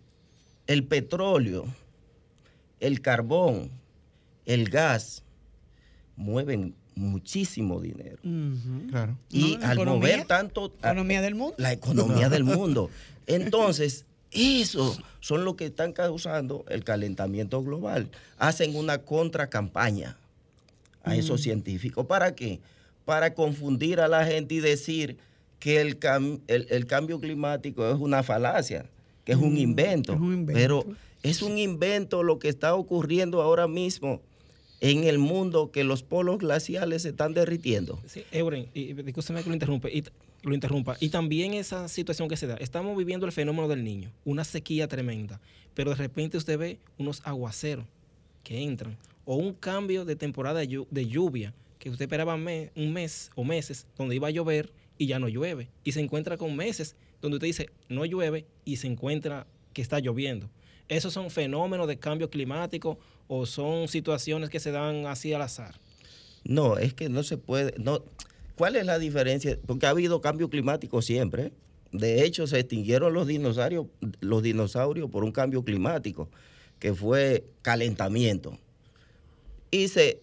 el 0.68 0.86
petróleo, 0.86 1.66
el 2.80 3.02
carbón, 3.02 3.72
el 4.46 4.70
gas 4.70 5.24
mueven 6.16 6.76
muchísimo 6.96 7.80
dinero. 7.82 8.18
Claro. 8.90 9.18
Y 9.30 9.54
No, 9.54 9.60
la 9.60 9.70
al 9.70 9.78
economía- 9.78 10.00
mover 10.18 10.26
tanto... 10.28 10.74
economía 10.80 11.22
del 11.22 11.36
mundo. 11.36 11.56
La 11.58 11.72
economía 11.74 12.30
del 12.30 12.44
mundo. 12.44 12.90
Entonces, 13.28 14.06
eso 14.32 14.98
son 15.20 15.46
lo 15.46 15.56
que 15.56 15.66
están 15.66 15.94
causando 15.94 16.66
el 16.70 16.84
calentamiento 16.84 17.62
global. 17.64 18.10
Hacen 18.38 18.76
una 18.76 18.98
contracampaña 19.00 20.18
a 21.04 21.16
esos 21.16 21.40
Mm. 21.42 21.44
científicos. 21.44 22.06
¿Para 22.06 22.36
qué? 22.36 22.60
Para 23.06 23.34
confundir 23.34 24.00
a 24.00 24.08
la 24.08 24.26
gente 24.26 24.56
y 24.56 24.60
decir 24.60 25.18
que 25.60 25.82
el, 25.82 26.00
cam- 26.00 26.40
el- 26.48 26.68
el 26.70 26.86
cambio 26.86 27.20
climático 27.20 27.90
es 27.90 28.00
una 28.00 28.24
falacia, 28.24 28.86
que 29.26 29.34
es 29.34 29.38
un, 29.38 29.54
Mm, 29.54 29.58
invento. 29.58 30.14
es 30.14 30.20
un 30.20 30.34
invento. 30.34 30.60
Pero 30.60 30.86
es 31.22 31.42
un 31.42 31.58
invento 31.58 32.24
lo 32.24 32.40
que 32.40 32.50
está 32.50 32.76
ocurriendo 32.76 33.42
ahora 33.42 33.68
mismo 33.68 34.22
en 34.84 35.06
el 35.06 35.18
mundo, 35.18 35.72
que 35.72 35.84
los 35.86 36.04
polos 36.04 36.40
glaciales 36.40 37.04
se 37.04 37.10
están 37.10 37.34
derritiendo. 37.34 38.02
Sí, 38.06 38.24
Euren, 38.32 38.68
discúlpeme 38.74 39.42
que 39.42 39.48
lo 39.50 39.54
interrumpa, 39.56 39.90
y, 39.90 40.04
lo 40.44 40.54
interrumpa. 40.54 40.98
Y 41.00 41.08
también 41.10 41.54
esa 41.54 41.88
situación 41.88 42.28
que 42.28 42.36
se 42.36 42.48
da. 42.48 42.56
Estamos 42.56 42.98
viviendo 42.98 43.26
el 43.26 43.32
fenómeno 43.32 43.70
del 43.70 43.84
niño, 43.84 44.12
una 44.26 44.44
sequía 44.44 44.88
tremenda, 44.90 45.40
pero 45.74 45.92
de 45.92 45.96
repente 45.96 46.36
usted 46.38 46.58
ve 46.60 46.80
unos 46.98 47.22
aguaceros 47.26 47.86
que 48.44 48.62
entran, 48.62 48.98
o 49.24 49.36
un 49.38 49.54
cambio 49.54 50.04
de 50.04 50.18
temporada 50.18 50.60
de 50.60 50.68
llu- 50.68 50.88
de 50.92 51.08
lluvia, 51.08 51.54
que 51.80 51.90
usted 51.90 52.04
esperaba 52.04 52.36
un 52.36 52.94
mes 52.94 53.32
o 53.36 53.44
meses 53.46 53.88
donde 53.98 54.16
iba 54.16 54.28
a 54.28 54.32
llover 54.32 54.74
y 54.98 55.08
ya 55.08 55.18
no 55.18 55.30
llueve. 55.30 55.70
Y 55.86 55.94
se 55.94 56.02
encuentra 56.02 56.36
con 56.38 56.56
meses 56.58 56.98
donde 57.22 57.38
usted 57.38 57.48
dice 57.48 57.70
no 57.88 58.04
llueve 58.04 58.46
y 58.66 58.76
se 58.76 58.88
encuentra 58.88 59.48
que 59.72 59.82
está 59.82 60.00
lloviendo. 60.00 60.50
¿Esos 60.90 61.14
son 61.14 61.30
fenómenos 61.32 61.88
de 61.88 61.98
cambio 61.98 62.30
climático 62.30 63.00
o 63.28 63.46
son 63.46 63.88
situaciones 63.88 64.50
que 64.50 64.60
se 64.60 64.72
dan 64.72 65.06
así 65.08 65.34
al 65.34 65.42
azar? 65.42 65.76
No, 66.44 66.78
es 66.78 66.94
que 66.94 67.10
no 67.10 67.24
se 67.24 67.38
puede. 67.38 67.74
No. 67.78 68.04
¿Cuál 68.56 68.76
es 68.76 68.86
la 68.86 69.00
diferencia? 69.00 69.58
Porque 69.66 69.86
ha 69.86 69.90
habido 69.90 70.22
cambio 70.22 70.50
climático 70.50 71.02
siempre. 71.02 71.52
De 71.92 72.26
hecho, 72.26 72.48
se 72.48 72.60
extinguieron 72.60 73.14
los 73.14 73.28
dinosaurios, 73.28 73.86
los 74.20 74.44
dinosaurios 74.44 75.10
por 75.10 75.24
un 75.24 75.32
cambio 75.32 75.64
climático, 75.64 76.30
que 76.80 76.94
fue 76.94 77.46
calentamiento. 77.62 78.58
Y, 79.72 79.88
se, 79.88 80.22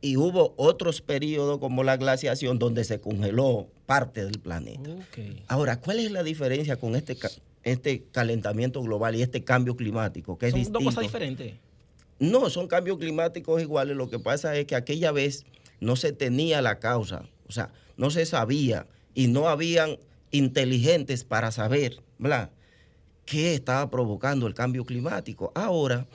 y, 0.00 0.16
hubo 0.16 0.54
otros 0.56 1.00
periodos 1.00 1.58
como 1.58 1.84
la 1.84 1.96
glaciación 1.96 2.58
donde 2.58 2.84
se 2.84 3.00
congeló 3.00 3.68
parte 3.86 4.24
del 4.24 4.38
planeta. 4.38 4.90
Ahora, 5.48 5.80
¿cuál 5.80 6.00
es 6.00 6.10
la 6.10 6.22
diferencia 6.22 6.76
con 6.76 6.94
este, 6.96 7.16
este 7.62 8.04
calentamiento 8.12 8.82
global 8.82 9.14
y 9.16 9.22
este 9.22 9.42
cambio 9.42 9.76
climático? 9.76 10.38
Que 10.38 10.46
es 10.46 10.52
Son 10.52 10.60
dos 10.60 10.66
distinto? 10.72 10.88
cosas 10.90 11.02
diferentes. 11.02 11.54
No, 12.18 12.48
son 12.50 12.66
cambios 12.66 12.98
climáticos 12.98 13.60
iguales. 13.60 13.96
Lo 13.96 14.08
que 14.08 14.18
pasa 14.18 14.56
es 14.56 14.66
que 14.66 14.74
aquella 14.74 15.12
vez 15.12 15.44
no 15.80 15.96
se 15.96 16.12
tenía 16.12 16.62
la 16.62 16.78
causa, 16.78 17.24
o 17.48 17.52
sea, 17.52 17.70
no 17.96 18.10
se 18.10 18.24
sabía 18.26 18.86
y 19.14 19.28
no 19.28 19.48
habían 19.48 19.98
inteligentes 20.30 21.24
para 21.24 21.50
saber, 21.50 22.02
¿verdad? 22.18 22.50
¿Qué 23.24 23.54
estaba 23.54 23.90
provocando 23.90 24.46
el 24.46 24.54
cambio 24.54 24.84
climático? 24.84 25.52
Ahora, 25.54 26.06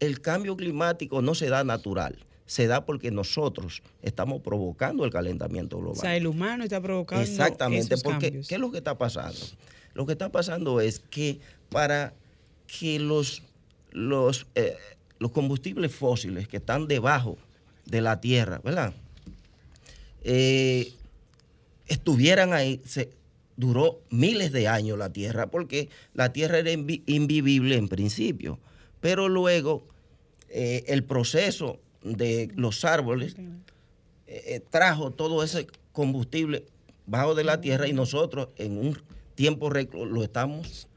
el 0.00 0.20
cambio 0.20 0.56
climático 0.56 1.22
no 1.22 1.34
se 1.34 1.48
da 1.48 1.64
natural, 1.64 2.18
se 2.46 2.66
da 2.66 2.84
porque 2.84 3.10
nosotros 3.10 3.82
estamos 4.02 4.42
provocando 4.42 5.04
el 5.04 5.10
calentamiento 5.10 5.78
O 5.78 5.80
global. 5.80 6.00
sea, 6.00 6.16
el 6.16 6.26
humano 6.26 6.64
está 6.64 6.80
provocando 6.80 7.22
Exactamente, 7.24 7.94
esos 7.94 8.02
porque 8.02 8.26
cambios. 8.26 8.48
¿qué 8.48 8.54
es 8.56 8.60
lo 8.60 8.70
que 8.70 8.78
está 8.78 8.98
pasando? 8.98 9.38
Lo 9.94 10.06
que 10.06 10.12
está 10.12 10.30
pasando 10.30 10.80
es 10.80 10.98
que 11.00 11.40
para 11.70 12.14
que 12.66 12.98
los, 12.98 13.42
los, 13.90 14.46
eh, 14.54 14.76
los 15.22 15.30
combustibles 15.30 15.94
fósiles 15.94 16.48
que 16.48 16.56
están 16.56 16.88
debajo 16.88 17.38
de 17.86 18.00
la 18.00 18.20
tierra, 18.20 18.60
¿verdad? 18.64 18.92
Eh, 20.24 20.92
estuvieran 21.86 22.52
ahí, 22.52 22.80
se, 22.84 23.10
duró 23.56 24.00
miles 24.10 24.50
de 24.50 24.66
años 24.66 24.98
la 24.98 25.12
tierra, 25.12 25.46
porque 25.46 25.88
la 26.14 26.32
tierra 26.32 26.58
era 26.58 26.72
invi- 26.72 27.02
invivible 27.06 27.76
en 27.76 27.88
principio, 27.88 28.58
pero 29.00 29.28
luego 29.28 29.86
eh, 30.48 30.84
el 30.88 31.04
proceso 31.04 31.78
de 32.02 32.50
los 32.56 32.84
árboles 32.84 33.36
eh, 34.26 34.60
trajo 34.70 35.12
todo 35.12 35.44
ese 35.44 35.68
combustible 35.92 36.64
bajo 37.06 37.34
de 37.36 37.44
la 37.44 37.60
tierra 37.60 37.86
y 37.86 37.92
nosotros 37.92 38.48
en 38.56 38.76
un 38.76 38.98
tiempo 39.36 39.70
récord 39.70 40.10
lo 40.10 40.24
estamos 40.24 40.88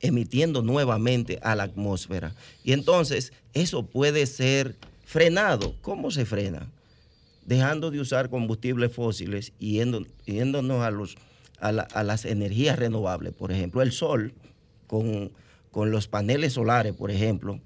emitiendo 0.00 0.62
nuevamente 0.62 1.38
a 1.42 1.54
la 1.54 1.64
atmósfera. 1.64 2.34
Y 2.64 2.72
entonces 2.72 3.32
eso 3.52 3.84
puede 3.86 4.26
ser 4.26 4.76
frenado. 5.04 5.74
¿Cómo 5.82 6.10
se 6.10 6.24
frena? 6.24 6.70
Dejando 7.44 7.90
de 7.90 8.00
usar 8.00 8.30
combustibles 8.30 8.92
fósiles 8.92 9.52
y 9.58 9.74
yendo- 9.78 10.06
yéndonos 10.26 10.82
a, 10.82 10.90
los, 10.90 11.16
a, 11.58 11.72
la- 11.72 11.82
a 11.82 12.02
las 12.04 12.24
energías 12.24 12.78
renovables. 12.78 13.32
Por 13.34 13.52
ejemplo, 13.52 13.82
el 13.82 13.92
sol 13.92 14.32
con, 14.86 15.32
con 15.70 15.90
los 15.90 16.06
paneles 16.08 16.52
solares, 16.54 16.94
por 16.94 17.10
ejemplo, 17.10 17.60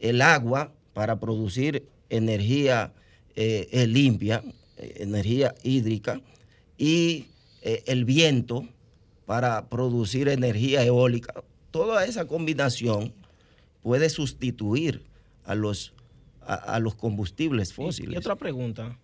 el 0.00 0.22
agua 0.22 0.72
para 0.94 1.20
producir 1.20 1.86
energía 2.08 2.92
eh, 3.34 3.68
eh, 3.72 3.86
limpia, 3.86 4.42
eh, 4.78 4.94
energía 5.00 5.54
hídrica, 5.62 6.20
y 6.78 7.26
el 7.62 8.04
viento 8.04 8.66
para 9.24 9.68
producir 9.68 10.28
energía 10.28 10.84
eólica. 10.84 11.42
Toda 11.70 12.04
esa 12.04 12.26
combinación 12.26 13.12
puede 13.82 14.08
sustituir 14.10 15.02
a 15.44 15.54
los, 15.54 15.92
a, 16.42 16.54
a 16.54 16.80
los 16.80 16.94
combustibles 16.94 17.72
fósiles. 17.72 18.14
Y, 18.14 18.16
otra 18.16 18.36
pregunta. 18.36 18.98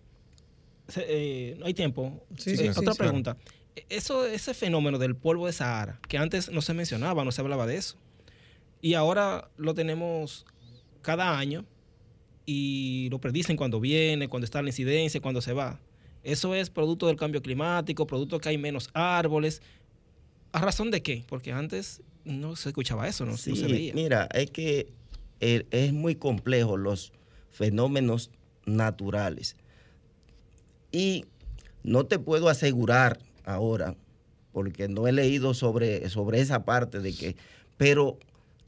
Se- 0.87 1.05
eh, 1.07 1.55
no 1.59 1.65
hay 1.65 1.73
tiempo. 1.73 2.25
Sí, 2.37 2.51
Eh, 2.59 2.71
otra 2.75 2.93
sí. 2.93 2.99
pregunta. 2.99 3.37
Eso, 3.89 4.25
ese 4.27 4.53
fenómeno 4.53 4.97
del 4.99 5.15
polvo 5.15 5.47
de 5.47 5.53
Sahara, 5.53 5.99
que 6.07 6.17
antes 6.17 6.51
no 6.51 6.61
se 6.61 6.73
mencionaba, 6.73 7.23
no 7.23 7.31
se 7.31 7.41
hablaba 7.41 7.65
de 7.65 7.77
eso. 7.77 7.95
Y 8.81 8.93
ahora 8.95 9.49
lo 9.57 9.73
tenemos 9.73 10.45
cada 11.01 11.37
año 11.37 11.65
y 12.45 13.07
lo 13.09 13.19
predicen 13.19 13.55
cuando 13.55 13.79
viene, 13.79 14.27
cuando 14.27 14.45
está 14.45 14.61
la 14.61 14.69
incidencia, 14.69 15.21
cuando 15.21 15.41
se 15.41 15.53
va. 15.53 15.79
Eso 16.23 16.53
es 16.55 16.69
producto 16.69 17.07
del 17.07 17.15
cambio 17.15 17.41
climático, 17.41 18.05
producto 18.05 18.39
que 18.39 18.49
hay 18.49 18.57
menos 18.57 18.89
árboles. 18.93 19.61
¿A 20.51 20.59
razón 20.59 20.91
de 20.91 21.01
qué? 21.01 21.23
Porque 21.27 21.51
antes 21.51 22.01
no 22.25 22.55
se 22.55 22.69
escuchaba 22.69 23.07
eso, 23.07 23.25
no, 23.25 23.31
no 23.31 23.37
Sí, 23.37 23.55
se 23.55 23.67
veía. 23.67 23.93
mira, 23.93 24.27
es 24.33 24.49
que 24.51 24.87
eh, 25.39 25.65
es 25.71 25.91
muy 25.93 26.15
complejo 26.15 26.77
los 26.77 27.11
fenómenos 27.51 28.29
naturales. 28.65 29.55
Y 30.91 31.25
no 31.83 32.05
te 32.05 32.19
puedo 32.19 32.49
asegurar 32.49 33.19
ahora, 33.45 33.95
porque 34.51 34.87
no 34.87 35.07
he 35.07 35.11
leído 35.11 35.53
sobre, 35.53 36.07
sobre 36.09 36.39
esa 36.39 36.63
parte 36.65 36.99
de 36.99 37.13
que, 37.13 37.35
pero 37.77 38.17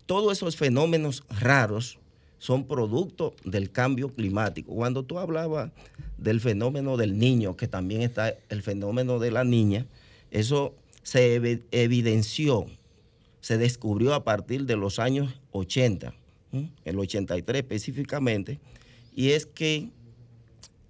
todos 0.06 0.34
esos 0.38 0.58
fenómenos 0.58 1.24
raros 1.30 2.00
son 2.40 2.66
producto 2.66 3.36
del 3.44 3.72
cambio 3.72 4.10
climático. 4.14 4.74
Cuando 4.74 5.04
tú 5.04 5.18
hablabas 5.20 5.72
del 6.18 6.42
fenómeno 6.42 6.98
del 6.98 7.18
niño, 7.18 7.56
que 7.56 7.68
también 7.68 8.02
está 8.02 8.36
el 8.50 8.62
fenómeno 8.62 9.20
de 9.20 9.32
la 9.32 9.44
niña, 9.44 9.86
eso 10.32 10.74
se 11.04 11.40
evi- 11.40 11.62
evidenció, 11.72 12.66
se 13.46 13.60
descubrió 13.60 14.16
a 14.16 14.24
partir 14.24 14.66
de 14.66 14.76
los 14.76 14.98
años 14.98 15.40
80, 15.52 16.16
¿m? 16.52 16.72
el 16.84 16.98
83 16.98 17.62
específicamente, 17.62 18.60
y 19.16 19.30
es 19.34 19.46
que 19.46 19.92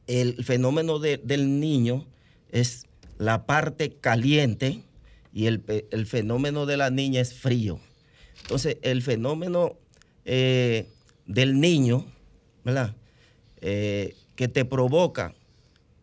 el 0.07 0.41
fenómeno 0.41 0.99
de- 0.99 1.17
del 1.17 1.59
niño 1.59 2.05
es 2.53 2.85
la 3.17 3.45
parte 3.45 3.91
caliente 3.91 4.83
y 5.33 5.47
el, 5.47 5.63
el 5.91 6.05
fenómeno 6.05 6.65
de 6.65 6.77
la 6.77 6.89
niña 6.91 7.19
es 7.19 7.33
frío. 7.33 7.77
Entonces, 8.43 8.77
el 8.83 9.01
fenómeno 9.01 9.73
eh, 10.23 10.87
del 11.25 11.59
niño, 11.59 12.05
¿verdad? 12.63 12.95
Eh, 13.59 14.15
que 14.37 14.47
te 14.47 14.63
provoca 14.63 15.35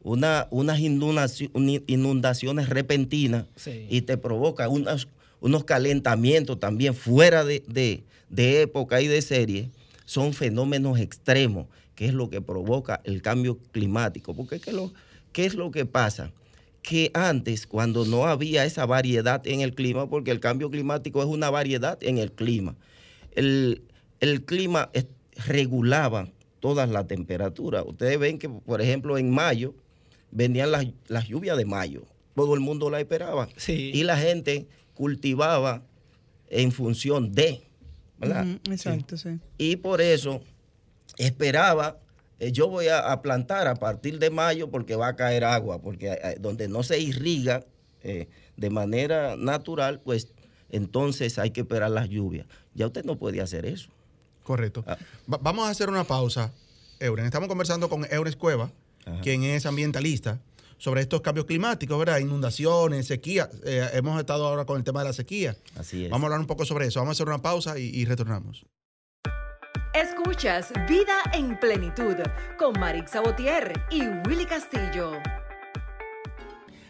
una, 0.03 0.49
unas 0.51 0.81
inundaciones 0.81 2.69
repentinas 2.69 3.47
Sí. 3.57 3.87
y 3.89 4.03
te 4.03 4.19
provoca 4.19 4.69
unos, 4.69 5.09
unos 5.43 5.65
calentamientos 5.65 6.59
también 6.59 6.95
fuera 6.95 7.45
de, 7.45 7.63
de- 7.69 8.03
de 8.31 8.63
época 8.63 9.03
y 9.03 9.09
de 9.09 9.21
serie, 9.21 9.71
son 10.07 10.33
fenómenos 10.33 10.99
extremos, 10.99 11.67
que 11.95 12.07
es 12.07 12.15
lo 12.15 12.31
que 12.31 12.41
provoca 12.41 13.03
el 13.05 13.21
cambio 13.21 13.59
climático. 13.73 14.35
Porque 14.35 14.59
¿qué, 14.59 14.71
es 14.71 14.77
lo- 14.77 14.93
qué 15.33 15.45
es 15.45 15.55
lo 15.55 15.71
que 15.71 15.85
pasa? 15.85 16.33
que 16.81 17.13
antes, 17.15 17.69
cuando 17.69 18.05
no 18.05 18.27
había 18.27 18.65
esa 18.65 18.87
variedad 18.87 19.47
en 19.47 19.61
el 19.61 19.73
clima, 19.73 20.11
porque 20.11 20.33
el 20.33 20.41
cambio 20.41 20.69
climático 20.69 21.21
es 21.23 21.29
una 21.29 21.49
variedad 21.49 21.97
en 22.03 22.19
el 22.19 22.33
clima, 22.33 22.75
el, 23.37 23.83
el 24.19 24.45
clima 24.45 24.91
regulaba 25.47 26.29
todas 26.61 26.89
las 26.91 27.07
temperaturas. 27.07 27.85
Ustedes 27.87 28.19
ven 28.19 28.39
que, 28.39 28.49
por 28.49 28.81
ejemplo, 28.81 29.17
en 29.19 29.31
mayo 29.31 29.75
venían 30.33 30.73
las, 30.73 30.87
las 31.09 31.29
lluvias 31.29 31.57
de 31.57 31.65
mayo. 31.65 32.03
Todo 32.35 32.55
el 32.55 32.61
mundo 32.61 32.91
la 32.91 32.99
esperaba. 33.01 33.49
Sí. 33.57 33.91
Y 33.95 34.03
la 34.05 34.17
gente 34.17 34.67
cultivaba 34.95 35.83
en 36.49 36.73
función 36.73 37.33
de, 37.33 37.63
¿verdad? 38.19 38.47
Exacto, 38.71 39.17
sí. 39.17 39.39
Y 39.59 39.77
por 39.77 40.01
eso 40.01 40.43
esperaba, 41.19 41.99
eh, 42.39 42.53
yo 42.53 42.69
voy 42.69 42.89
a, 42.89 43.13
a 43.13 43.23
plantar 43.23 43.67
a 43.69 43.75
partir 43.77 44.19
de 44.19 44.31
mayo 44.31 44.71
porque 44.71 44.97
va 44.97 45.09
a 45.09 45.17
caer 45.17 45.45
agua, 45.45 45.81
porque 45.81 46.13
eh, 46.13 46.37
donde 46.41 46.69
no 46.69 46.83
se 46.83 46.99
irriga 46.99 47.65
eh, 48.03 48.29
de 48.57 48.71
manera 48.71 49.37
natural, 49.37 50.01
pues 50.01 50.29
entonces 50.71 51.39
hay 51.39 51.51
que 51.51 51.61
esperar 51.63 51.91
las 51.91 52.09
lluvias. 52.09 52.47
Ya 52.75 52.87
usted 52.87 53.05
no 53.05 53.17
puede 53.19 53.41
hacer 53.41 53.67
eso. 53.67 53.91
Correcto. 54.43 54.83
Ah. 54.87 54.97
Va- 55.33 55.39
vamos 55.39 55.67
a 55.67 55.71
hacer 55.71 55.89
una 55.89 56.05
pausa, 56.05 56.53
Euren. 56.99 57.27
Estamos 57.27 57.49
conversando 57.49 57.89
con 57.89 58.05
Eures 58.11 58.37
Cueva, 58.37 58.71
Ajá. 59.05 59.21
quien 59.21 59.45
es 59.45 59.67
ambientalista, 59.67 60.41
sobre 60.83 61.01
estos 61.01 61.21
cambios 61.21 61.47
climáticos, 61.47 61.97
¿verdad? 61.97 62.19
Inundaciones, 62.19 63.07
sequía. 63.07 63.49
Eh, 63.65 63.89
hemos 63.93 64.19
estado 64.19 64.49
ahora 64.49 64.65
con 64.65 64.79
el 64.79 64.83
tema 64.83 64.99
de 64.99 65.11
la 65.11 65.13
sequía. 65.13 65.57
Así 65.77 66.07
es. 66.07 66.11
Vamos 66.11 66.25
a 66.25 66.27
hablar 66.27 66.41
un 66.41 66.49
poco 66.49 66.65
sobre 66.65 66.89
eso. 66.89 66.99
Vamos 66.99 67.13
a 67.13 67.15
hacer 67.19 67.29
una 67.29 67.41
pausa 67.41 67.79
y, 67.79 67.85
y 67.85 68.05
retornamos. 68.05 68.67
Escuchas 69.95 70.73
Vida 70.89 71.23
en 71.35 71.57
Plenitud 71.61 72.17
con 72.59 72.81
Marix 72.81 73.13
Sabotier 73.13 73.81
y 73.93 74.09
Willy 74.27 74.45
Castillo. 74.45 75.13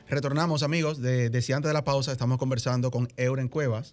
Retornamos, 0.09 0.63
amigos. 0.63 1.03
De, 1.03 1.29
decía 1.29 1.57
antes 1.57 1.69
de 1.69 1.75
la 1.75 1.85
pausa, 1.85 2.13
estamos 2.13 2.39
conversando 2.39 2.91
con 2.91 3.09
Euren 3.19 3.49
Cuevas, 3.49 3.93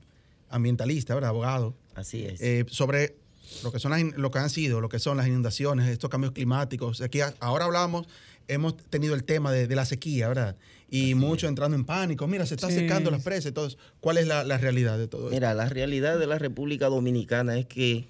ambientalista, 0.50 1.14
¿verdad? 1.14 1.32
Abogado, 1.32 1.76
Así 1.95 2.26
es. 2.26 2.39
eh, 2.39 2.66
sobre 2.70 3.18
lo 3.64 3.74
que, 3.74 3.80
son 3.80 3.91
las 3.91 4.02
lo 4.02 4.32
que 4.32 4.39
han 4.39 4.50
sido, 4.50 4.80
lo 4.80 4.88
que 4.88 5.00
son 5.00 5.18
las 5.18 5.28
inundaciones, 5.28 5.89
estos 5.89 6.10
cambios 6.10 6.32
climáticos. 6.32 7.02
Aquí, 7.02 7.20
ahora 7.41 7.66
hablamos, 7.66 8.08
hemos 8.50 8.76
tenido 8.76 9.16
el 9.16 9.24
tema 9.24 9.52
de, 9.52 9.68
de 9.68 9.76
la 9.76 9.86
sequía, 9.86 10.28
¿verdad? 10.28 10.58
Y 10.91 11.14
muchos 11.16 11.47
entrando 11.47 11.78
en 11.78 11.86
pánico. 11.86 12.28
Mira, 12.28 12.45
se 12.45 12.56
está 12.56 12.68
Sí. 12.68 12.76
secando 12.76 13.12
las 13.12 13.24
presas. 13.24 13.45
Entonces, 13.47 13.78
¿cuál 14.02 14.18
es 14.18 14.28
la, 14.28 14.43
la 14.43 14.58
realidad 14.58 14.97
de 14.97 15.08
todo 15.08 15.26
esto? 15.28 15.34
Mira, 15.36 15.54
la 15.54 15.70
realidad 15.70 16.18
de 16.20 16.28
la 16.28 16.39
República 16.39 16.88
Dominicana 16.88 17.58
es 17.58 17.68
que, 17.68 18.08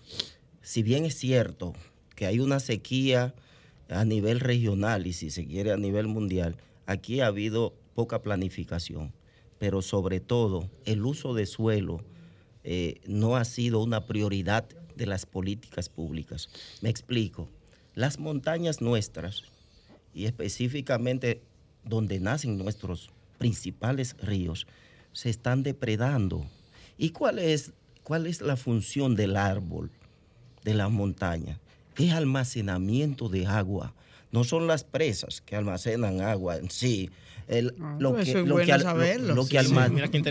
si 0.62 0.82
bien 0.82 1.06
es 1.06 1.16
cierto 1.16 1.74
que 2.16 2.26
hay 2.26 2.40
una 2.40 2.60
sequía 2.60 3.36
a 3.90 4.06
nivel 4.06 4.40
regional 4.40 5.08
y 5.08 5.14
si 5.14 5.30
se 5.30 5.46
quiere 5.46 5.72
a 5.72 5.78
nivel 5.78 6.08
mundial, 6.08 6.56
aquí 6.86 7.20
ha 7.22 7.28
habido 7.28 7.74
poca 7.96 8.22
planificación, 8.22 9.12
pero 9.58 9.82
sobre 9.82 10.20
todo 10.22 10.70
el 10.86 11.06
uso 11.06 11.34
de 11.34 11.46
suelo 11.46 12.02
eh, 12.64 13.02
no 13.08 13.36
ha 13.36 13.44
sido 13.46 13.82
una 13.84 14.06
prioridad 14.06 14.66
de 14.96 15.06
las 15.06 15.26
políticas 15.26 15.90
públicas. 15.90 16.50
Me 16.82 16.90
explico. 16.90 17.50
Las 17.96 18.20
montañas 18.20 18.80
nuestras, 18.82 19.44
y 20.14 20.26
específicamente 20.26 21.41
donde 21.84 22.20
nacen 22.20 22.57
nuestros 22.57 23.10
principales 23.38 24.16
ríos, 24.22 24.68
se 25.14 25.30
están 25.30 25.64
depredando. 25.64 26.45
¿Y 26.97 27.10
cuál 27.12 27.39
es, 27.39 27.72
cuál 28.03 28.28
es 28.28 28.41
la 28.41 28.57
función 28.57 29.16
del 29.16 29.38
árbol, 29.38 29.89
de 30.64 30.74
la 30.74 30.89
montaña? 30.89 31.60
Es 31.97 32.14
almacenamiento 32.14 33.30
de 33.30 33.45
agua. 33.47 33.93
No 34.32 34.43
son 34.43 34.68
las 34.68 34.84
presas 34.84 35.41
que 35.41 35.55
almacenan 35.55 36.22
agua 36.22 36.57
en 36.57 36.70
sí. 36.70 37.10
El- 37.47 37.76
Ah, 37.82 37.97
lo, 37.99 38.12
pues 38.14 38.26
que, 38.28 38.43
lo 38.43 38.53
bueno 38.55 38.66
que 38.66 38.72
lo- 38.78 38.84
saberlo. 38.84 39.36
lo 39.36 39.43
Sí, 39.43 39.49
que 39.57 39.64
sí. 39.64 39.74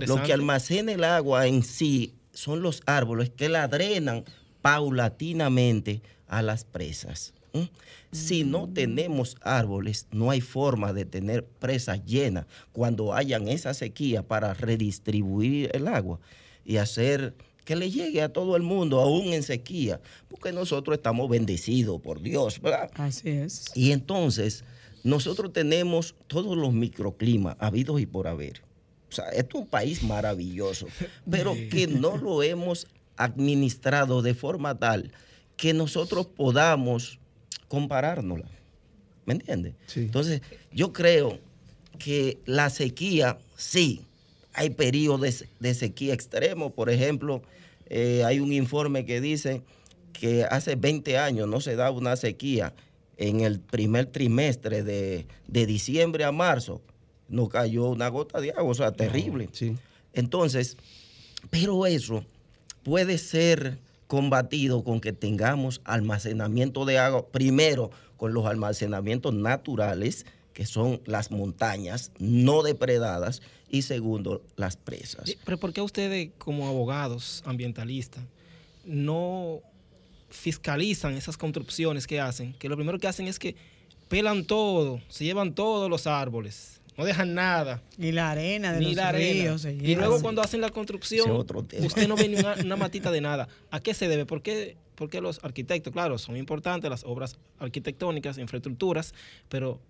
lo 0.06 0.18
almacena 0.32 0.92
el 0.92 1.04
agua 1.04 1.46
en 1.46 1.62
sí 1.64 2.14
son 2.32 2.62
los 2.62 2.82
árboles 2.86 3.30
que 3.30 3.48
la 3.48 3.66
drenan 3.68 4.24
paulatinamente 4.62 6.02
a 6.28 6.42
las 6.42 6.64
presas. 6.64 7.32
¿M? 7.52 7.70
Si 8.12 8.44
no 8.44 8.68
tenemos 8.68 9.36
árboles, 9.42 10.06
no 10.10 10.30
hay 10.30 10.40
forma 10.40 10.92
de 10.92 11.04
tener 11.04 11.44
presas 11.44 12.04
llenas 12.04 12.46
cuando 12.72 13.14
hayan 13.14 13.48
esa 13.48 13.74
sequía 13.74 14.22
para 14.22 14.54
redistribuir 14.54 15.70
el 15.74 15.88
agua 15.88 16.18
y 16.64 16.76
hacer 16.76 17.34
que 17.64 17.76
le 17.76 17.90
llegue 17.90 18.22
a 18.22 18.32
todo 18.32 18.56
el 18.56 18.62
mundo, 18.62 18.98
aún 19.00 19.34
en 19.34 19.42
sequía, 19.42 20.00
porque 20.28 20.52
nosotros 20.52 20.96
estamos 20.96 21.28
bendecidos 21.28 22.00
por 22.00 22.22
Dios, 22.22 22.62
¿verdad? 22.62 22.90
Así 22.94 23.28
es. 23.28 23.66
Y 23.74 23.92
entonces, 23.92 24.64
nosotros 25.04 25.52
tenemos 25.52 26.14
todos 26.28 26.56
los 26.56 26.72
microclimas 26.72 27.56
habidos 27.58 28.00
y 28.00 28.06
por 28.06 28.26
haber. 28.26 28.62
O 29.10 29.12
sea, 29.12 29.28
esto 29.30 29.58
es 29.58 29.64
un 29.64 29.68
país 29.68 30.02
maravilloso, 30.02 30.86
pero 31.30 31.54
que 31.70 31.86
no 31.86 32.16
lo 32.16 32.42
hemos 32.42 32.86
administrado 33.16 34.22
de 34.22 34.32
forma 34.34 34.78
tal 34.78 35.12
que 35.56 35.74
nosotros 35.74 36.26
podamos 36.26 37.18
comparárnosla. 37.68 38.48
¿Me 39.26 39.34
entiendes? 39.34 39.74
Sí. 39.86 40.00
Entonces, 40.00 40.40
yo 40.72 40.92
creo 40.92 41.38
que 41.98 42.38
la 42.46 42.70
sequía, 42.70 43.38
sí, 43.56 44.02
hay 44.54 44.70
periodos 44.70 45.20
de, 45.20 45.32
se- 45.32 45.48
de 45.60 45.74
sequía 45.74 46.14
extremo. 46.14 46.70
Por 46.70 46.90
ejemplo, 46.90 47.42
eh, 47.90 48.22
hay 48.24 48.40
un 48.40 48.52
informe 48.52 49.04
que 49.04 49.20
dice 49.20 49.62
que 50.12 50.44
hace 50.44 50.74
20 50.76 51.18
años 51.18 51.46
no 51.48 51.60
se 51.60 51.76
daba 51.76 51.90
una 51.96 52.16
sequía. 52.16 52.72
En 53.18 53.40
el 53.40 53.58
primer 53.60 54.06
trimestre 54.06 54.82
de, 54.82 55.26
de 55.48 55.66
diciembre 55.66 56.24
a 56.24 56.32
marzo 56.32 56.80
no 57.28 57.48
cayó 57.48 57.86
una 57.88 58.08
gota 58.08 58.40
de 58.40 58.50
agua, 58.52 58.70
o 58.70 58.74
sea, 58.74 58.92
terrible. 58.92 59.48
Sí. 59.52 59.76
Entonces, 60.14 60.76
pero 61.50 61.84
eso 61.86 62.24
puede 62.84 63.18
ser 63.18 63.78
combatido 64.08 64.82
con 64.82 65.00
que 65.00 65.12
tengamos 65.12 65.80
almacenamiento 65.84 66.84
de 66.84 66.98
agua, 66.98 67.28
primero 67.28 67.90
con 68.16 68.34
los 68.34 68.46
almacenamientos 68.46 69.32
naturales, 69.32 70.26
que 70.52 70.66
son 70.66 71.00
las 71.06 71.30
montañas 71.30 72.10
no 72.18 72.64
depredadas, 72.64 73.40
y 73.70 73.82
segundo, 73.82 74.42
las 74.56 74.76
presas. 74.76 75.28
Eh, 75.28 75.38
Pero 75.44 75.58
¿por 75.58 75.72
qué 75.72 75.80
ustedes, 75.82 76.30
como 76.38 76.66
abogados 76.66 77.42
ambientalistas, 77.46 78.24
no 78.84 79.60
fiscalizan 80.30 81.14
esas 81.14 81.36
construcciones 81.36 82.06
que 82.06 82.20
hacen? 82.20 82.54
Que 82.54 82.68
lo 82.68 82.76
primero 82.76 82.98
que 82.98 83.06
hacen 83.06 83.28
es 83.28 83.38
que 83.38 83.54
pelan 84.08 84.44
todo, 84.44 85.00
se 85.08 85.24
llevan 85.24 85.54
todos 85.54 85.90
los 85.90 86.06
árboles, 86.06 86.77
no 86.98 87.04
dejan 87.04 87.32
nada, 87.32 87.80
Y 87.96 88.10
la 88.10 88.32
arena 88.32 88.72
de 88.72 88.80
ni 88.80 88.86
los 88.86 88.96
la 88.96 89.08
arena. 89.10 89.56
Y 89.64 89.94
luego 89.94 90.20
cuando 90.20 90.42
hacen 90.42 90.60
la 90.60 90.70
construcción, 90.70 91.30
usted 91.30 92.08
no 92.08 92.16
ve 92.16 92.28
ni 92.28 92.36
una, 92.36 92.56
una 92.56 92.76
matita 92.76 93.12
de 93.12 93.20
nada. 93.20 93.48
¿A 93.70 93.78
qué 93.78 93.94
se 93.94 94.08
debe? 94.08 94.26
¿Por 94.26 94.42
qué, 94.42 94.76
por 94.96 95.08
qué 95.08 95.20
los 95.20 95.38
arquitectos, 95.44 95.92
claro, 95.92 96.18
son 96.18 96.36
importantes 96.36 96.90
las 96.90 97.04
obras 97.04 97.38
arquitectónicas, 97.60 98.36
infraestructuras, 98.36 99.14
pero 99.48 99.80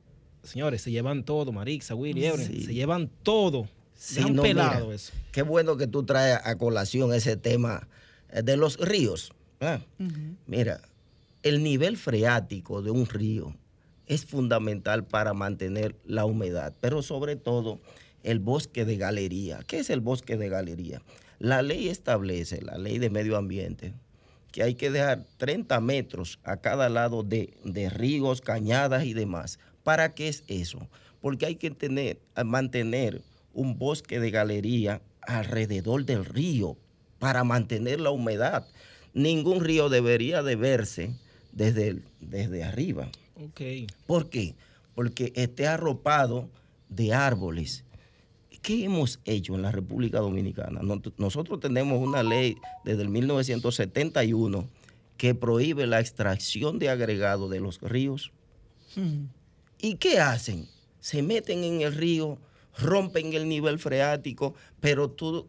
señores, 0.42 0.82
se 0.82 0.90
llevan 0.90 1.24
todo, 1.24 1.50
Marixa, 1.50 1.94
Willy, 1.94 2.26
Ebren, 2.26 2.46
Sí. 2.46 2.64
se 2.64 2.74
llevan 2.74 3.10
todo. 3.22 3.66
Sí, 3.94 4.20
no, 4.30 4.42
pelado 4.42 4.84
mira, 4.84 4.94
eso. 4.94 5.12
Qué 5.32 5.40
bueno 5.42 5.78
que 5.78 5.86
tú 5.86 6.04
traes 6.04 6.38
a 6.44 6.56
colación 6.58 7.14
ese 7.14 7.36
tema 7.38 7.88
eh, 8.30 8.42
de 8.42 8.58
los 8.58 8.76
ríos. 8.78 9.32
Mira, 10.46 10.82
el 11.42 11.62
nivel 11.62 11.96
freático 11.96 12.82
de 12.82 12.90
un 12.90 13.06
río 13.06 13.56
es 14.08 14.24
fundamental 14.24 15.04
para 15.04 15.34
mantener 15.34 15.94
la 16.04 16.24
humedad, 16.24 16.74
pero 16.80 17.02
sobre 17.02 17.36
todo 17.36 17.78
el 18.22 18.40
bosque 18.40 18.84
de 18.84 18.96
galería. 18.96 19.60
¿Qué 19.66 19.78
es 19.78 19.90
el 19.90 20.00
bosque 20.00 20.36
de 20.36 20.48
galería? 20.48 21.02
La 21.38 21.62
ley 21.62 21.88
establece, 21.88 22.62
la 22.62 22.78
ley 22.78 22.98
de 22.98 23.10
medio 23.10 23.36
ambiente, 23.36 23.94
que 24.50 24.62
hay 24.62 24.74
que 24.74 24.90
dejar 24.90 25.24
30 25.36 25.80
metros 25.80 26.38
a 26.42 26.56
cada 26.56 26.88
lado 26.88 27.22
de, 27.22 27.54
ríos, 27.94 28.40
cañadas 28.40 29.04
y 29.04 29.14
demás. 29.14 29.58
¿Para 29.84 30.14
qué 30.14 30.28
es 30.28 30.42
eso? 30.48 30.88
Porque 31.20 31.46
hay 31.46 31.56
que 31.56 31.70
tener, 31.70 32.18
mantener 32.44 33.22
un 33.52 33.78
bosque 33.78 34.20
de 34.20 34.30
galería 34.30 35.02
alrededor 35.22 36.04
del 36.04 36.24
río 36.24 36.76
para 37.18 37.44
mantener 37.44 38.00
la 38.00 38.10
humedad. 38.10 38.66
Ningún 39.14 39.60
río 39.60 39.88
debería 39.88 40.42
de 40.42 40.56
verse 40.56 41.10
desde, 41.52 42.00
desde 42.20 42.64
arriba. 42.64 43.10
¿Por 44.06 44.28
qué? 44.30 44.54
Porque 44.94 45.32
esté 45.36 45.66
arropado 45.66 46.48
de 46.88 47.14
árboles. 47.14 47.84
¿Qué 48.62 48.84
hemos 48.84 49.20
hecho 49.24 49.54
en 49.54 49.62
la 49.62 49.70
República 49.70 50.18
Dominicana? 50.18 50.80
Nos- 50.82 51.00
Nosotros 51.18 51.60
tenemos 51.60 52.00
una 52.06 52.22
ley 52.22 52.56
desde 52.84 53.02
el 53.02 53.08
1971 53.08 54.66
que 55.16 55.34
prohíbe 55.34 55.86
la 55.86 56.00
extracción 56.00 56.78
de 56.78 56.88
agregado 56.90 57.48
de 57.48 57.60
los 57.60 57.80
ríos. 57.80 58.32
Mm. 58.96 59.24
¿Y 59.80 59.94
qué 59.96 60.18
hacen? 60.18 60.66
Se 61.00 61.22
meten 61.22 61.62
en 61.64 61.80
el 61.82 61.94
río, 61.94 62.38
rompen 62.78 63.32
el 63.32 63.48
nivel 63.48 63.78
freático, 63.78 64.54
pero 64.80 65.10
tú 65.10 65.46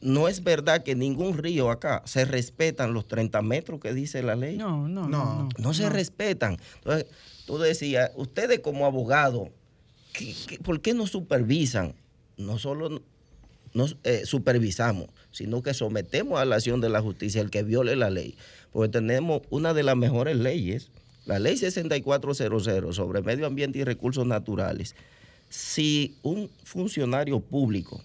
no 0.00 0.28
es 0.28 0.44
verdad 0.44 0.82
que 0.84 0.94
ningún 0.94 1.36
río 1.38 1.70
acá 1.70 2.02
se 2.06 2.24
respetan 2.24 2.92
los 2.94 3.08
30 3.08 3.42
metros 3.42 3.80
que 3.80 3.92
dice 3.94 4.22
la 4.22 4.36
ley. 4.36 4.56
No, 4.56 4.86
no, 4.88 5.08
no. 5.08 5.08
No. 5.08 5.24
no, 5.42 5.48
No 5.58 5.74
se 5.74 5.88
respetan. 5.90 6.56
Entonces, 6.76 7.06
tú 7.46 7.58
decías, 7.58 8.10
ustedes 8.16 8.60
como 8.60 8.86
abogados 8.86 9.48
¿qué- 10.12 10.34
qué- 10.46 10.58
por 10.58 10.80
qué 10.80 10.94
no 10.94 11.06
supervisan? 11.06 11.94
No 12.36 12.58
solo 12.58 13.02
nos 13.74 13.96
eh, 14.04 14.22
supervisamos, 14.24 15.08
sino 15.30 15.62
que 15.62 15.74
sometemos 15.74 16.40
a 16.40 16.44
la 16.44 16.56
acción 16.56 16.80
de 16.80 16.88
la 16.88 17.02
justicia 17.02 17.40
el 17.40 17.50
que 17.50 17.62
viole 17.64 17.96
la 17.96 18.10
ley. 18.10 18.36
Porque 18.72 18.90
tenemos 18.90 19.42
una 19.50 19.74
de 19.74 19.82
las 19.82 19.96
mejores 19.96 20.36
leyes, 20.36 20.90
la 21.26 21.38
ley 21.38 21.56
6400 21.56 22.94
sobre 22.96 23.22
medio 23.22 23.46
ambiente 23.46 23.78
y 23.80 23.84
recursos 23.84 24.26
naturales. 24.26 24.94
Si 25.48 26.16
un 26.22 26.50
funcionario 26.64 27.40
público, 27.40 28.02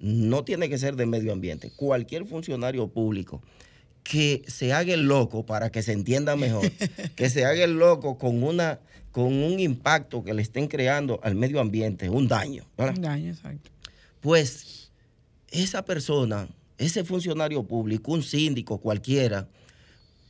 no 0.00 0.44
tiene 0.44 0.68
que 0.68 0.78
ser 0.78 0.96
de 0.96 1.06
medio 1.06 1.32
ambiente, 1.32 1.70
cualquier 1.76 2.26
funcionario 2.26 2.88
público 2.88 3.42
que 4.02 4.42
se 4.48 4.72
haga 4.72 4.94
el 4.94 5.02
loco 5.02 5.44
para 5.44 5.70
que 5.70 5.82
se 5.82 5.92
entienda 5.92 6.34
mejor, 6.36 6.70
que 7.16 7.30
se 7.30 7.44
haga 7.44 7.62
el 7.64 7.78
loco 7.78 8.18
con 8.18 8.42
una 8.42 8.80
con 9.12 9.32
un 9.32 9.58
impacto 9.58 10.22
que 10.22 10.32
le 10.32 10.40
estén 10.40 10.68
creando 10.68 11.18
al 11.24 11.34
medio 11.34 11.60
ambiente, 11.60 12.08
un 12.08 12.28
daño, 12.28 12.64
¿verdad? 12.78 12.96
Un 12.96 13.02
daño, 13.02 13.30
exacto. 13.32 13.70
pues 14.20 14.90
esa 15.50 15.84
persona, 15.84 16.48
ese 16.78 17.02
funcionario 17.04 17.64
público, 17.64 18.12
un 18.12 18.22
síndico 18.22 18.78
cualquiera, 18.78 19.48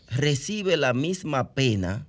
recibe 0.08 0.78
la 0.78 0.94
misma 0.94 1.52
pena 1.52 2.06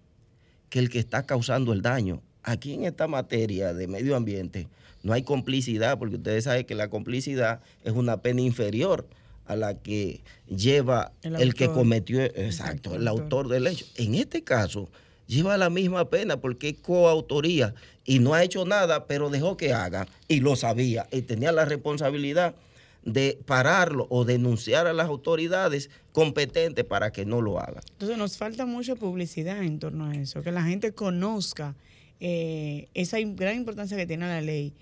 que 0.69 0.79
el 0.79 0.89
que 0.89 0.99
está 0.99 1.25
causando 1.25 1.73
el 1.73 1.81
daño. 1.81 2.21
Aquí 2.41 2.73
en 2.73 2.85
esta 2.85 3.07
materia 3.07 3.73
de 3.73 3.87
medio 3.87 4.15
ambiente 4.15 4.67
no 5.03 5.13
hay 5.13 5.23
complicidad, 5.23 5.97
porque 5.97 6.15
ustedes 6.15 6.43
saben 6.43 6.65
que 6.65 6.75
la 6.75 6.89
complicidad 6.89 7.61
es 7.83 7.93
una 7.93 8.21
pena 8.21 8.41
inferior 8.41 9.07
a 9.45 9.55
la 9.55 9.75
que 9.75 10.23
lleva 10.47 11.11
El 11.23 11.35
el, 11.35 11.53
que 11.53 11.67
cometió, 11.67 12.21
exacto, 12.21 12.95
el 12.95 13.07
autor 13.07 13.47
del 13.49 13.67
hecho. 13.67 13.85
En 13.95 14.15
este 14.15 14.43
caso, 14.43 14.89
lleva 15.27 15.57
la 15.57 15.69
misma 15.69 16.09
pena 16.09 16.39
porque 16.39 16.69
es 16.69 16.77
coautoría 16.79 17.73
y 18.05 18.19
no 18.19 18.33
ha 18.33 18.43
hecho 18.43 18.65
nada, 18.65 19.07
pero 19.07 19.29
dejó 19.29 19.57
que 19.57 19.73
haga 19.73 20.07
y 20.27 20.39
lo 20.39 20.55
sabía 20.55 21.07
y 21.11 21.21
tenía 21.23 21.51
la 21.51 21.65
responsabilidad 21.65 22.55
de 23.03 23.39
pararlo 23.45 24.05
o 24.09 24.25
denunciar 24.25 24.85
a 24.87 24.93
las 24.93 25.07
autoridades 25.07 25.89
competentes 26.11 26.85
para 26.85 27.11
que 27.11 27.25
no 27.25 27.41
lo 27.41 27.59
hagan. 27.59 27.83
Entonces 27.93 28.17
nos 28.17 28.37
falta 28.37 28.65
mucha 28.65 28.95
publicidad 28.95 29.63
en 29.63 29.79
torno 29.79 30.05
a 30.05 30.15
eso, 30.15 30.43
que 30.43 30.51
la 30.51 30.63
gente 30.63 30.93
conozca 30.93 31.75
eh, 32.19 32.89
esa 32.93 33.17
gran 33.19 33.55
importancia 33.55 33.97
que 33.97 34.05
tiene 34.05 34.27
la 34.27 34.41
ley 34.41 34.73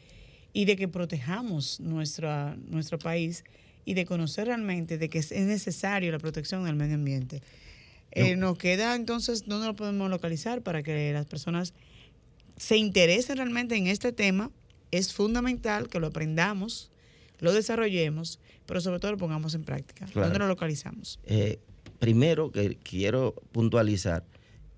y 0.54 0.66
de 0.66 0.76
que 0.76 0.88
protejamos 0.88 1.80
nuestra, 1.80 2.56
nuestro 2.68 2.97
país 3.00 3.43
y 3.86 3.93
de 3.93 4.06
conocer 4.06 4.47
realmente 4.47 4.97
de 4.97 5.10
que 5.10 5.20
es 5.20 5.32
es 5.32 5.45
necesario 5.45 6.12
la 6.12 6.20
protección 6.20 6.64
del 6.66 6.76
medio 6.76 6.95
ambiente. 6.95 7.41
Eh, 8.12 8.36
nos 8.36 8.58
queda 8.58 8.95
entonces 8.95 9.45
dónde 9.45 9.68
lo 9.68 9.76
podemos 9.76 10.10
localizar 10.10 10.62
para 10.62 10.82
que 10.82 11.14
las 11.14 11.26
personas 11.26 11.74
se 12.58 12.78
interesen 12.78 13.38
realmente 13.38 13.76
en 13.76 13.88
este 13.88 14.12
tema. 14.12 14.52
Es 14.91 15.14
fundamental 15.14 15.88
que 15.88 16.00
lo 16.00 16.08
aprendamos, 16.08 16.91
lo 17.39 17.54
desarrollemos, 17.54 18.39
pero 18.66 18.82
sobre 18.82 19.00
todo 19.00 19.12
lo 19.12 19.18
pongamos 19.18 19.54
en 19.54 19.64
práctica. 19.64 20.06
Claro. 20.08 20.28
¿Dónde 20.28 20.39
lo 20.39 20.47
localizamos? 20.47 21.20
Eh, 21.24 21.60
primero 22.00 22.52
que 22.52 22.78
quiero 22.78 23.36
puntualizar 23.52 24.24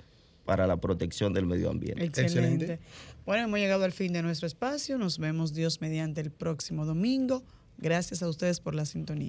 para 0.51 0.67
la 0.67 0.79
Protección 0.79 1.33
del 1.33 1.47
Medio 1.47 1.71
Ambiente. 1.71 2.05
Excelente. 2.05 2.65
Excelente. 2.65 2.81
Bueno, 3.25 3.45
hemos 3.45 3.61
llegado 3.61 3.85
al 3.85 3.93
fin 3.93 4.13
de 4.13 4.21
nuestro 4.21 4.49
espacio. 4.49 4.99
Nos 4.99 5.21
vemos 5.21 5.55
Dios 5.55 5.81
mediante 5.81 6.21
el 6.21 6.33
próximo 6.33 6.85
domingo. 6.85 7.45
Gracias 7.79 8.21
a 8.21 8.29
ustedes 8.29 8.59
por 8.59 8.75
la 8.75 8.85
sintonía. 8.85 9.29